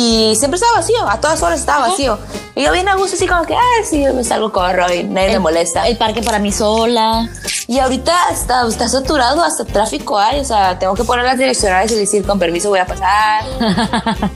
y 0.00 0.36
siempre 0.36 0.54
estaba 0.54 0.74
vacío, 0.74 1.08
a 1.08 1.20
todas 1.20 1.42
horas 1.42 1.58
estaba 1.58 1.88
vacío. 1.88 2.20
Y 2.54 2.62
yo 2.62 2.70
bien 2.70 2.88
a 2.88 2.94
gusto, 2.94 3.16
así 3.16 3.26
como 3.26 3.42
que, 3.42 3.54
ay, 3.54 3.84
sí, 3.84 4.04
me 4.14 4.22
salgo, 4.22 4.52
corro 4.52 4.92
y 4.94 5.02
nadie 5.02 5.30
me 5.30 5.38
molesta. 5.40 5.88
El 5.88 5.98
parque 5.98 6.22
para 6.22 6.38
mí 6.38 6.52
sola. 6.52 7.28
Y 7.66 7.80
ahorita 7.80 8.16
está, 8.30 8.64
está 8.68 8.88
saturado, 8.88 9.42
hasta 9.42 9.64
tráfico 9.64 10.16
hay, 10.16 10.38
o 10.38 10.44
sea, 10.44 10.78
tengo 10.78 10.94
que 10.94 11.02
poner 11.02 11.24
las 11.24 11.36
direccionales 11.36 11.90
y 11.90 11.96
decir, 11.96 12.24
con 12.24 12.38
permiso 12.38 12.68
voy 12.68 12.78
a 12.78 12.86
pasar. 12.86 13.44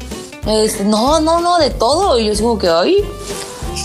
Este, 0.45 0.83
no, 0.83 1.21
no, 1.21 1.39
no, 1.39 1.59
de 1.59 1.71
todo. 1.71 2.19
Y 2.19 2.27
yo 2.27 2.35
digo 2.35 2.59
que, 2.59 2.69
ay, 2.69 2.97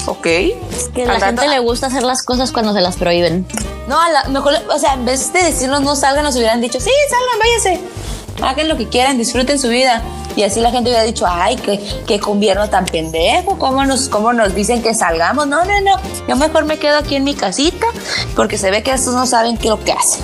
ok. 0.08 0.26
Es 0.26 0.90
que 0.92 1.04
a 1.04 1.14
la 1.14 1.20
gente 1.20 1.48
le 1.48 1.60
gusta 1.60 1.86
hacer 1.86 2.02
las 2.02 2.24
cosas 2.24 2.52
cuando 2.52 2.74
se 2.74 2.82
las 2.82 2.96
prohíben. 2.96 3.46
No, 3.88 4.02
a 4.02 4.10
la, 4.10 4.24
mejor, 4.30 4.56
o 4.74 4.80
sea, 4.80 4.96
en 4.96 5.06
vez 5.06 5.32
de 5.32 5.44
decirnos 5.44 5.82
no 5.82 5.96
salgan, 5.96 6.24
nos 6.24 6.36
hubieran 6.36 6.60
dicho, 6.60 6.80
sí, 6.80 6.90
salgan, 7.12 7.40
váyanse. 7.40 8.17
Hagan 8.42 8.68
lo 8.68 8.78
que 8.78 8.88
quieran, 8.88 9.18
disfruten 9.18 9.60
su 9.60 9.70
vida. 9.70 10.02
Y 10.36 10.44
así 10.44 10.62
la 10.62 10.70
gente 10.70 10.90
hubiera 10.90 11.04
dicho, 11.04 11.26
ay, 11.28 11.56
qué, 11.56 11.80
qué 12.06 12.20
gobierno 12.20 12.70
tan 12.70 12.86
pendejo, 12.86 13.58
¿Cómo 13.58 13.84
nos, 13.86 14.08
¿cómo 14.08 14.34
nos 14.34 14.54
dicen 14.54 14.84
que 14.84 14.94
salgamos? 14.94 15.48
No, 15.48 15.66
no, 15.66 15.82
no, 15.82 16.00
yo 16.28 16.36
mejor 16.36 16.66
me 16.66 16.78
quedo 16.78 16.98
aquí 16.98 17.16
en 17.16 17.24
mi 17.24 17.34
casita 17.34 17.88
porque 18.36 18.58
se 18.58 18.70
ve 18.70 18.84
que 18.84 18.92
estos 18.92 19.16
no 19.16 19.26
saben 19.26 19.58
qué 19.58 19.64
es 19.64 19.70
lo 19.72 19.84
que 19.84 19.94
hacen. 19.94 20.22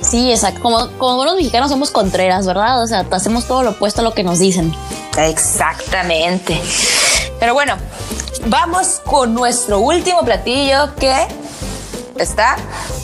Sí, 0.00 0.30
exacto. 0.30 0.62
Como, 0.62 0.88
como 0.98 1.24
los 1.24 1.34
mexicanos 1.34 1.70
somos 1.70 1.90
contreras, 1.90 2.46
¿verdad? 2.46 2.80
O 2.80 2.86
sea, 2.86 3.04
hacemos 3.10 3.46
todo 3.46 3.64
lo 3.64 3.70
opuesto 3.70 4.02
a 4.02 4.04
lo 4.04 4.14
que 4.14 4.22
nos 4.22 4.38
dicen. 4.38 4.72
Exactamente. 5.18 6.60
Pero 7.40 7.54
bueno, 7.54 7.76
vamos 8.46 9.00
con 9.04 9.34
nuestro 9.34 9.80
último 9.80 10.24
platillo 10.24 10.94
que 10.94 11.26
está... 12.18 12.56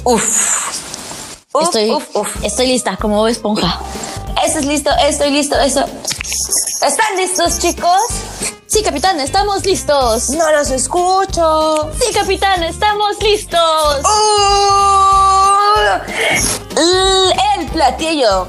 Uf. 0.04 0.80
Uf, 1.54 1.64
estoy, 1.64 1.90
uf, 1.90 2.16
uf. 2.16 2.44
estoy 2.44 2.68
lista, 2.68 2.96
como 2.96 3.26
esponja. 3.28 3.78
Eso 4.45 4.59
es 4.59 4.64
listo, 4.64 4.91
estoy 5.07 5.30
listo, 5.30 5.59
eso. 5.61 5.85
¿Están 6.83 7.16
listos, 7.16 7.59
chicos? 7.59 8.01
Sí, 8.66 8.83
capitán, 8.83 9.20
estamos 9.20 9.64
listos. 9.66 10.30
No 10.30 10.51
los 10.51 10.70
escucho. 10.70 11.91
Sí, 12.01 12.12
capitán, 12.12 12.62
estamos 12.62 13.20
listos. 13.22 14.03
el 17.59 17.66
platillo, 17.66 18.49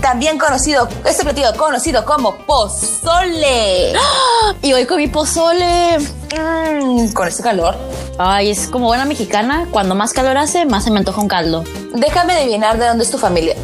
también 0.00 0.38
conocido, 0.38 0.88
este 1.04 1.24
platillo 1.24 1.56
conocido 1.56 2.04
como 2.04 2.36
pozole. 2.44 3.94
Y 4.62 4.72
hoy 4.74 4.86
comí 4.86 5.08
pozole. 5.08 5.98
Mm, 5.98 7.12
con 7.12 7.26
este 7.26 7.42
calor. 7.42 7.76
Ay, 8.18 8.50
es 8.50 8.68
como 8.68 8.86
buena 8.86 9.06
mexicana. 9.06 9.66
Cuando 9.70 9.94
más 9.94 10.12
calor 10.12 10.36
hace, 10.36 10.66
más 10.66 10.84
se 10.84 10.90
me 10.90 10.98
antoja 10.98 11.20
un 11.20 11.28
caldo. 11.28 11.64
Déjame 11.94 12.34
adivinar 12.34 12.78
de 12.78 12.86
dónde 12.86 13.04
es 13.04 13.10
tu 13.10 13.18
familia. 13.18 13.56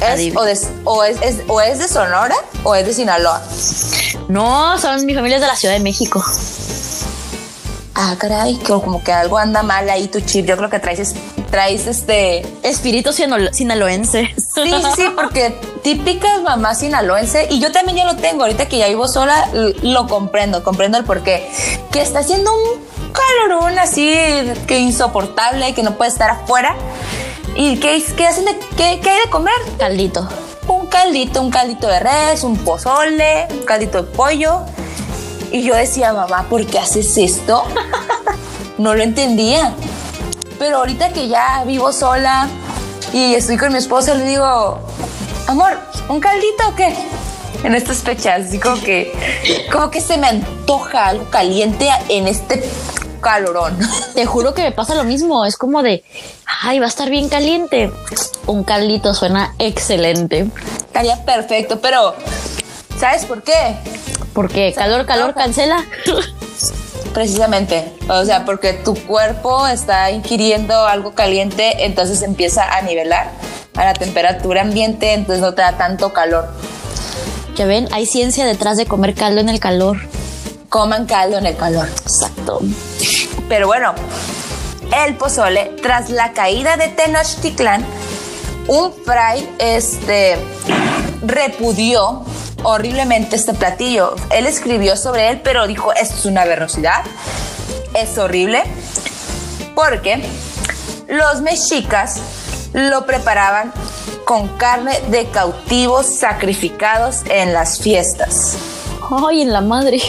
¿Es, 0.00 0.32
o, 0.34 0.44
es, 1.04 1.18
o 1.48 1.60
es 1.60 1.78
de 1.78 1.88
Sonora 1.88 2.36
o 2.62 2.74
es 2.74 2.86
de 2.86 2.94
Sinaloa? 2.94 3.42
No, 4.28 4.78
son 4.78 5.04
mi 5.06 5.14
familia 5.14 5.36
es 5.36 5.42
de 5.42 5.48
la 5.48 5.56
Ciudad 5.56 5.74
de 5.74 5.80
México. 5.80 6.24
Ah, 8.00 8.14
caray, 8.16 8.56
que 8.58 8.66
como 8.66 9.02
que 9.02 9.12
algo 9.12 9.38
anda 9.38 9.64
mal 9.64 9.90
ahí 9.90 10.06
tu 10.06 10.20
chip. 10.20 10.46
Yo 10.46 10.56
creo 10.56 10.70
que 10.70 10.78
traes, 10.78 11.16
traes 11.50 11.88
este... 11.88 12.46
Espíritu 12.62 13.12
sinaloense. 13.12 14.32
Sí, 14.36 14.72
sí, 14.94 15.06
porque 15.16 15.58
típicas 15.82 16.42
mamá 16.42 16.76
sinaloense. 16.76 17.48
Y 17.50 17.58
yo 17.58 17.72
también 17.72 17.96
ya 17.96 18.04
lo 18.04 18.14
tengo. 18.14 18.42
Ahorita 18.42 18.66
que 18.68 18.78
ya 18.78 18.86
vivo 18.86 19.08
sola, 19.08 19.50
lo 19.82 20.06
comprendo. 20.06 20.62
Comprendo 20.62 20.96
el 20.96 21.04
porqué. 21.04 21.50
Que 21.90 22.00
está 22.00 22.20
haciendo 22.20 22.52
un 22.54 22.88
calorón 23.12 23.76
así 23.80 24.14
que 24.68 24.78
insoportable, 24.78 25.74
que 25.74 25.82
no 25.82 25.96
puede 25.96 26.12
estar 26.12 26.30
afuera. 26.30 26.76
¿Y 27.60 27.76
qué, 27.78 28.00
qué 28.16 28.24
hacen 28.24 28.44
de, 28.44 28.56
qué, 28.76 29.00
qué 29.02 29.10
hay 29.10 29.20
de 29.24 29.30
comer? 29.30 29.52
Caldito. 29.80 30.28
Un 30.68 30.86
caldito, 30.86 31.42
un 31.42 31.50
caldito 31.50 31.88
de 31.88 31.98
res, 31.98 32.44
un 32.44 32.56
pozole, 32.58 33.48
un 33.50 33.64
caldito 33.64 34.04
de 34.04 34.12
pollo. 34.12 34.60
Y 35.50 35.62
yo 35.64 35.74
decía, 35.74 36.12
mamá, 36.12 36.46
¿por 36.48 36.64
qué 36.66 36.78
haces 36.78 37.18
esto? 37.18 37.64
No 38.78 38.94
lo 38.94 39.02
entendía. 39.02 39.74
Pero 40.60 40.76
ahorita 40.76 41.08
que 41.12 41.26
ya 41.26 41.64
vivo 41.66 41.92
sola 41.92 42.48
y 43.12 43.34
estoy 43.34 43.56
con 43.56 43.72
mi 43.72 43.78
esposa, 43.78 44.14
le 44.14 44.24
digo, 44.24 44.78
amor, 45.48 45.80
¿un 46.08 46.20
caldito 46.20 46.68
o 46.68 46.76
qué? 46.76 46.94
En 47.64 47.74
estas 47.74 48.04
fechas, 48.04 48.46
así 48.46 48.60
como 48.60 48.80
que, 48.80 49.12
como 49.72 49.90
que 49.90 50.00
se 50.00 50.16
me 50.16 50.28
antoja 50.28 51.06
algo 51.06 51.28
caliente 51.28 51.90
en 52.08 52.28
este 52.28 52.62
calorón. 53.20 53.78
Te 54.14 54.26
juro 54.26 54.54
que 54.54 54.62
me 54.62 54.72
pasa 54.72 54.94
lo 54.94 55.04
mismo. 55.04 55.44
Es 55.44 55.56
como 55.56 55.82
de, 55.82 56.04
ay, 56.62 56.78
va 56.78 56.86
a 56.86 56.88
estar 56.88 57.10
bien 57.10 57.28
caliente. 57.28 57.90
Un 58.46 58.64
caldito 58.64 59.14
suena 59.14 59.54
excelente. 59.58 60.46
Estaría 60.78 61.24
perfecto, 61.24 61.80
pero 61.80 62.14
¿sabes 62.98 63.24
por 63.24 63.42
qué? 63.42 63.76
Porque 64.32 64.72
calor, 64.74 65.06
calor, 65.06 65.34
cancela. 65.34 65.84
Precisamente, 67.12 67.92
o 68.08 68.24
sea, 68.24 68.44
porque 68.44 68.74
tu 68.74 68.94
cuerpo 68.94 69.66
está 69.66 70.10
ingiriendo 70.10 70.86
algo 70.86 71.14
caliente, 71.14 71.84
entonces 71.86 72.22
empieza 72.22 72.76
a 72.76 72.82
nivelar 72.82 73.32
a 73.74 73.84
la 73.84 73.94
temperatura 73.94 74.62
ambiente, 74.62 75.14
entonces 75.14 75.40
no 75.40 75.54
te 75.54 75.62
da 75.62 75.76
tanto 75.76 76.12
calor. 76.12 76.48
Ya 77.56 77.66
ven, 77.66 77.88
hay 77.92 78.06
ciencia 78.06 78.46
detrás 78.46 78.76
de 78.76 78.86
comer 78.86 79.14
caldo 79.14 79.40
en 79.40 79.48
el 79.48 79.58
calor. 79.58 79.98
Coman 80.68 81.06
caldo 81.06 81.38
en 81.38 81.46
el 81.46 81.56
calor. 81.56 81.88
Exacto. 81.88 82.60
Pero 83.48 83.66
bueno, 83.66 83.94
el 85.04 85.16
pozole, 85.16 85.76
tras 85.82 86.10
la 86.10 86.32
caída 86.32 86.76
de 86.76 86.88
Tenochtitlán, 86.88 87.84
un 88.66 88.92
fray 88.92 89.48
este, 89.58 90.36
repudió 91.22 92.24
horriblemente 92.62 93.36
este 93.36 93.54
platillo. 93.54 94.14
Él 94.30 94.46
escribió 94.46 94.96
sobre 94.96 95.30
él, 95.30 95.40
pero 95.42 95.66
dijo, 95.66 95.92
esto 95.94 96.16
es 96.16 96.26
una 96.26 96.44
verrosidad, 96.44 97.02
es 97.94 98.18
horrible, 98.18 98.62
porque 99.74 100.22
los 101.08 101.40
mexicas 101.40 102.16
lo 102.74 103.06
preparaban 103.06 103.72
con 104.24 104.48
carne 104.58 105.00
de 105.08 105.26
cautivos 105.30 106.06
sacrificados 106.06 107.22
en 107.30 107.54
las 107.54 107.80
fiestas. 107.80 108.56
Ay, 109.10 109.42
en 109.42 109.52
la 109.52 109.60
madre. 109.60 110.00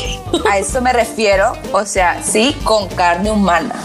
A 0.49 0.57
eso 0.57 0.81
me 0.81 0.91
refiero, 0.91 1.53
o 1.71 1.85
sea, 1.85 2.21
sí, 2.23 2.55
con 2.63 2.87
carne 2.89 3.31
humana. 3.31 3.75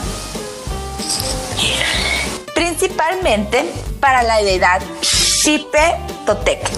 Principalmente 2.54 3.64
para 4.00 4.22
la 4.22 4.38
deidad 4.38 4.82
Xipe 5.02 5.96
Totec. 6.26 6.68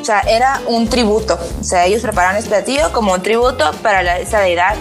O 0.00 0.04
sea, 0.04 0.20
era 0.20 0.62
un 0.66 0.88
tributo. 0.88 1.38
O 1.60 1.64
sea, 1.64 1.84
ellos 1.84 2.00
prepararon 2.00 2.36
este 2.36 2.48
platillo 2.48 2.90
como 2.92 3.12
un 3.12 3.22
tributo 3.22 3.70
para 3.82 4.02
la, 4.02 4.18
esa 4.18 4.40
deidad 4.40 4.74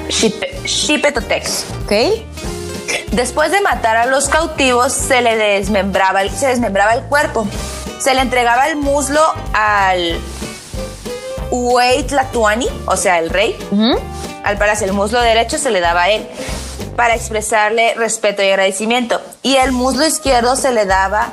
Totec. 1.13 1.47
Ok. 1.83 1.91
Después 3.11 3.51
de 3.51 3.59
matar 3.61 3.97
a 3.97 4.05
los 4.05 4.29
cautivos, 4.29 4.93
se 4.93 5.21
le 5.21 5.35
desmembraba 5.35 6.21
el, 6.21 6.31
se 6.31 6.47
desmembraba 6.47 6.93
el 6.93 7.01
cuerpo. 7.03 7.45
Se 7.99 8.13
le 8.13 8.21
entregaba 8.21 8.67
el 8.67 8.77
muslo 8.77 9.21
al 9.53 10.19
Hueytlatuani, 11.51 12.67
o 12.85 12.97
sea, 12.97 13.19
el 13.19 13.29
rey. 13.29 13.57
Ujú. 13.71 13.99
Al 14.43 14.57
parecer, 14.57 14.89
el 14.89 14.93
muslo 14.93 15.21
derecho 15.21 15.57
se 15.57 15.71
le 15.71 15.81
daba 15.81 16.03
a 16.03 16.09
él 16.09 16.27
para 16.95 17.15
expresarle 17.15 17.93
respeto 17.93 18.43
y 18.43 18.47
agradecimiento. 18.47 19.21
Y 19.43 19.55
el 19.55 19.71
muslo 19.71 20.05
izquierdo 20.05 20.55
se 20.55 20.71
le 20.71 20.85
daba. 20.85 21.29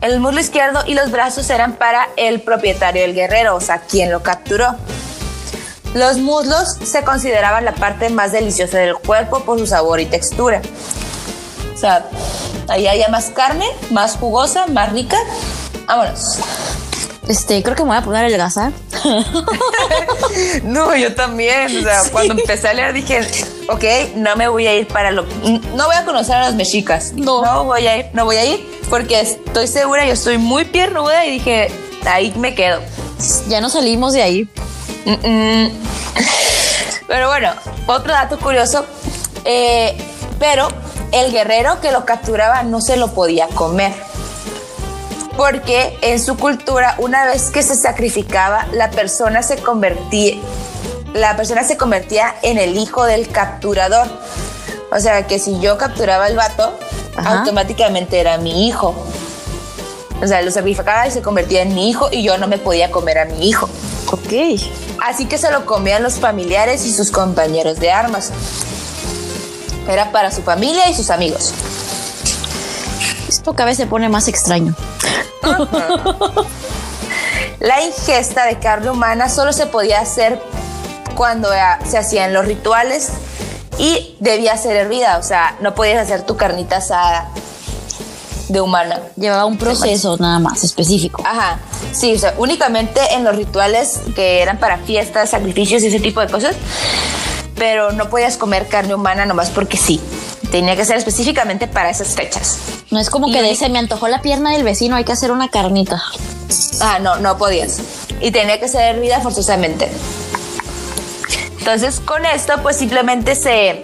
El 0.00 0.20
muslo 0.20 0.40
izquierdo 0.40 0.82
y 0.86 0.94
los 0.94 1.10
brazos 1.10 1.48
eran 1.50 1.74
para 1.74 2.08
el 2.16 2.40
propietario 2.40 3.02
del 3.02 3.14
guerrero, 3.14 3.54
o 3.54 3.60
sea, 3.60 3.82
quien 3.82 4.10
lo 4.10 4.22
capturó. 4.22 4.74
Los 5.94 6.18
muslos 6.18 6.78
se 6.84 7.02
consideraban 7.04 7.64
la 7.64 7.72
parte 7.72 8.10
más 8.10 8.32
deliciosa 8.32 8.78
del 8.78 8.94
cuerpo 8.94 9.40
por 9.40 9.58
su 9.58 9.66
sabor 9.66 10.00
y 10.00 10.06
textura. 10.06 10.62
O 11.74 11.76
sea, 11.76 12.06
ahí 12.68 12.86
había 12.86 13.08
más 13.08 13.30
carne, 13.30 13.66
más 13.90 14.16
jugosa, 14.16 14.66
más 14.68 14.92
rica. 14.92 15.18
Vámonos. 15.86 16.38
Este, 17.30 17.62
creo 17.62 17.76
que 17.76 17.84
me 17.84 17.90
voy 17.90 17.98
a 17.98 18.02
poner 18.02 18.24
el 18.24 18.36
gasa. 18.36 18.72
No, 20.64 20.96
yo 20.96 21.14
también. 21.14 21.76
O 21.78 21.82
sea, 21.82 22.02
cuando 22.10 22.34
empecé 22.34 22.68
a 22.68 22.74
leer 22.74 22.92
dije, 22.92 23.20
ok, 23.68 24.16
no 24.16 24.34
me 24.34 24.48
voy 24.48 24.66
a 24.66 24.74
ir 24.74 24.88
para 24.88 25.12
lo. 25.12 25.24
No 25.74 25.86
voy 25.86 25.94
a 25.94 26.04
conocer 26.04 26.34
a 26.36 26.40
las 26.42 26.54
mexicas. 26.54 27.12
No. 27.14 27.44
No 27.44 27.64
voy 27.64 27.86
a 27.86 27.98
ir, 27.98 28.06
no 28.14 28.24
voy 28.24 28.36
a 28.36 28.44
ir 28.44 28.80
porque 28.90 29.20
estoy 29.20 29.68
segura, 29.68 30.04
yo 30.06 30.16
soy 30.16 30.38
muy 30.38 30.64
piernuda 30.64 31.24
y 31.24 31.30
dije, 31.32 31.70
ahí 32.04 32.32
me 32.36 32.54
quedo. 32.56 32.80
Ya 33.48 33.60
no 33.60 33.68
salimos 33.70 34.12
de 34.12 34.22
ahí. 34.22 34.48
Mm, 35.04 35.28
mm. 35.28 35.70
Pero 37.06 37.28
bueno, 37.28 37.52
otro 37.86 38.12
dato 38.12 38.38
curioso. 38.40 38.84
eh, 39.44 39.96
pero 40.40 40.66
el 41.12 41.30
guerrero 41.32 41.80
que 41.80 41.92
lo 41.92 42.04
capturaba 42.04 42.64
no 42.64 42.80
se 42.80 42.96
lo 42.96 43.12
podía 43.14 43.46
comer. 43.48 43.92
Porque 45.40 45.96
en 46.02 46.20
su 46.20 46.36
cultura, 46.36 46.96
una 46.98 47.24
vez 47.24 47.50
que 47.50 47.62
se 47.62 47.74
sacrificaba, 47.74 48.66
la 48.72 48.90
persona 48.90 49.42
se 49.42 49.56
convertía, 49.56 50.34
la 51.14 51.34
persona 51.34 51.64
se 51.64 51.78
convertía 51.78 52.34
en 52.42 52.58
el 52.58 52.76
hijo 52.76 53.04
del 53.04 53.26
capturador. 53.26 54.06
O 54.92 55.00
sea 55.00 55.26
que 55.26 55.38
si 55.38 55.58
yo 55.58 55.78
capturaba 55.78 56.26
al 56.26 56.36
vato, 56.36 56.78
Ajá. 57.16 57.38
automáticamente 57.38 58.20
era 58.20 58.36
mi 58.36 58.68
hijo. 58.68 58.94
O 60.22 60.26
sea, 60.26 60.42
lo 60.42 60.50
sacrificaba 60.50 61.06
y 61.06 61.10
se 61.10 61.22
convertía 61.22 61.62
en 61.62 61.74
mi 61.74 61.88
hijo 61.88 62.10
y 62.12 62.22
yo 62.22 62.36
no 62.36 62.46
me 62.46 62.58
podía 62.58 62.90
comer 62.90 63.16
a 63.16 63.24
mi 63.24 63.48
hijo. 63.48 63.66
Ok. 64.12 64.60
Así 65.02 65.24
que 65.24 65.38
se 65.38 65.50
lo 65.50 65.64
comían 65.64 66.02
los 66.02 66.18
familiares 66.18 66.84
y 66.84 66.92
sus 66.92 67.10
compañeros 67.10 67.80
de 67.80 67.90
armas. 67.90 68.30
Era 69.88 70.12
para 70.12 70.32
su 70.32 70.42
familia 70.42 70.90
y 70.90 70.94
sus 70.94 71.08
amigos. 71.08 71.54
Esto 73.40 73.54
cada 73.54 73.68
vez 73.70 73.78
se 73.78 73.86
pone 73.86 74.06
más 74.10 74.28
extraño. 74.28 74.74
La 77.58 77.82
ingesta 77.82 78.44
de 78.44 78.58
carne 78.58 78.90
humana 78.90 79.30
solo 79.30 79.54
se 79.54 79.64
podía 79.64 79.98
hacer 79.98 80.38
cuando 81.14 81.48
se 81.88 81.96
hacían 81.96 82.34
los 82.34 82.44
rituales 82.44 83.08
y 83.78 84.14
debía 84.20 84.58
ser 84.58 84.76
hervida, 84.76 85.16
o 85.16 85.22
sea, 85.22 85.56
no 85.62 85.74
podías 85.74 86.02
hacer 86.02 86.26
tu 86.26 86.36
carnita 86.36 86.76
asada 86.76 87.30
de 88.48 88.60
humana. 88.60 89.00
Llevaba 89.16 89.46
un 89.46 89.56
proceso 89.56 90.18
nada 90.18 90.38
más 90.38 90.62
específico. 90.62 91.22
Ajá, 91.24 91.60
sí, 91.92 92.14
o 92.14 92.18
sea, 92.18 92.34
únicamente 92.36 93.00
en 93.14 93.24
los 93.24 93.34
rituales 93.36 94.00
que 94.14 94.42
eran 94.42 94.58
para 94.58 94.76
fiestas, 94.76 95.30
sacrificios 95.30 95.82
y 95.82 95.86
ese 95.86 96.00
tipo 96.00 96.20
de 96.20 96.28
cosas, 96.30 96.56
pero 97.54 97.90
no 97.92 98.10
podías 98.10 98.36
comer 98.36 98.68
carne 98.68 98.94
humana 98.94 99.24
nomás 99.24 99.48
porque 99.48 99.78
sí. 99.78 99.98
Tenía 100.50 100.74
que 100.76 100.84
ser 100.84 100.96
específicamente 100.96 101.68
para 101.68 101.90
esas 101.90 102.08
fechas. 102.08 102.58
No 102.90 102.98
es 102.98 103.08
como 103.10 103.28
Y 103.28 103.32
que 103.32 103.42
de 103.42 103.50
ese 103.52 103.68
me 103.68 103.78
antojó 103.78 104.08
la 104.08 104.20
pierna 104.20 104.50
del 104.52 104.64
vecino, 104.64 104.96
hay 104.96 105.04
que 105.04 105.12
hacer 105.12 105.30
una 105.30 105.48
carnita. 105.48 106.02
Ah, 106.80 106.98
no, 107.00 107.16
no 107.16 107.38
podías. 107.38 107.78
Y 108.20 108.32
tenía 108.32 108.58
que 108.58 108.66
ser 108.68 108.96
hervida 108.96 109.20
forzosamente. 109.20 109.88
Entonces, 111.58 112.00
con 112.00 112.24
esto, 112.26 112.54
pues 112.62 112.76
simplemente 112.76 113.34
se, 113.36 113.82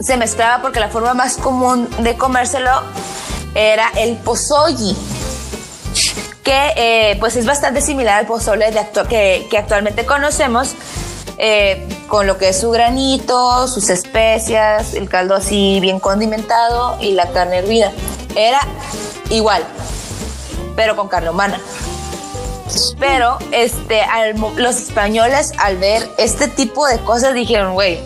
se 0.00 0.16
mezclaba 0.16 0.60
porque 0.60 0.80
la 0.80 0.88
forma 0.88 1.14
más 1.14 1.36
común 1.36 1.88
de 2.00 2.16
comérselo 2.16 2.82
era 3.54 3.90
el 3.96 4.16
pozolli, 4.16 4.94
que 6.42 6.72
eh, 6.76 7.16
pues 7.20 7.36
es 7.36 7.46
bastante 7.46 7.80
similar 7.80 8.18
al 8.18 8.26
pozole 8.26 8.70
de 8.70 8.80
actu- 8.80 9.06
que, 9.06 9.46
que 9.50 9.56
actualmente 9.58 10.04
conocemos, 10.04 10.74
eh, 11.38 11.86
con 12.08 12.26
lo 12.26 12.36
que 12.36 12.48
es 12.48 12.60
su 12.60 12.70
granito, 12.70 13.68
sus 13.68 13.90
especias, 13.90 14.94
el 14.94 15.08
caldo 15.08 15.34
así 15.34 15.78
bien 15.80 16.00
condimentado 16.00 16.98
y 17.00 17.12
la 17.12 17.30
carne 17.30 17.58
hervida. 17.58 17.92
Era 18.34 18.60
igual, 19.30 19.62
pero 20.74 20.96
con 20.96 21.08
carne 21.08 21.30
humana. 21.30 21.60
Pero 22.98 23.38
este, 23.52 24.02
los 24.56 24.76
españoles 24.76 25.52
al 25.58 25.76
ver 25.78 26.08
este 26.18 26.48
tipo 26.48 26.86
de 26.86 26.98
cosas 26.98 27.34
dijeron, 27.34 27.74
güey, 27.74 28.00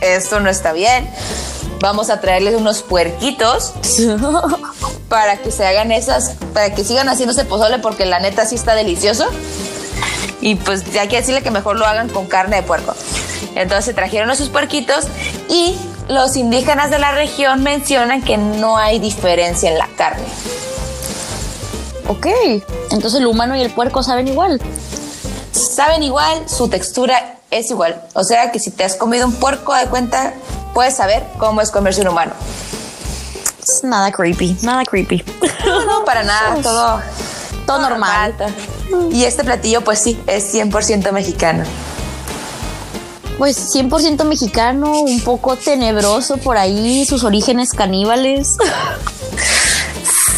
esto 0.00 0.40
no 0.40 0.50
está 0.50 0.72
bien. 0.72 1.08
Vamos 1.80 2.10
a 2.10 2.20
traerles 2.20 2.54
unos 2.54 2.82
puerquitos 2.82 3.74
para 5.08 5.38
que 5.38 5.50
se 5.50 5.64
hagan 5.66 5.92
esas, 5.92 6.32
para 6.52 6.74
que 6.74 6.84
sigan 6.84 7.08
haciéndose 7.08 7.44
pozole 7.44 7.78
porque 7.78 8.06
la 8.06 8.18
neta 8.18 8.46
sí 8.46 8.56
está 8.56 8.74
delicioso. 8.74 9.26
Y 10.40 10.56
pues 10.56 10.84
hay 10.98 11.08
que 11.08 11.16
decirle 11.16 11.42
que 11.42 11.50
mejor 11.50 11.76
lo 11.76 11.86
hagan 11.86 12.08
con 12.08 12.26
carne 12.26 12.56
de 12.56 12.62
puerco. 12.62 12.94
Entonces 13.54 13.94
trajeron 13.94 14.30
a 14.30 14.36
sus 14.36 14.48
puerquitos 14.48 15.06
y 15.48 15.76
los 16.08 16.36
indígenas 16.36 16.90
de 16.90 16.98
la 16.98 17.12
región 17.12 17.62
mencionan 17.62 18.22
que 18.22 18.36
no 18.36 18.76
hay 18.76 18.98
diferencia 18.98 19.70
en 19.70 19.78
la 19.78 19.88
carne. 19.96 20.24
ok. 22.08 22.26
Entonces 22.90 23.20
el 23.20 23.26
humano 23.26 23.56
y 23.56 23.62
el 23.62 23.70
puerco 23.70 24.02
saben 24.02 24.28
igual. 24.28 24.60
saben 25.52 26.02
igual, 26.02 26.48
su 26.48 26.68
textura 26.68 27.36
es 27.50 27.70
igual. 27.70 28.00
O 28.14 28.24
sea 28.24 28.52
que 28.52 28.58
si 28.58 28.70
te 28.70 28.84
has 28.84 28.96
comido 28.96 29.26
un 29.26 29.34
puerco, 29.34 29.74
de 29.74 29.86
cuenta, 29.86 30.34
puedes 30.74 30.94
saber 30.94 31.24
cómo 31.38 31.60
es 31.60 31.70
comerse 31.70 32.02
un 32.02 32.08
humano. 32.08 32.32
nada 33.82 34.12
creepy, 34.12 34.58
nada 34.62 34.84
creepy. 34.84 35.24
No, 35.64 35.84
no, 35.84 36.04
para 36.04 36.22
nada, 36.22 36.56
todo, 36.62 37.00
todo 37.66 37.78
normal. 37.78 38.34
Y 39.12 39.24
este 39.24 39.44
platillo, 39.44 39.82
pues 39.82 39.98
sí, 39.98 40.18
es 40.26 40.54
100% 40.54 41.12
mexicano. 41.12 41.64
Pues 43.38 43.74
100% 43.74 44.24
mexicano, 44.24 45.00
un 45.00 45.20
poco 45.20 45.56
tenebroso 45.56 46.38
por 46.38 46.56
ahí, 46.56 47.04
sus 47.04 47.22
orígenes 47.22 47.72
caníbales. 47.72 48.56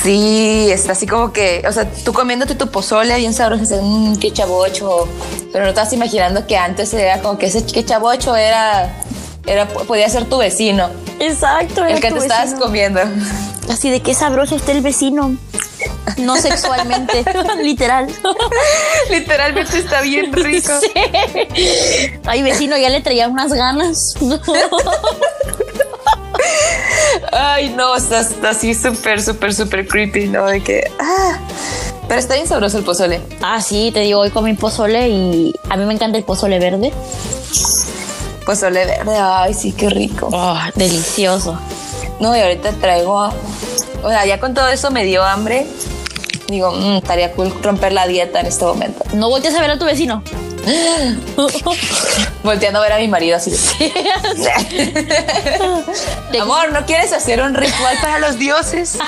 Sí, 0.03 0.69
está 0.71 0.93
así 0.93 1.07
como 1.07 1.33
que, 1.33 1.63
o 1.69 1.73
sea, 1.73 1.91
tú 1.91 2.13
comiéndote 2.13 2.55
tu 2.55 2.69
pozole 2.69 3.17
bien 3.17 3.35
sabroso, 3.35 3.81
mmm, 3.83 4.17
qué 4.17 4.33
chavocho. 4.33 5.09
Pero 5.53 5.65
no 5.65 5.71
estás 5.71 5.93
imaginando 5.93 6.47
que 6.47 6.57
antes 6.57 6.93
era 6.95 7.21
como 7.21 7.39
que 7.39 7.47
ese 7.47 7.65
qué 7.65 7.85
chavocho 7.85 8.37
era, 8.37 9.03
era 9.47 9.67
podía 9.69 10.09
ser 10.09 10.25
tu 10.27 10.39
vecino. 10.39 10.89
Exacto. 11.21 11.85
El 11.85 12.01
que 12.01 12.13
te 12.13 12.19
estabas 12.19 12.55
comiendo. 12.55 13.01
Así 13.69 13.91
de 13.91 14.01
qué 14.01 14.15
sabroso 14.15 14.57
está 14.57 14.73
el 14.73 14.81
vecino. 14.81 15.37
No 16.19 16.37
sexualmente, 16.37 17.25
literal. 17.63 18.09
Literalmente 19.11 19.79
está 19.79 20.01
bien 20.01 20.33
rico. 20.33 20.73
Ay, 22.25 22.43
vecino, 22.43 22.77
ya 22.77 22.89
le 22.89 23.01
traía 23.01 23.29
unas 23.29 23.53
ganas. 23.53 24.15
Ay, 27.33 27.71
no, 27.71 27.95
está, 27.95 28.27
así 28.49 28.75
súper, 28.75 29.23
súper, 29.23 29.55
súper 29.55 29.87
creepy, 29.87 30.27
¿no? 30.29 30.47
De 30.47 30.63
que. 30.63 30.91
Ah, 30.99 31.39
pero 32.09 32.21
está 32.21 32.35
bien 32.35 32.49
sabroso 32.49 32.79
el 32.79 32.85
pozole. 32.85 33.21
Ah, 33.43 33.61
sí, 33.61 33.91
te 33.93 34.01
digo, 34.01 34.21
hoy 34.21 34.31
comí 34.31 34.55
pozole 34.55 35.09
y 35.09 35.55
a 35.69 35.77
mí 35.77 35.85
me 35.85 35.95
encanta 35.95 36.19
el 36.19 36.25
pozole 36.25 36.59
verde. 36.59 36.93
Pozole 38.45 38.87
verde, 38.87 39.17
ay, 39.17 39.53
sí, 39.55 39.73
qué 39.73 39.91
rico. 39.91 40.31
Oh, 40.33 40.59
delicioso. 40.75 41.59
No, 42.21 42.37
y 42.37 42.41
ahorita 42.41 42.73
traigo. 42.73 43.33
O 44.03 44.09
sea, 44.09 44.27
ya 44.27 44.41
con 44.41 44.55
todo 44.55 44.69
eso 44.69 44.91
me 44.91 45.05
dio 45.05 45.25
hambre. 45.25 45.67
Digo, 46.49 46.73
mmm, 46.73 46.97
estaría 46.97 47.33
cool 47.33 47.53
romper 47.63 47.93
la 47.93 48.07
dieta 48.07 48.41
en 48.41 48.47
este 48.47 48.65
momento. 48.65 49.05
No 49.13 49.29
voltees 49.29 49.55
a 49.55 49.61
ver 49.61 49.71
a 49.71 49.79
tu 49.79 49.85
vecino. 49.85 50.23
Volteando 52.43 52.81
a 52.81 52.83
ver 52.83 52.93
a 52.93 52.99
mi 52.99 53.09
marido 53.09 53.37
así. 53.37 53.53
Amor, 56.41 56.73
¿no 56.73 56.87
quieres 56.87 57.13
hacer 57.13 57.43
un 57.43 57.55
ritual 57.55 57.97
para 58.01 58.19
los 58.19 58.39
dioses? 58.39 58.99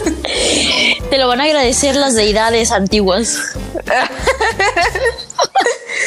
Te 1.10 1.18
lo 1.18 1.28
van 1.28 1.40
a 1.40 1.44
agradecer 1.44 1.96
las 1.96 2.14
deidades 2.14 2.72
antiguas. 2.72 3.38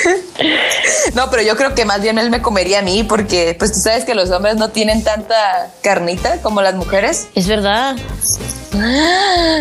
No, 1.15 1.29
pero 1.29 1.43
yo 1.43 1.55
creo 1.55 1.75
que 1.75 1.85
más 1.85 2.01
bien 2.01 2.17
él 2.17 2.29
me 2.29 2.41
comería 2.41 2.79
a 2.79 2.81
mí 2.81 3.03
porque 3.03 3.55
pues 3.57 3.73
tú 3.73 3.79
sabes 3.79 4.05
que 4.05 4.15
los 4.15 4.29
hombres 4.31 4.55
no 4.55 4.69
tienen 4.69 5.03
tanta 5.03 5.71
carnita 5.81 6.41
como 6.41 6.61
las 6.61 6.75
mujeres. 6.75 7.27
Es 7.35 7.47
verdad. 7.47 7.95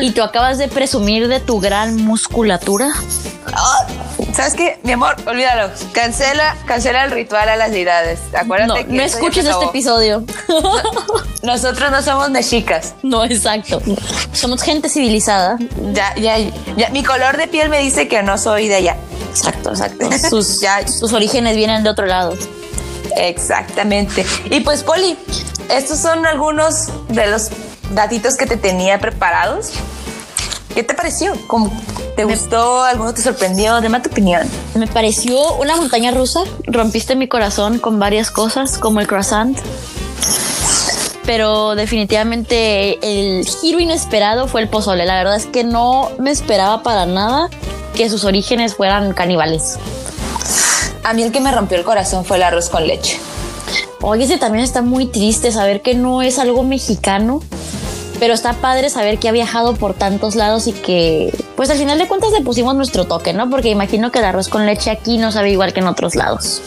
Y 0.01 0.11
tú 0.13 0.23
acabas 0.23 0.59
de 0.59 0.69
presumir 0.69 1.29
de 1.29 1.41
tu 1.41 1.61
gran 1.61 1.97
musculatura. 1.97 2.91
Ah, 3.55 3.87
¿Sabes 4.33 4.55
qué? 4.55 4.79
Mi 4.83 4.93
amor, 4.93 5.17
olvídalo. 5.27 5.71
Cancela, 5.93 6.57
cancela 6.67 7.05
el 7.05 7.11
ritual 7.11 7.49
a 7.49 7.57
las 7.57 7.71
deidades. 7.71 8.21
Acuérdate 8.35 8.69
no, 8.69 8.75
que 8.89 8.93
no 8.95 9.03
escuches 9.03 9.45
este 9.45 9.65
episodio. 9.67 10.25
Nosotros 11.43 11.91
no 11.91 12.03
somos 12.03 12.31
mexicas. 12.31 12.95
No, 13.03 13.25
exacto. 13.25 13.83
Somos 14.33 14.63
gente 14.63 14.89
civilizada. 14.89 15.59
Ya, 15.93 16.15
ya, 16.17 16.39
ya. 16.77 16.89
Mi 16.91 17.03
color 17.03 17.37
de 17.37 17.47
piel 17.49 17.69
me 17.69 17.81
dice 17.81 18.09
que 18.09 18.23
no 18.23 18.39
soy 18.39 18.69
de 18.69 18.77
allá. 18.77 18.97
Exacto, 19.31 19.71
exacto. 19.71 20.09
Sus, 20.31 20.61
ya, 20.61 20.87
sus 20.89 21.13
orígenes 21.13 21.57
vienen 21.57 21.83
de 21.83 21.91
otro 21.91 22.07
lado. 22.07 22.35
Exactamente. 23.17 24.25
Y 24.51 24.61
pues, 24.61 24.83
Poli, 24.83 25.19
estos 25.69 25.99
son 25.99 26.25
algunos 26.25 26.89
de 27.09 27.27
los 27.27 27.51
datitos 27.91 28.37
que 28.37 28.47
te 28.47 28.57
tenía 28.57 28.99
preparados. 28.99 29.73
¿Qué 30.75 30.83
te 30.83 30.95
pareció? 30.95 31.35
¿Cómo 31.47 31.71
¿Te 32.17 32.25
gustó? 32.25 32.83
¿Alguno 32.83 33.15
te 33.15 33.23
sorprendió? 33.23 33.81
Deme 33.81 34.01
tu 34.01 34.11
opinión. 34.11 34.49
Me 34.75 34.87
pareció 34.87 35.55
una 35.57 35.77
montaña 35.77 36.11
rusa. 36.11 36.41
Rompiste 36.67 37.17
mi 37.17 37.27
corazón 37.27 37.79
con 37.79 37.99
varias 37.99 38.31
cosas, 38.31 38.79
como 38.79 39.01
el 39.01 39.07
croissant. 39.07 39.59
Pero 41.25 41.75
definitivamente 41.75 42.99
el 43.03 43.47
giro 43.47 43.81
inesperado 43.81 44.47
fue 44.47 44.61
el 44.61 44.69
pozole. 44.69 45.07
La 45.07 45.17
verdad 45.17 45.37
es 45.37 45.47
que 45.47 45.65
no 45.65 46.11
me 46.19 46.31
esperaba 46.31 46.83
para 46.83 47.07
nada 47.07 47.49
que 47.95 48.11
sus 48.11 48.25
orígenes 48.25 48.75
fueran 48.75 49.15
caníbales. 49.15 49.79
A 51.05 51.15
mí 51.15 51.23
el 51.23 51.33
que 51.33 51.41
me 51.41 51.51
rompió 51.51 51.79
el 51.79 51.85
corazón 51.85 52.25
fue 52.25 52.37
el 52.37 52.43
arroz 52.43 52.69
con 52.69 52.87
leche. 52.87 53.19
Oye, 54.01 54.25
ese 54.25 54.37
también 54.37 54.65
está 54.65 54.83
muy 54.83 55.07
triste 55.07 55.53
saber 55.53 55.81
que 55.81 55.95
no 55.95 56.23
es 56.23 56.39
algo 56.39 56.63
mexicano, 56.63 57.41
pero 58.23 58.35
está 58.35 58.53
padre 58.53 58.89
saber 58.89 59.19
que 59.19 59.29
ha 59.29 59.33
viajado 59.33 59.75
por 59.75 59.95
tantos 59.95 60.37
lados 60.37 60.69
y 60.69 60.73
que, 60.73 61.37
pues 61.57 61.71
al 61.71 61.77
final 61.77 61.99
de 61.99 62.07
cuentas 62.07 62.31
le 62.31 62.41
pusimos 62.41 62.73
nuestro 62.77 63.05
toque, 63.05 63.33
¿no? 63.33 63.51
Porque 63.51 63.69
imagino 63.69 64.13
que 64.13 64.21
el 64.21 64.25
arroz 64.25 64.49
con 64.49 64.65
leche 64.65 64.93
aquí 64.93 65.19
no 65.19 65.33
sabe 65.33 65.51
igual 65.51 65.73
que 65.73 65.81
en 65.81 65.89
otros 65.89 66.15
lados. 66.15 66.63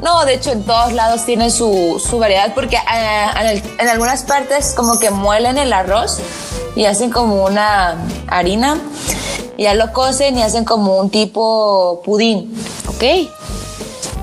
No, 0.00 0.24
de 0.24 0.34
hecho 0.34 0.52
en 0.52 0.62
todos 0.62 0.92
lados 0.92 1.24
tiene 1.26 1.50
su, 1.50 2.00
variedad 2.16 2.54
porque 2.54 2.76
eh, 2.76 3.60
en, 3.80 3.88
algunas 3.88 4.22
partes 4.22 4.72
como 4.76 5.00
que 5.00 5.10
muelen 5.10 5.58
el 5.58 5.72
arroz 5.72 6.20
y 6.76 6.84
hacen 6.84 7.10
como 7.10 7.44
una 7.44 7.96
harina, 8.28 8.78
ya 9.58 9.74
lo 9.74 9.92
cocen 9.92 10.38
y 10.38 10.44
hacen 10.44 10.64
como 10.64 10.98
un 10.98 11.10
tipo 11.10 12.02
pudín. 12.04 12.56
Ok. 12.86 13.02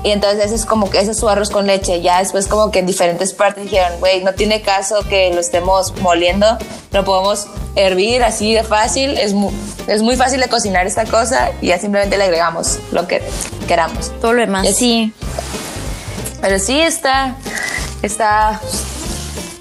Y 0.04 0.10
entonces 0.10 0.46
ese 0.46 0.56
es 0.56 0.66
como 0.66 0.90
que 0.90 0.98
ese 0.98 1.12
es 1.12 1.18
su 1.18 1.28
arroz 1.28 1.50
con 1.50 1.66
leche. 1.66 2.00
Ya 2.00 2.18
después 2.18 2.48
como 2.48 2.70
que 2.70 2.80
en 2.80 2.86
diferentes 2.86 3.32
partes 3.32 3.64
dijeron, 3.64 4.00
güey, 4.00 4.22
no 4.24 4.34
tiene 4.34 4.62
caso 4.62 5.02
que 5.08 5.32
lo 5.32 5.40
estemos 5.40 5.96
moliendo, 6.00 6.58
lo 6.90 7.04
podemos 7.04 7.46
hervir 7.76 8.24
así 8.24 8.52
de 8.52 8.64
fácil. 8.64 9.16
Es 9.16 9.32
muy, 9.32 9.52
es 9.86 10.02
muy 10.02 10.16
fácil 10.16 10.40
de 10.40 10.48
cocinar 10.48 10.86
esta 10.86 11.04
cosa 11.04 11.50
y 11.60 11.68
ya 11.68 11.78
simplemente 11.78 12.18
le 12.18 12.24
agregamos 12.24 12.78
lo 12.90 13.06
que 13.06 13.22
queramos. 13.68 14.12
Todo 14.20 14.32
lo 14.32 14.40
demás. 14.40 14.68
sí. 14.74 15.12
Pero 16.40 16.58
sí 16.58 16.80
está, 16.80 17.36
está, 18.02 18.60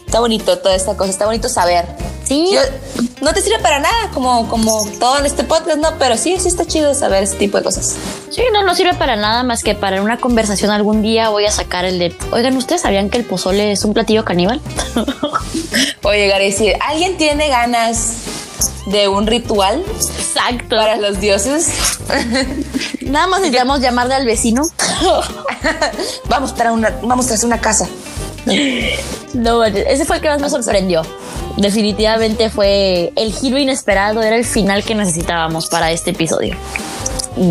está 0.04 0.20
bonito 0.20 0.58
toda 0.58 0.74
esta 0.74 0.98
cosa, 0.98 1.12
está 1.12 1.28
bonito 1.28 1.48
saber. 1.48 1.86
Sí. 2.32 2.56
no 3.20 3.34
te 3.34 3.42
sirve 3.42 3.60
para 3.60 3.80
nada, 3.80 4.10
como, 4.14 4.48
como 4.48 4.88
todo 5.00 5.20
en 5.20 5.26
este 5.26 5.44
podcast, 5.44 5.78
no, 5.80 5.98
pero 6.00 6.16
sí, 6.16 6.38
sí 6.40 6.48
está 6.48 6.66
chido 6.66 6.94
saber 6.94 7.24
este 7.24 7.36
tipo 7.36 7.58
de 7.58 7.64
cosas. 7.66 7.98
Sí, 8.30 8.42
no, 8.54 8.64
no 8.64 8.74
sirve 8.74 8.94
para 8.94 9.18
nada 9.18 9.44
más 9.44 9.64
que 9.64 9.76
para 9.76 10.02
una 10.02 10.18
conversación 10.18 10.72
algún 10.72 11.02
día 11.02 11.28
voy 11.28 11.44
a 11.44 11.52
sacar 11.52 11.84
el 11.84 12.00
de, 12.00 12.16
oigan, 12.32 12.56
¿ustedes 12.56 12.84
sabían 12.84 13.10
que 13.10 13.18
el 13.18 13.26
pozole 13.26 13.74
es 13.74 13.84
un 13.84 13.94
platillo 13.94 14.24
caníbal? 14.24 14.62
Voy 16.02 16.16
a 16.16 16.20
llegar 16.20 16.42
a 16.42 16.44
decir, 16.44 16.76
¿alguien 16.80 17.18
tiene 17.18 17.50
ganas 17.50 18.14
de 18.86 19.08
un 19.10 19.28
ritual? 19.28 19.84
Exacto. 20.18 20.76
Para 20.78 20.96
los 20.96 21.20
dioses. 21.20 22.00
Nada 23.02 23.28
más 23.28 23.42
necesitamos 23.42 23.80
llamarle 23.82 24.16
al 24.16 24.26
vecino. 24.26 24.64
vamos 26.30 26.54
para 26.54 26.72
una, 26.72 26.90
vamos 27.04 27.30
a 27.30 27.34
hacer 27.34 27.46
una 27.46 27.60
casa. 27.60 27.88
No, 29.34 29.64
ese 29.64 30.06
fue 30.06 30.16
el 30.16 30.22
que 30.22 30.30
más 30.30 30.42
me 30.42 30.50
sorprendió. 30.50 31.04
Definitivamente 31.62 32.50
fue 32.50 33.14
el 33.16 33.32
giro 33.32 33.60
inesperado, 33.60 34.24
era 34.24 34.36
el 34.36 34.46
final 34.46 34.84
que 34.84 34.96
necesitábamos 34.96 35.68
para 35.68 35.92
este 35.92 36.10
episodio. 36.10 36.56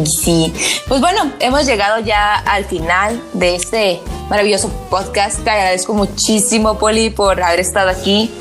Sí, 0.05 0.53
pues 0.89 1.01
bueno, 1.01 1.31
hemos 1.39 1.65
llegado 1.65 2.01
ya 2.01 2.35
al 2.35 2.65
final 2.65 3.23
de 3.35 3.55
este 3.55 4.01
maravilloso 4.29 4.69
podcast. 4.91 5.45
Te 5.45 5.51
agradezco 5.51 5.95
muchísimo, 5.95 6.77
Poli, 6.77 7.11
por 7.11 7.41
haber 7.41 7.61
estado 7.61 7.89
aquí. 7.89 8.33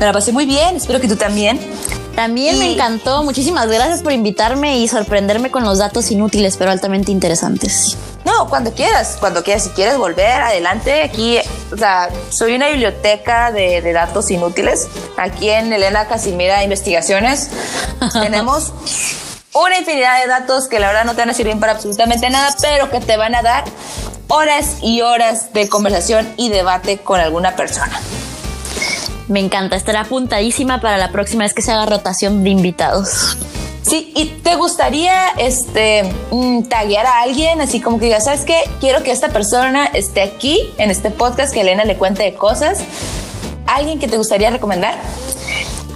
Me 0.00 0.06
la 0.06 0.12
pasé 0.12 0.32
muy 0.32 0.44
bien, 0.44 0.74
espero 0.74 1.00
que 1.00 1.06
tú 1.06 1.14
también. 1.14 1.60
También 2.14 2.58
me 2.58 2.72
encantó. 2.72 3.22
Muchísimas 3.22 3.68
gracias 3.68 4.02
por 4.02 4.12
invitarme 4.12 4.78
y 4.78 4.88
sorprenderme 4.88 5.50
con 5.50 5.64
los 5.64 5.78
datos 5.78 6.10
inútiles, 6.10 6.56
pero 6.56 6.70
altamente 6.70 7.12
interesantes. 7.12 7.96
No, 8.24 8.48
cuando 8.48 8.72
quieras, 8.74 9.16
cuando 9.18 9.42
quieras, 9.42 9.64
si 9.64 9.70
quieres 9.70 9.96
volver, 9.96 10.40
adelante. 10.42 11.02
Aquí, 11.02 11.38
o 11.72 11.76
sea, 11.76 12.10
soy 12.30 12.54
una 12.54 12.68
biblioteca 12.68 13.50
de, 13.52 13.80
de 13.80 13.92
datos 13.92 14.30
inútiles. 14.30 14.88
Aquí 15.16 15.48
en 15.48 15.72
Elena 15.72 16.06
Casimira 16.06 16.62
Investigaciones 16.62 17.48
tenemos 18.12 18.72
una 19.52 19.78
infinidad 19.78 20.20
de 20.20 20.28
datos 20.28 20.68
que 20.68 20.78
la 20.78 20.88
verdad 20.88 21.04
no 21.04 21.14
te 21.14 21.22
van 21.22 21.30
a 21.30 21.34
servir 21.34 21.58
para 21.58 21.72
absolutamente 21.72 22.28
nada, 22.30 22.54
pero 22.60 22.90
que 22.90 23.00
te 23.00 23.16
van 23.16 23.34
a 23.34 23.42
dar 23.42 23.64
horas 24.28 24.76
y 24.80 25.00
horas 25.00 25.52
de 25.52 25.68
conversación 25.68 26.32
y 26.36 26.50
debate 26.50 26.98
con 26.98 27.20
alguna 27.20 27.56
persona. 27.56 28.00
Me 29.30 29.38
encanta, 29.38 29.76
estará 29.76 30.00
apuntadísima 30.00 30.80
para 30.80 30.98
la 30.98 31.12
próxima 31.12 31.44
vez 31.44 31.54
que 31.54 31.62
se 31.62 31.70
haga 31.70 31.86
rotación 31.86 32.42
de 32.42 32.50
invitados. 32.50 33.38
Sí, 33.80 34.12
y 34.16 34.26
te 34.26 34.56
gustaría 34.56 35.28
este 35.38 36.02
mm, 36.32 36.64
taguear 36.64 37.06
a 37.06 37.22
alguien, 37.22 37.60
así 37.60 37.80
como 37.80 38.00
que 38.00 38.08
ya 38.08 38.20
¿sabes 38.20 38.44
qué? 38.44 38.58
Quiero 38.80 39.04
que 39.04 39.12
esta 39.12 39.28
persona 39.28 39.86
esté 39.86 40.22
aquí 40.22 40.58
en 40.78 40.90
este 40.90 41.10
podcast, 41.10 41.54
que 41.54 41.60
Elena 41.60 41.84
le 41.84 41.96
cuente 41.96 42.24
de 42.24 42.34
cosas. 42.34 42.80
¿Alguien 43.68 44.00
que 44.00 44.08
te 44.08 44.16
gustaría 44.16 44.50
recomendar? 44.50 44.98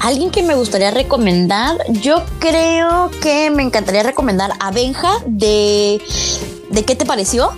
Alguien 0.00 0.30
que 0.30 0.44
me 0.44 0.54
gustaría 0.54 0.92
recomendar, 0.92 1.76
yo 1.88 2.22
creo 2.38 3.10
que 3.20 3.50
me 3.50 3.64
encantaría 3.64 4.04
recomendar 4.04 4.52
a 4.60 4.70
Benja 4.70 5.12
de 5.26 6.00
¿De 6.70 6.84
qué 6.84 6.94
te 6.94 7.04
pareció? 7.04 7.50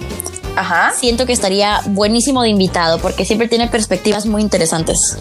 Ajá. 0.57 0.95
siento 0.99 1.27
que 1.27 1.35
estaría 1.35 1.83
buenísimo 1.85 2.41
de 2.41 2.49
invitado 2.49 2.99
porque 2.99 3.27
siempre 3.27 3.47
tiene 3.47 3.69
perspectivas 3.69 4.25
muy 4.25 4.41
interesantes. 4.41 5.19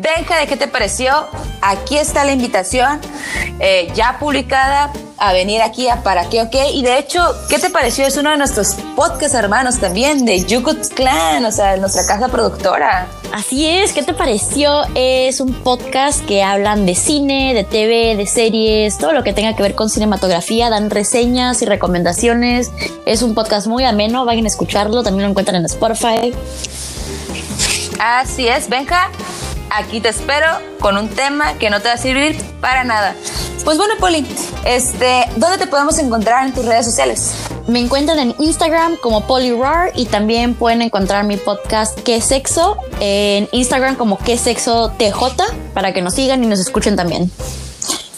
Benja, 0.00 0.38
¿de 0.38 0.46
qué 0.46 0.56
te 0.56 0.68
pareció? 0.68 1.26
Aquí 1.60 1.96
está 1.98 2.24
la 2.24 2.32
invitación 2.32 3.00
eh, 3.60 3.90
ya 3.94 4.18
publicada 4.18 4.92
a 5.18 5.32
venir 5.32 5.62
aquí 5.62 5.88
a 5.88 6.02
Para 6.02 6.28
qué 6.28 6.42
ok. 6.42 6.54
Y 6.72 6.82
de 6.82 6.98
hecho, 6.98 7.20
¿qué 7.48 7.58
te 7.58 7.70
pareció? 7.70 8.06
Es 8.06 8.16
uno 8.16 8.30
de 8.30 8.36
nuestros 8.36 8.76
podcast 8.96 9.34
hermanos 9.34 9.78
también 9.78 10.24
de 10.24 10.44
Yukut 10.44 10.88
Clan, 10.94 11.44
o 11.44 11.52
sea, 11.52 11.76
nuestra 11.76 12.06
casa 12.06 12.28
productora. 12.28 13.06
Así 13.32 13.66
es, 13.66 13.92
¿qué 13.92 14.02
te 14.02 14.14
pareció? 14.14 14.82
Es 14.94 15.40
un 15.40 15.52
podcast 15.52 16.24
que 16.24 16.42
hablan 16.42 16.86
de 16.86 16.94
cine, 16.94 17.54
de 17.54 17.64
TV, 17.64 18.16
de 18.16 18.26
series, 18.26 18.98
todo 18.98 19.12
lo 19.12 19.22
que 19.22 19.32
tenga 19.32 19.54
que 19.56 19.62
ver 19.62 19.74
con 19.74 19.90
cinematografía, 19.90 20.70
dan 20.70 20.90
reseñas 20.90 21.62
y 21.62 21.66
recomendaciones. 21.66 22.70
Es 23.06 23.22
un 23.22 23.34
podcast 23.34 23.66
muy 23.66 23.84
ameno, 23.84 24.24
vayan 24.24 24.44
a 24.44 24.48
escucharlo, 24.48 25.02
también 25.02 25.24
lo 25.24 25.30
encuentran 25.30 25.56
en 25.56 25.66
Spotify. 25.66 26.32
Así 27.98 28.48
es, 28.48 28.68
Benja 28.68 29.10
aquí 29.74 30.00
te 30.00 30.08
espero 30.08 30.46
con 30.80 30.96
un 30.96 31.08
tema 31.08 31.54
que 31.54 31.70
no 31.70 31.80
te 31.80 31.88
va 31.88 31.94
a 31.94 31.98
servir 31.98 32.40
para 32.60 32.84
nada. 32.84 33.14
Pues 33.64 33.78
bueno, 33.78 33.94
Poli, 33.98 34.26
este, 34.64 35.24
¿dónde 35.36 35.58
te 35.58 35.66
podemos 35.66 35.98
encontrar 35.98 36.46
en 36.46 36.52
tus 36.52 36.64
redes 36.64 36.84
sociales? 36.84 37.32
Me 37.66 37.80
encuentran 37.80 38.18
en 38.18 38.34
Instagram 38.38 38.96
como 38.96 39.26
PoliRar 39.26 39.92
y 39.94 40.04
también 40.06 40.54
pueden 40.54 40.82
encontrar 40.82 41.24
mi 41.24 41.38
podcast 41.38 41.98
¿Qué 42.00 42.20
sexo? 42.20 42.76
en 43.00 43.48
Instagram 43.52 43.96
como 43.96 44.18
¿Qué 44.18 44.36
sexo 44.36 44.92
TJ 44.98 45.72
para 45.72 45.94
que 45.94 46.02
nos 46.02 46.14
sigan 46.14 46.44
y 46.44 46.46
nos 46.46 46.60
escuchen 46.60 46.94
también. 46.94 47.30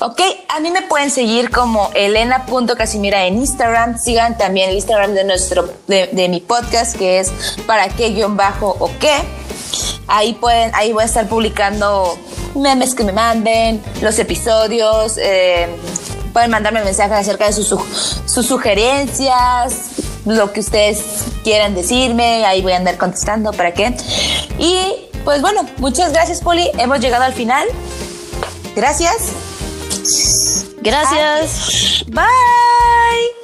Ok, 0.01 0.21
a 0.49 0.61
mí 0.61 0.71
me 0.71 0.83
pueden 0.83 1.11
seguir 1.11 1.51
como 1.51 1.91
elena.casimira 1.95 3.27
en 3.27 3.39
Instagram. 3.39 3.99
Sigan 3.99 4.37
también 4.37 4.71
el 4.71 4.75
Instagram 4.77 5.15
de 5.15 5.25
nuestro, 5.25 5.73
de, 5.87 6.09
de 6.09 6.29
mi 6.29 6.41
podcast 6.41 6.97
que 6.97 7.21
es 7.21 7.33
para 7.67 7.89
qué 7.89 8.11
guion 8.11 8.37
bajo 8.37 8.77
o 8.79 8.91
qué. 8.99 9.15
Ahí 10.07 10.35
pueden, 10.35 10.71
ahí 10.75 10.93
voy 10.93 11.03
a 11.03 11.07
estar 11.07 11.29
publicando 11.29 12.19
memes 12.55 12.95
que 12.95 13.05
me 13.05 13.12
manden, 13.12 13.83
los 14.01 14.19
episodios, 14.19 15.19
eh, 15.19 15.69
pueden 16.33 16.51
mandarme 16.51 16.83
mensajes 16.85 17.17
acerca 17.17 17.47
de 17.47 17.53
sus, 17.53 17.69
sus 18.27 18.47
sugerencias, 18.47 19.91
lo 20.25 20.53
que 20.53 20.61
ustedes 20.61 21.03
quieran 21.45 21.75
decirme, 21.75 22.45
ahí 22.45 22.62
voy 22.62 22.73
a 22.73 22.77
andar 22.77 22.99
contestando 22.99 23.53
para 23.53 23.73
qué. 23.73 23.97
Y 24.59 24.79
pues 25.25 25.41
bueno, 25.41 25.67
muchas 25.79 26.12
gracias 26.12 26.41
Poli, 26.41 26.71
hemos 26.79 27.01
llegado 27.01 27.25
al 27.25 27.33
final. 27.33 27.67
Gracias. 28.75 29.33
Gracias. 30.83 32.05
Bye. 32.07 33.36